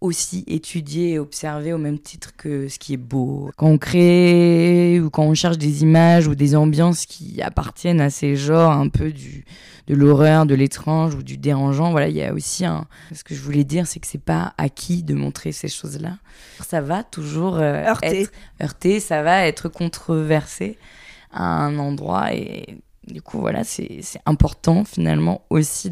aussi 0.00 0.44
étudiées 0.46 1.10
et 1.10 1.18
observées 1.18 1.74
au 1.74 1.78
même 1.78 1.98
titre 1.98 2.32
que 2.38 2.68
ce 2.68 2.78
qui 2.78 2.94
est 2.94 2.96
beau. 2.96 3.50
Quand 3.58 3.66
on 3.66 3.76
crée 3.76 4.98
ou 4.98 5.10
quand 5.10 5.24
on 5.24 5.34
cherche 5.34 5.58
des 5.58 5.82
images 5.82 6.26
ou 6.26 6.34
des 6.34 6.56
ambiances 6.56 7.04
qui 7.04 7.42
appartiennent 7.42 8.00
à 8.00 8.08
ces 8.08 8.34
genres 8.34 8.72
un 8.72 8.88
peu 8.88 9.12
du, 9.12 9.44
de 9.88 9.94
l'horreur, 9.94 10.46
de 10.46 10.54
l'étrange 10.54 11.16
ou 11.16 11.22
du 11.22 11.36
dérangeant, 11.36 11.90
voilà, 11.90 12.08
il 12.08 12.16
y 12.16 12.22
a 12.22 12.32
aussi 12.32 12.64
un. 12.64 12.86
Ce 13.12 13.24
que 13.24 13.34
je 13.34 13.42
voulais 13.42 13.64
dire, 13.64 13.86
c'est 13.86 14.00
que 14.00 14.06
c'est 14.06 14.16
pas 14.16 14.54
acquis 14.56 15.02
de 15.02 15.12
montrer 15.12 15.52
ces 15.52 15.68
choses-là. 15.68 16.16
Ça 16.66 16.80
va 16.80 17.04
toujours 17.04 17.56
euh, 17.58 17.92
être 18.00 18.30
heurté, 18.62 19.00
ça 19.00 19.22
va 19.22 19.46
être 19.46 19.68
controversé 19.68 20.78
à 21.36 21.44
un 21.44 21.78
endroit. 21.78 22.32
Et 22.34 22.78
du 23.06 23.22
coup, 23.22 23.38
voilà, 23.38 23.62
c'est 23.64 24.02
important 24.26 24.84
finalement 24.84 25.42
aussi 25.50 25.90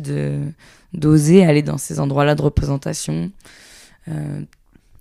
d'oser 0.92 1.44
aller 1.44 1.62
dans 1.62 1.78
ces 1.78 2.00
endroits-là 2.00 2.34
de 2.34 2.42
représentation 2.42 3.30
euh, 4.08 4.40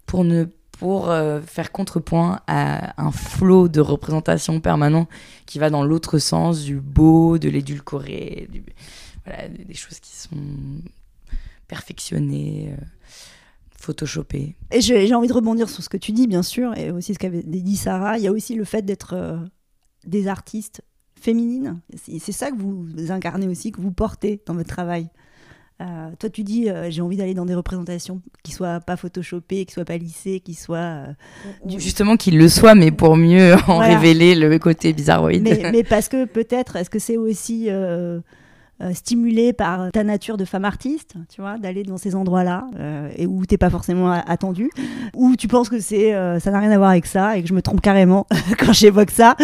pour 0.05 0.23
ne 0.23 0.45
pour 0.79 1.09
euh, 1.09 1.39
faire 1.39 1.71
contrepoint 1.71 2.41
à 2.47 3.01
un 3.01 3.11
flot 3.11 3.67
de 3.69 3.79
représentation 3.79 4.59
permanent 4.59 5.07
qui 5.45 5.59
va 5.59 5.69
dans 5.69 5.83
l'autre 5.83 6.17
sens 6.17 6.63
du 6.63 6.79
beau, 6.79 7.37
de 7.37 7.47
l'édulcoré, 7.47 8.49
des 9.25 9.73
choses 9.75 9.99
qui 9.99 10.15
sont 10.15 10.35
perfectionnées. 11.67 12.73
Euh, 12.73 12.83
photoshopé. 13.83 14.55
J'ai 14.79 15.13
envie 15.13 15.27
de 15.27 15.33
rebondir 15.33 15.69
sur 15.69 15.83
ce 15.83 15.89
que 15.89 15.97
tu 15.97 16.13
dis, 16.13 16.25
bien 16.25 16.41
sûr, 16.41 16.75
et 16.77 16.89
aussi 16.89 17.13
ce 17.13 17.19
qu'avait 17.19 17.43
dit 17.43 17.75
Sarah. 17.75 18.17
Il 18.17 18.23
y 18.23 18.27
a 18.27 18.31
aussi 18.31 18.55
le 18.55 18.63
fait 18.63 18.81
d'être 18.81 19.13
euh, 19.13 19.37
des 20.05 20.27
artistes 20.27 20.81
féminines. 21.19 21.79
C'est 21.95 22.31
ça 22.31 22.51
que 22.51 22.57
vous 22.57 23.11
incarnez 23.11 23.47
aussi, 23.47 23.71
que 23.71 23.81
vous 23.81 23.91
portez 23.91 24.41
dans 24.45 24.53
votre 24.53 24.69
travail. 24.69 25.09
Euh, 25.81 26.11
toi, 26.19 26.29
tu 26.29 26.43
dis, 26.43 26.69
euh, 26.69 26.91
j'ai 26.91 27.01
envie 27.01 27.17
d'aller 27.17 27.33
dans 27.33 27.45
des 27.45 27.55
représentations 27.55 28.21
qui 28.43 28.51
soient 28.51 28.79
pas 28.79 28.95
photoshopées, 28.95 29.65
qui 29.65 29.73
soient 29.73 29.85
pas 29.85 29.97
lissées, 29.97 30.39
qui 30.39 30.53
soient. 30.53 31.07
Justement, 31.65 32.15
qu'ils 32.15 32.37
le 32.37 32.47
soient, 32.47 32.75
mais 32.75 32.91
pour 32.91 33.15
mieux 33.17 33.55
en 33.67 33.79
révéler 33.79 34.35
le 34.35 34.59
côté 34.59 34.93
bizarroïde. 34.93 35.43
Mais, 35.43 35.71
mais 35.71 35.83
parce 35.83 36.09
que 36.09 36.25
peut-être, 36.25 36.75
est-ce 36.75 36.89
que 36.89 36.99
c'est 36.99 37.17
aussi 37.17 37.69
euh, 38.83 38.91
stimulé 38.91 39.53
par 39.53 39.91
ta 39.91 40.03
nature 40.03 40.35
de 40.35 40.45
femme 40.45 40.65
artiste, 40.65 41.13
tu 41.29 41.41
vois, 41.41 41.59
d'aller 41.59 41.83
dans 41.83 41.97
ces 41.97 42.15
endroits-là 42.15 42.65
euh, 42.79 43.09
et 43.15 43.27
où 43.27 43.45
t'es 43.45 43.57
pas 43.57 43.69
forcément 43.69 44.11
attendu, 44.11 44.71
ou 45.15 45.35
tu 45.35 45.47
penses 45.47 45.69
que 45.69 45.79
c'est 45.79 46.15
euh, 46.15 46.39
ça 46.39 46.49
n'a 46.49 46.59
rien 46.59 46.71
à 46.71 46.77
voir 46.77 46.89
avec 46.89 47.05
ça 47.05 47.37
et 47.37 47.43
que 47.43 47.47
je 47.47 47.53
me 47.53 47.61
trompe 47.61 47.81
carrément 47.81 48.25
quand 48.59 48.73
j'évoque 48.73 49.11
ça? 49.11 49.37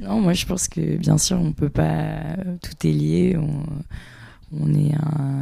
Non, 0.00 0.20
moi 0.20 0.32
je 0.32 0.46
pense 0.46 0.68
que 0.68 0.96
bien 0.96 1.18
sûr 1.18 1.38
on 1.40 1.52
peut 1.52 1.70
pas 1.70 2.36
tout 2.62 2.86
est 2.86 2.92
lié. 2.92 3.36
On, 4.50 4.72
est 4.74 4.94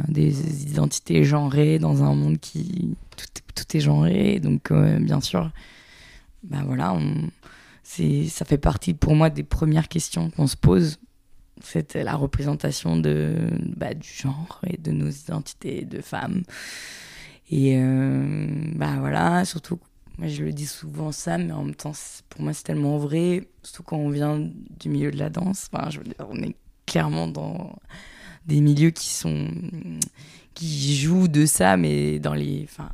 des 0.09 0.63
identités 0.63 1.23
genrées 1.23 1.79
dans 1.79 2.03
un 2.03 2.13
monde 2.13 2.39
qui 2.39 2.95
tout, 3.55 3.77
est 3.77 3.79
genré, 3.79 4.39
donc 4.39 4.73
bien 4.73 5.21
sûr, 5.21 5.49
ben 6.43 6.63
voilà, 6.65 6.93
on, 6.93 7.29
ça 7.83 8.43
fait 8.43 8.57
partie 8.57 8.93
pour 8.93 9.15
moi 9.15 9.29
des 9.29 9.43
premières 9.43 9.87
questions 9.87 10.29
qu'on 10.29 10.47
se 10.47 10.57
pose 10.57 10.99
c'était 11.63 12.03
la 12.03 12.15
représentation 12.15 12.97
de, 12.97 13.35
bah, 13.75 13.93
du 13.93 14.07
genre 14.07 14.61
et 14.67 14.77
de 14.77 14.91
nos 14.91 15.09
identités 15.09 15.85
de 15.85 16.01
femmes. 16.01 16.43
Et 17.49 17.77
euh, 17.77 18.47
bah 18.75 18.95
voilà, 18.99 19.45
surtout, 19.45 19.79
moi 20.17 20.27
je 20.27 20.43
le 20.43 20.51
dis 20.51 20.65
souvent 20.65 21.11
ça, 21.11 21.37
mais 21.37 21.51
en 21.51 21.63
même 21.63 21.75
temps, 21.75 21.93
pour 22.29 22.41
moi 22.41 22.53
c'est 22.53 22.63
tellement 22.63 22.97
vrai, 22.97 23.47
surtout 23.63 23.83
quand 23.83 23.97
on 23.97 24.09
vient 24.09 24.39
du 24.79 24.89
milieu 24.89 25.11
de 25.11 25.17
la 25.17 25.29
danse. 25.29 25.69
Enfin, 25.71 25.89
je 25.89 25.99
on 26.19 26.41
est 26.41 26.55
clairement 26.85 27.27
dans 27.27 27.77
des 28.45 28.61
milieux 28.61 28.91
qui 28.91 29.09
sont 29.09 29.47
qui 30.57 30.95
jouent 30.95 31.27
de 31.27 31.45
ça, 31.45 31.77
mais 31.77 32.17
dans 32.17 32.33
les, 32.33 32.63
enfin, 32.63 32.89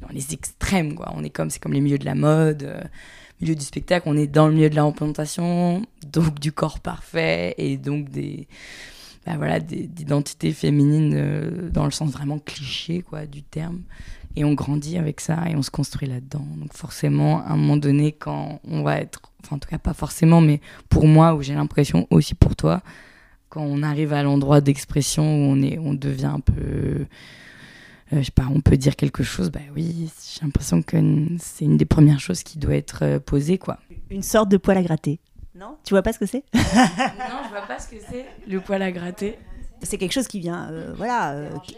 dans 0.00 0.08
les 0.08 0.34
extrêmes, 0.34 0.96
quoi. 0.96 1.12
On 1.14 1.22
est 1.22 1.30
comme, 1.30 1.48
c'est 1.48 1.60
comme 1.60 1.72
les 1.72 1.80
milieux 1.80 1.98
de 1.98 2.04
la 2.04 2.16
mode. 2.16 2.64
Euh, 2.64 2.82
milieu 3.40 3.54
du 3.54 3.64
spectacle, 3.64 4.08
on 4.08 4.16
est 4.16 4.26
dans 4.26 4.48
le 4.48 4.54
milieu 4.54 4.68
de 4.68 4.74
la 4.74 4.82
représentation, 4.82 5.86
donc 6.12 6.40
du 6.40 6.50
corps 6.50 6.80
parfait 6.80 7.54
et 7.56 7.76
donc 7.76 8.10
des 8.10 8.48
bah 9.26 9.34
voilà 9.36 9.60
d'identité 9.60 10.52
féminine 10.52 11.12
euh, 11.14 11.70
dans 11.70 11.84
le 11.84 11.90
sens 11.90 12.10
vraiment 12.10 12.38
cliché 12.38 13.02
quoi 13.02 13.26
du 13.26 13.42
terme 13.42 13.82
et 14.38 14.44
on 14.44 14.54
grandit 14.54 14.98
avec 14.98 15.20
ça 15.20 15.48
et 15.48 15.56
on 15.56 15.62
se 15.62 15.70
construit 15.70 16.06
là-dedans. 16.06 16.46
Donc 16.56 16.72
forcément, 16.72 17.44
à 17.44 17.50
un 17.50 17.56
moment 17.56 17.76
donné, 17.76 18.12
quand 18.12 18.60
on 18.64 18.82
va 18.82 19.00
être, 19.00 19.20
enfin 19.42 19.56
en 19.56 19.58
tout 19.58 19.68
cas 19.68 19.78
pas 19.78 19.94
forcément, 19.94 20.40
mais 20.40 20.60
pour 20.88 21.06
moi, 21.08 21.34
où 21.34 21.42
j'ai 21.42 21.54
l'impression 21.54 22.06
aussi 22.10 22.34
pour 22.34 22.54
toi, 22.54 22.82
quand 23.48 23.62
on 23.62 23.82
arrive 23.82 24.12
à 24.12 24.22
l'endroit 24.22 24.60
d'expression 24.60 25.24
où 25.24 25.50
on 25.50 25.62
est, 25.62 25.78
on 25.78 25.92
devient 25.92 26.26
un 26.26 26.40
peu 26.40 27.06
euh, 28.12 28.20
je 28.20 28.22
sais 28.22 28.30
pas, 28.30 28.46
on 28.54 28.60
peut 28.60 28.76
dire 28.76 28.96
quelque 28.96 29.22
chose, 29.22 29.50
bah 29.50 29.60
oui, 29.74 30.10
j'ai 30.32 30.40
l'impression 30.42 30.82
que 30.82 30.96
c'est 31.38 31.64
une 31.64 31.76
des 31.76 31.84
premières 31.84 32.20
choses 32.20 32.42
qui 32.42 32.58
doit 32.58 32.76
être 32.76 33.00
euh, 33.02 33.18
posée, 33.18 33.58
quoi. 33.58 33.78
Une 34.10 34.22
sorte 34.22 34.48
de 34.48 34.56
poil 34.56 34.78
à 34.78 34.82
gratter. 34.82 35.18
Non? 35.54 35.76
Tu 35.84 35.92
vois 35.92 36.02
pas 36.02 36.12
ce 36.12 36.18
que 36.18 36.26
c'est? 36.26 36.44
Non, 36.54 37.42
je 37.44 37.50
vois 37.50 37.66
pas 37.66 37.78
ce 37.78 37.88
que 37.88 37.96
c'est, 38.08 38.24
le 38.46 38.60
poil 38.60 38.80
à 38.82 38.92
gratter. 38.92 39.36
C'est 39.82 39.98
quelque 39.98 40.12
chose 40.12 40.28
qui 40.28 40.40
vient, 40.40 40.68
euh, 40.70 40.92
voilà, 40.96 41.36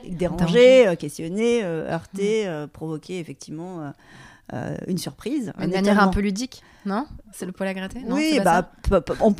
déranger, 0.09 0.95
questionner, 0.99 1.63
heurter, 1.65 2.67
provoquer 2.73 3.19
effectivement 3.19 3.93
euh, 4.53 4.75
une 4.89 4.99
surprise. 4.99 5.53
De 5.61 5.67
manière 5.69 6.03
un 6.03 6.09
peu 6.09 6.21
ludique, 6.21 6.63
non? 6.85 7.07
C'est 7.33 7.47
le 7.47 7.53
poil 7.53 7.69
à 7.69 7.75
gratter? 7.75 8.01
Non, 8.01 8.17
Oui, 8.17 8.41
bah, 8.45 8.69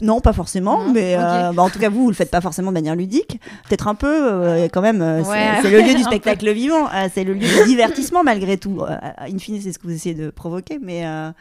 non, 0.03 0.21
pas 0.21 0.33
forcément, 0.33 0.87
mais 0.93 1.17
euh, 1.17 1.53
bah, 1.53 1.63
en 1.63 1.69
tout 1.69 1.81
cas, 1.81 1.89
vous, 1.89 2.05
vous 2.05 2.11
le 2.11 2.15
faites 2.15 2.31
pas 2.31 2.41
forcément 2.41 2.69
de 2.69 2.75
manière 2.75 2.95
ludique. 2.95 3.41
Peut-être 3.69 3.89
un 3.89 3.97
peu, 3.97 4.07
euh, 4.07 4.69
quand 4.73 4.83
même, 4.83 5.25
c'est 5.25 5.69
le 5.69 5.81
lieu 5.81 5.95
du 5.95 6.03
spectacle 6.05 6.53
vivant, 6.53 6.89
c'est 7.13 7.25
le 7.25 7.33
lieu 7.33 7.41
du 7.41 7.65
divertissement 7.67 8.23
malgré 8.23 8.57
tout. 8.57 8.85
in 8.85 9.39
fine, 9.39 9.61
c'est 9.61 9.73
ce 9.73 9.81
que 9.81 9.89
vous 9.89 9.95
essayez 9.95 10.15
de 10.15 10.31
provoquer, 10.31 10.79
mais 10.81 11.05
mm. 11.05 11.33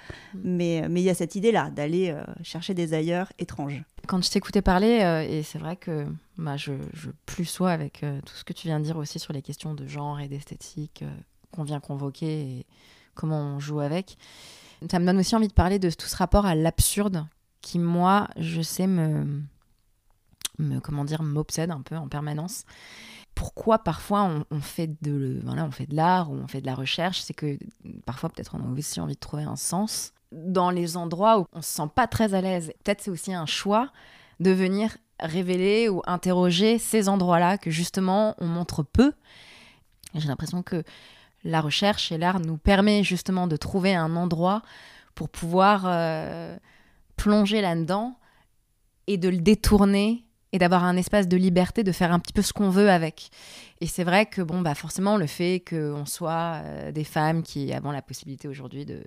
mais 0.44 0.84
mais 0.90 1.02
il 1.02 1.06
y 1.06 1.12
a 1.12 1.16
cette 1.16 1.36
idée-là 1.36 1.70
d'aller 1.70 2.16
chercher 2.42 2.74
des 2.74 2.96
ailleurs 2.96 3.32
étranges. 3.38 3.84
Quand 4.08 4.24
je 4.24 4.32
t'écoutais 4.32 4.64
parler, 4.64 5.28
et 5.30 5.44
c'est 5.44 5.60
vrai 5.60 5.76
que 5.76 6.06
bah, 6.40 6.58
je, 6.58 6.74
je 6.94 7.12
plus 7.26 7.46
sois 7.46 7.72
avec 7.72 8.06
tout 8.26 8.34
ce 8.34 8.44
que 8.44 8.54
tu 8.54 8.68
viens 8.68 8.80
de 8.80 8.86
dire 8.86 8.98
aussi 8.98 9.20
sur 9.20 9.34
les 9.34 9.42
questions 9.42 9.74
de 9.74 9.86
genre 9.86 10.20
et 10.20 10.28
d'esthétique 10.28 11.04
qu'on 11.52 11.64
vient 11.64 11.80
convoquer. 11.80 12.42
Et 12.42 12.66
comment 13.20 13.42
on 13.42 13.60
joue 13.60 13.82
avec. 13.82 14.18
Ça 14.90 15.00
me 15.00 15.06
donne 15.06 15.20
aussi 15.20 15.36
envie 15.36 15.50
de 15.50 15.54
parler 15.54 15.78
de 15.78 15.90
tout 15.90 16.08
ce 16.08 16.16
rapport 16.16 16.46
à 16.46 16.56
l'absurde 16.56 17.26
qui, 17.62 17.80
moi, 17.80 18.30
je 18.38 18.62
sais, 18.62 18.88
me, 18.88 19.42
me 20.58 20.80
comment 20.80 21.04
dire, 21.04 21.22
m'obsède 21.22 21.70
un 21.70 21.82
peu 21.82 21.98
en 21.98 22.08
permanence. 22.08 22.64
Pourquoi 23.36 23.80
parfois 23.80 24.44
on, 24.52 24.60
fait 24.60 24.90
de 25.02 25.40
voilà, 25.44 25.66
on 25.66 25.72
fait 25.72 25.86
de 25.86 25.96
l'art 25.96 26.32
ou 26.32 26.36
on 26.36 26.48
fait 26.48 26.62
de 26.62 26.66
la 26.66 26.76
recherche, 26.76 27.22
c'est 27.22 27.34
que 27.34 27.58
parfois 28.06 28.30
peut-être 28.30 28.56
on 28.56 28.60
a 28.60 28.78
aussi 28.78 29.00
envie 29.00 29.14
de 29.14 29.20
trouver 29.20 29.44
un 29.44 29.56
sens 29.56 30.14
dans 30.32 30.72
les 30.72 30.98
endroits 30.98 31.40
où 31.40 31.46
on 31.54 31.62
se 31.62 31.70
sent 31.70 31.90
pas 31.94 32.08
très 32.08 32.34
à 32.34 32.42
l'aise. 32.42 32.74
Peut-être 32.84 33.02
c'est 33.02 33.12
aussi 33.12 33.34
un 33.34 33.46
choix 33.46 33.92
de 34.40 34.52
venir 34.52 34.98
révéler 35.20 35.90
ou 35.90 36.02
interroger 36.06 36.78
ces 36.78 37.10
endroits-là 37.10 37.58
que 37.58 37.72
justement 37.72 38.36
on 38.40 38.46
montre 38.46 38.84
peu. 38.84 39.14
J'ai 40.16 40.28
l'impression 40.28 40.64
que 40.64 40.84
la 41.44 41.62
recherche 41.62 42.12
et 42.12 42.18
l'art 42.18 42.40
nous 42.40 42.58
permet 42.58 43.04
justement 43.04 43.48
de 43.48 43.56
trouver 43.56 43.96
un 43.96 44.16
endroit 44.16 44.62
pour 45.16 45.30
pouvoir 45.30 45.84
euh, 45.86 46.58
plonger 47.16 47.62
là-dedans 47.62 48.18
et 49.08 49.18
de 49.18 49.30
le 49.30 49.38
détourner 49.38 50.26
et 50.52 50.58
d'avoir 50.58 50.84
un 50.84 50.98
espace 50.98 51.28
de 51.28 51.38
liberté 51.38 51.84
de 51.84 51.92
faire 51.92 52.12
un 52.12 52.20
petit 52.20 52.34
peu 52.34 52.42
ce 52.42 52.54
qu'on 52.54 52.70
veut 52.70 52.90
avec. 52.90 53.30
Et 53.82 53.88
c'est 53.88 54.04
vrai 54.04 54.26
que 54.26 54.42
bon 54.42 54.62
bah 54.62 54.76
forcément 54.76 55.18
le 55.18 55.28
fait 55.28 55.64
qu'on 55.68 56.06
soit 56.06 56.62
euh, 56.64 56.92
des 56.92 57.04
femmes 57.04 57.44
qui 57.44 57.72
avons 57.74 57.92
la 57.92 58.02
possibilité 58.02 58.48
aujourd'hui 58.48 58.86
de, 58.86 59.04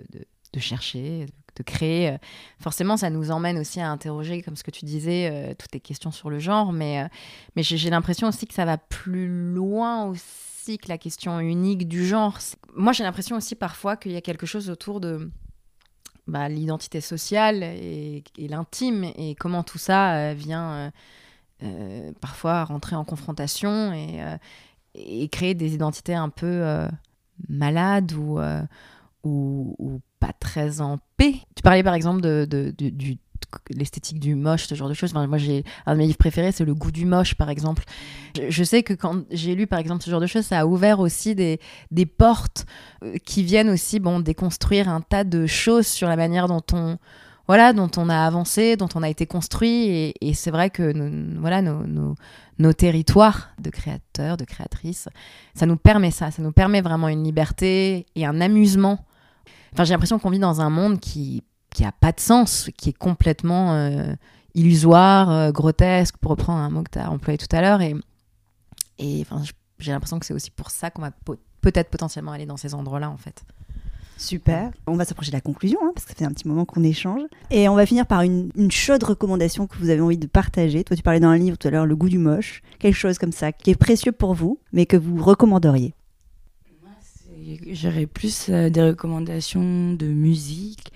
chercher, 0.59 1.27
de, 1.57 1.63
créer, 1.63 2.11
euh, 2.11 2.19
forcément 2.61 2.97
ça 2.97 3.11
nous 3.11 3.31
emmène 3.31 3.59
aussi 3.59 3.81
à 3.81 3.91
interroger, 3.91 4.43
comme 4.43 4.57
ce 4.57 4.65
que 4.65 4.71
tu 4.71 4.85
disais, 4.85 5.55
toutes 5.59 5.73
les 5.73 5.81
questions 5.81 6.11
sur 6.11 6.31
le 6.31 6.39
genre, 6.39 6.73
mais, 6.73 7.09
mais 7.57 7.63
j'ai 7.63 7.91
l'impression 7.91 8.29
aussi 8.29 8.47
que 8.47 8.55
ça 8.55 8.65
va 8.65 8.79
plus 8.79 9.29
loin 9.29 10.07
aussi 10.07 10.79
que 10.81 10.89
la 10.89 10.99
question 10.99 11.41
unique 11.41 11.89
du 11.89 12.07
genre. 12.07 12.39
Moi, 12.75 12.93
j'ai 12.93 13.05
l'impression 13.05 13.37
aussi 13.37 13.55
parfois 13.55 13.97
qu'il 13.97 14.13
y 14.13 14.17
a 14.17 14.21
quelque 14.21 14.47
chose 14.47 14.71
autour 14.71 15.01
de 15.01 15.31
bah, 16.29 16.49
l'identité 16.49 17.01
sociale 17.01 17.63
et, 17.65 18.23
l'intime 18.39 19.05
et 19.05 19.35
comment 19.35 19.65
tout 19.65 19.79
ça 19.79 20.15
euh, 20.15 20.35
vient 20.35 20.73
euh, 20.73 20.91
euh, 21.65 22.13
parfois 22.21 22.65
rentrer 22.65 22.95
en 22.97 23.05
confrontation 23.05 23.93
et, 23.93 25.29
créer 25.31 25.55
des 25.55 25.75
identités 25.75 26.15
un 26.15 26.29
peu 26.29 26.87
malades 27.49 28.13
ou, 28.13 28.41
pas 30.23 30.33
très 30.39 30.81
en 30.81 30.99
paix. 31.17 31.35
Tu 31.57 31.63
parlais 31.65 31.83
par 31.83 31.95
exemple 31.95 32.21
de, 32.21 32.47
de, 32.49 32.73
l'esthétique 33.71 34.21
du 34.21 34.37
moche, 34.37 34.67
ce 34.67 34.75
genre 34.77 34.89
de 34.89 34.95
choses. 34.95 35.13
moi, 35.15 35.37
j'ai 35.37 35.65
un 35.85 35.95
de 35.95 35.99
mes 35.99 36.07
livres 36.07 36.17
préférés, 36.17 36.53
c'est 36.53 36.65
Le 36.65 36.75
goût 36.75 36.93
du 36.93 37.05
moche, 37.05 37.35
par 37.35 37.51
exemple. 37.51 37.83
Je, 38.49 38.65
sais 38.65 38.85
que 38.85 38.95
quand 38.95 39.25
j'ai 39.33 39.57
lu, 39.57 39.67
par 39.67 39.81
exemple, 39.81 40.05
ce 40.05 40.11
genre 40.11 40.21
de 40.21 40.29
choses, 40.29 40.47
ça 40.47 40.61
a 40.61 40.65
ouvert 40.65 41.01
aussi 41.01 41.35
des, 41.35 41.59
des 41.91 42.07
portes 42.07 42.67
euh, 43.03 43.17
qui 43.25 43.43
viennent 43.43 43.69
aussi, 43.69 43.99
bon, 43.99 44.21
déconstruire 44.21 44.89
un 44.89 45.01
tas 45.01 45.25
de 45.25 45.47
choses 45.47 45.89
sur 45.89 46.09
la 46.09 46.15
manière 46.17 46.47
dont 46.47 46.63
on, 46.73 46.99
voilà, 47.49 47.73
dont 47.73 47.91
on 47.97 48.09
a 48.09 48.25
avancé, 48.25 48.77
dont 48.77 48.89
on 48.95 49.03
a 49.03 49.09
été 49.09 49.27
construit. 49.27 50.15
Et, 50.21 50.35
c'est 50.35 50.53
vrai 50.53 50.71
que 50.71 50.95
voilà, 51.41 51.63
nos, 51.63 51.85
nos, 51.85 52.15
nos, 52.61 52.73
territoires 52.73 53.51
de 53.59 53.71
créateurs, 53.71 54.37
de 54.37 54.45
créatrices, 54.45 55.09
ça 55.55 55.67
nous 55.67 55.77
permet 55.77 56.13
ça. 56.13 56.31
Ça 56.31 56.43
nous 56.43 56.53
permet 56.53 56.81
vraiment 56.81 57.09
une 57.09 57.25
liberté 57.25 58.07
et 58.15 58.25
un 58.25 58.41
amusement. 58.41 59.05
Enfin, 59.73 59.85
j'ai 59.85 59.93
l'impression 59.93 60.19
qu'on 60.19 60.31
vit 60.31 60.39
dans 60.39 60.61
un 60.61 60.71
monde 60.71 61.01
qui 61.01 61.43
qui 61.73 61.85
a 61.85 61.93
pas 61.93 62.13
de 62.13 62.21
sens, 62.21 62.71
qui 62.77 62.91
est 62.91 62.97
complètement 62.97 63.75
euh, 63.75 64.13
illusoire, 64.55 65.31
euh, 65.31 65.51
grotesque, 65.51 66.17
pour 66.19 66.33
reprendre 66.33 66.59
un 66.59 66.71
mot 66.71 66.83
que 66.83 66.91
tu 66.91 66.99
as 66.99 67.11
employé 67.11 67.39
tout 67.39 67.55
à 67.55 67.61
l'heure. 67.61 67.81
Et, 67.81 67.97
et 68.99 69.25
j'ai 69.79 69.93
l'impression 69.93 70.19
que 70.19 70.27
c'est 70.27 70.35
aussi 70.35 70.51
pour 70.51 70.71
ça 70.71 70.91
qu'on 70.91 71.03
va 71.03 71.11
peut-être 71.61 71.91
potentiellement 71.91 72.33
aller 72.33 72.47
dans 72.47 72.57
ces 72.57 72.75
endroits-là, 72.75 73.11
en 73.11 73.17
fait. 73.17 73.43
Super. 74.19 74.71
On 74.87 74.95
va 74.95 75.05
s'approcher 75.05 75.31
de 75.31 75.37
la 75.37 75.41
conclusion, 75.41 75.81
hein, 75.83 75.91
parce 75.95 76.05
que 76.05 76.13
ça 76.13 76.17
fait 76.17 76.25
un 76.25 76.33
petit 76.33 76.47
moment 76.47 76.65
qu'on 76.65 76.85
échange. 76.85 77.23
Et 77.51 77.69
on 77.69 77.75
va 77.75 77.87
finir 77.87 78.07
par 78.07 78.23
une, 78.23 78.51
une, 78.55 78.71
chaude 78.71 79.03
recommandation 79.03 79.67
que 79.67 79.77
vous 79.79 79.91
avez 79.91 80.01
envie 80.01 80.19
de 80.19 80.27
partager. 80.27 80.85
Toi, 80.85 80.97
tu 80.97 81.03
parlais 81.03 81.19
dans 81.19 81.29
un 81.29 81.39
livre 81.39 81.57
tout 81.57 81.67
à 81.67 81.71
l'heure, 81.73 81.87
Le 81.87 81.97
goût 81.97 82.09
du 82.09 82.19
moche. 82.19 82.63
Quelque 82.79 82.95
chose 82.95 83.19
comme 83.19 83.33
ça, 83.33 83.51
qui 83.51 83.71
est 83.71 83.75
précieux 83.77 84.13
pour 84.13 84.35
vous, 84.35 84.61
mais 84.73 84.87
que 84.87 84.97
vous 84.97 85.21
recommanderiez. 85.21 85.95
J'aurais 87.73 88.07
plus 88.07 88.51
euh, 88.51 88.69
des 88.69 88.83
recommandations 88.83 89.95
de 89.95 90.07
musique, 90.07 90.93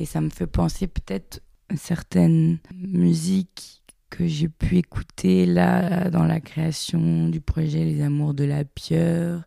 et 0.00 0.04
ça 0.04 0.20
me 0.20 0.28
fait 0.28 0.48
penser 0.48 0.88
peut-être 0.88 1.40
certaines 1.76 2.58
musiques 2.74 3.82
que 4.10 4.26
j'ai 4.26 4.48
pu 4.48 4.78
écouter 4.78 5.46
là 5.46 6.10
dans 6.10 6.24
la 6.24 6.40
création 6.40 7.28
du 7.28 7.40
projet 7.40 7.84
Les 7.84 8.02
Amours 8.02 8.34
de 8.34 8.42
la 8.42 8.64
Pieure. 8.64 9.42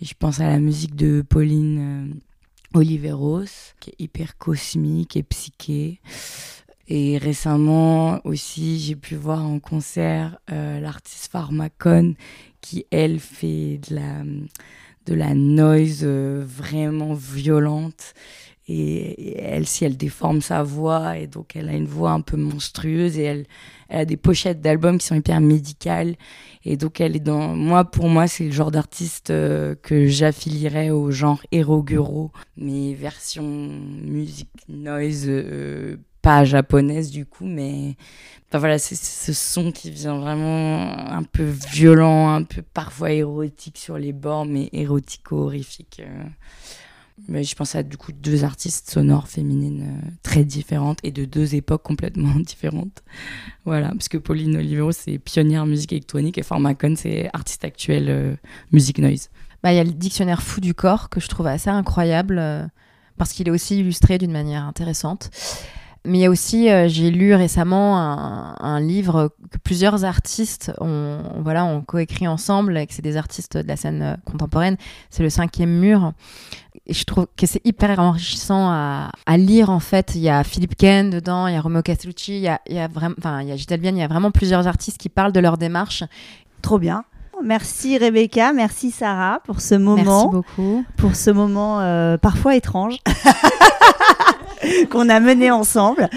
Et 0.00 0.06
je 0.06 0.14
pense 0.18 0.40
à 0.40 0.48
la 0.48 0.58
musique 0.58 0.96
de 0.96 1.22
Pauline 1.22 2.10
euh, 2.74 2.78
Oliveros, 2.78 3.74
qui 3.78 3.90
est 3.90 4.00
hyper 4.00 4.36
cosmique 4.38 5.16
et 5.16 5.22
psyché. 5.22 6.00
Et 6.88 7.18
récemment 7.18 8.20
aussi, 8.24 8.80
j'ai 8.80 8.96
pu 8.96 9.14
voir 9.14 9.46
en 9.46 9.60
concert 9.60 10.38
euh, 10.50 10.80
l'artiste 10.80 11.30
Pharmacon 11.30 12.14
qui, 12.60 12.86
elle, 12.90 13.20
fait 13.20 13.78
de 13.88 13.94
la, 13.94 14.24
de 15.08 15.14
la 15.14 15.34
noise 15.34 16.02
euh, 16.02 16.44
vraiment 16.46 17.14
violente. 17.14 18.14
Et, 18.70 19.38
elle, 19.38 19.66
si 19.66 19.86
elle 19.86 19.96
déforme 19.96 20.42
sa 20.42 20.62
voix, 20.62 21.16
et 21.16 21.26
donc 21.26 21.56
elle 21.56 21.70
a 21.70 21.72
une 21.72 21.86
voix 21.86 22.10
un 22.10 22.20
peu 22.20 22.36
monstrueuse, 22.36 23.18
et 23.18 23.22
elle, 23.22 23.46
elle 23.88 24.00
a 24.00 24.04
des 24.04 24.18
pochettes 24.18 24.60
d'albums 24.60 24.98
qui 24.98 25.06
sont 25.06 25.14
hyper 25.14 25.40
médicales. 25.40 26.16
Et 26.64 26.76
donc 26.76 27.00
elle 27.00 27.16
est 27.16 27.20
dans... 27.20 27.54
Moi, 27.56 27.86
pour 27.86 28.08
moi, 28.10 28.26
c'est 28.26 28.44
le 28.44 28.50
genre 28.50 28.70
d'artiste 28.70 29.30
euh, 29.30 29.74
que 29.82 30.06
j'affilierais 30.06 30.90
au 30.90 31.10
genre 31.10 31.40
Eroguro, 31.50 32.30
mais 32.58 32.92
version 32.92 33.42
musique 33.42 34.50
noise, 34.68 35.24
euh, 35.28 35.96
pas 36.22 36.44
japonaise 36.44 37.10
du 37.10 37.26
coup, 37.26 37.46
mais 37.46 37.96
enfin, 38.48 38.58
voilà, 38.58 38.78
c'est 38.78 38.96
ce 38.96 39.32
son 39.32 39.72
qui 39.72 39.90
vient 39.90 40.18
vraiment 40.18 41.10
un 41.10 41.22
peu 41.22 41.44
violent, 41.72 42.34
un 42.34 42.42
peu 42.44 42.62
parfois 42.62 43.12
érotique 43.12 43.78
sur 43.78 43.98
les 43.98 44.12
bords, 44.12 44.46
mais 44.46 44.68
érotico-horrifique. 44.72 46.02
Euh. 46.04 46.24
Mais 47.26 47.42
je 47.42 47.54
pense 47.56 47.74
à 47.74 47.82
du 47.82 47.96
coup 47.96 48.12
deux 48.12 48.44
artistes 48.44 48.90
sonores 48.90 49.26
féminines 49.26 49.82
euh, 49.82 50.10
très 50.22 50.44
différentes 50.44 50.98
et 51.02 51.10
de 51.10 51.24
deux 51.24 51.54
époques 51.54 51.82
complètement 51.82 52.34
différentes. 52.36 53.02
Voilà, 53.64 53.88
parce 53.88 54.08
que 54.08 54.18
Pauline 54.18 54.56
Olivero, 54.56 54.92
c'est 54.92 55.18
pionnière 55.18 55.66
musique 55.66 55.92
électronique 55.92 56.38
et 56.38 56.42
Formacon, 56.42 56.94
c'est 56.96 57.28
artiste 57.32 57.64
actuel 57.64 58.06
euh, 58.08 58.34
musique 58.70 58.98
noise. 58.98 59.30
Bah, 59.62 59.72
il 59.72 59.76
y 59.76 59.80
a 59.80 59.84
le 59.84 59.92
dictionnaire 59.92 60.42
fou 60.42 60.60
du 60.60 60.74
corps 60.74 61.08
que 61.08 61.20
je 61.20 61.28
trouve 61.28 61.48
assez 61.48 61.70
incroyable 61.70 62.38
euh, 62.38 62.64
parce 63.16 63.32
qu'il 63.32 63.48
est 63.48 63.50
aussi 63.50 63.80
illustré 63.80 64.18
d'une 64.18 64.30
manière 64.30 64.64
intéressante. 64.64 65.30
Mais 66.04 66.18
il 66.18 66.20
y 66.22 66.26
a 66.26 66.30
aussi, 66.30 66.68
j'ai 66.86 67.10
lu 67.10 67.34
récemment 67.34 67.98
un, 67.98 68.80
livre 68.80 69.34
que 69.50 69.58
plusieurs 69.58 70.04
artistes 70.04 70.72
ont, 70.80 71.18
voilà, 71.40 71.64
ont 71.64 71.82
coécrit 71.82 72.28
ensemble, 72.28 72.78
et 72.78 72.86
que 72.86 72.94
c'est 72.94 73.02
des 73.02 73.16
artistes 73.16 73.56
de 73.56 73.66
la 73.66 73.76
scène 73.76 74.16
contemporaine. 74.24 74.76
C'est 75.10 75.22
le 75.22 75.30
cinquième 75.30 75.78
mur 75.78 76.12
je 76.88 77.04
trouve 77.04 77.26
que 77.36 77.46
c'est 77.46 77.64
hyper 77.66 77.98
enrichissant 77.98 78.70
à, 78.70 79.36
lire 79.36 79.70
en 79.70 79.80
fait. 79.80 80.14
Il 80.14 80.20
y 80.20 80.28
a 80.28 80.42
Philippe 80.44 80.76
Ken 80.76 81.10
dedans, 81.10 81.46
il 81.46 81.54
y 81.54 81.56
a 81.56 81.60
Romeo 81.60 81.82
Castellucci, 81.82 82.36
il 82.36 82.42
y 82.42 82.48
a, 82.48 82.60
il 82.68 82.78
a 82.78 82.84
a 82.84 83.76
Bien, 83.76 83.92
il 83.92 83.98
y 83.98 84.02
a 84.02 84.08
vraiment 84.08 84.30
plusieurs 84.30 84.66
artistes 84.66 84.98
qui 84.98 85.08
parlent 85.08 85.32
de 85.32 85.40
leur 85.40 85.58
démarche. 85.58 86.04
Trop 86.62 86.78
bien. 86.78 87.04
Merci 87.44 87.98
Rebecca, 87.98 88.52
merci 88.52 88.90
Sarah 88.90 89.40
pour 89.44 89.60
ce 89.60 89.74
moment. 89.74 90.30
Merci 90.30 90.54
beaucoup. 90.56 90.84
Pour 90.96 91.14
ce 91.14 91.30
moment 91.30 91.80
euh, 91.80 92.16
parfois 92.18 92.56
étrange 92.56 92.98
qu'on 94.90 95.08
a 95.08 95.20
mené 95.20 95.50
ensemble. 95.50 96.08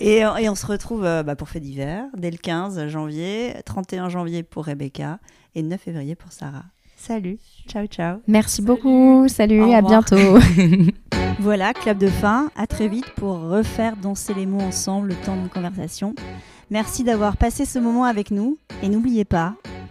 Et, 0.00 0.18
et 0.18 0.48
on 0.48 0.54
se 0.54 0.66
retrouve 0.66 1.04
euh, 1.04 1.22
bah, 1.22 1.36
pour 1.36 1.48
Fait 1.48 1.60
d'hiver 1.60 2.04
dès 2.16 2.30
le 2.30 2.38
15 2.38 2.88
janvier, 2.88 3.54
31 3.64 4.08
janvier 4.08 4.42
pour 4.42 4.64
Rebecca 4.64 5.18
et 5.54 5.62
9 5.62 5.80
février 5.80 6.14
pour 6.14 6.32
Sarah. 6.32 6.64
Salut, 6.96 7.38
ciao 7.68 7.86
ciao. 7.86 8.18
Merci 8.28 8.62
beaucoup, 8.62 9.26
salut, 9.28 9.72
à 9.72 9.82
bientôt. 9.82 10.38
voilà, 11.40 11.74
club 11.74 11.98
de 11.98 12.06
fin, 12.06 12.48
à 12.54 12.68
très 12.68 12.86
vite 12.86 13.10
pour 13.16 13.40
refaire 13.40 13.96
danser 13.96 14.34
les 14.34 14.46
mots 14.46 14.60
ensemble 14.60 15.08
le 15.08 15.14
temps 15.16 15.36
de 15.36 15.48
conversation. 15.48 16.14
Merci 16.70 17.02
d'avoir 17.02 17.36
passé 17.36 17.64
ce 17.64 17.80
moment 17.80 18.04
avec 18.04 18.30
nous 18.30 18.56
et 18.84 18.88
n'oubliez 18.88 19.24
pas, 19.24 19.56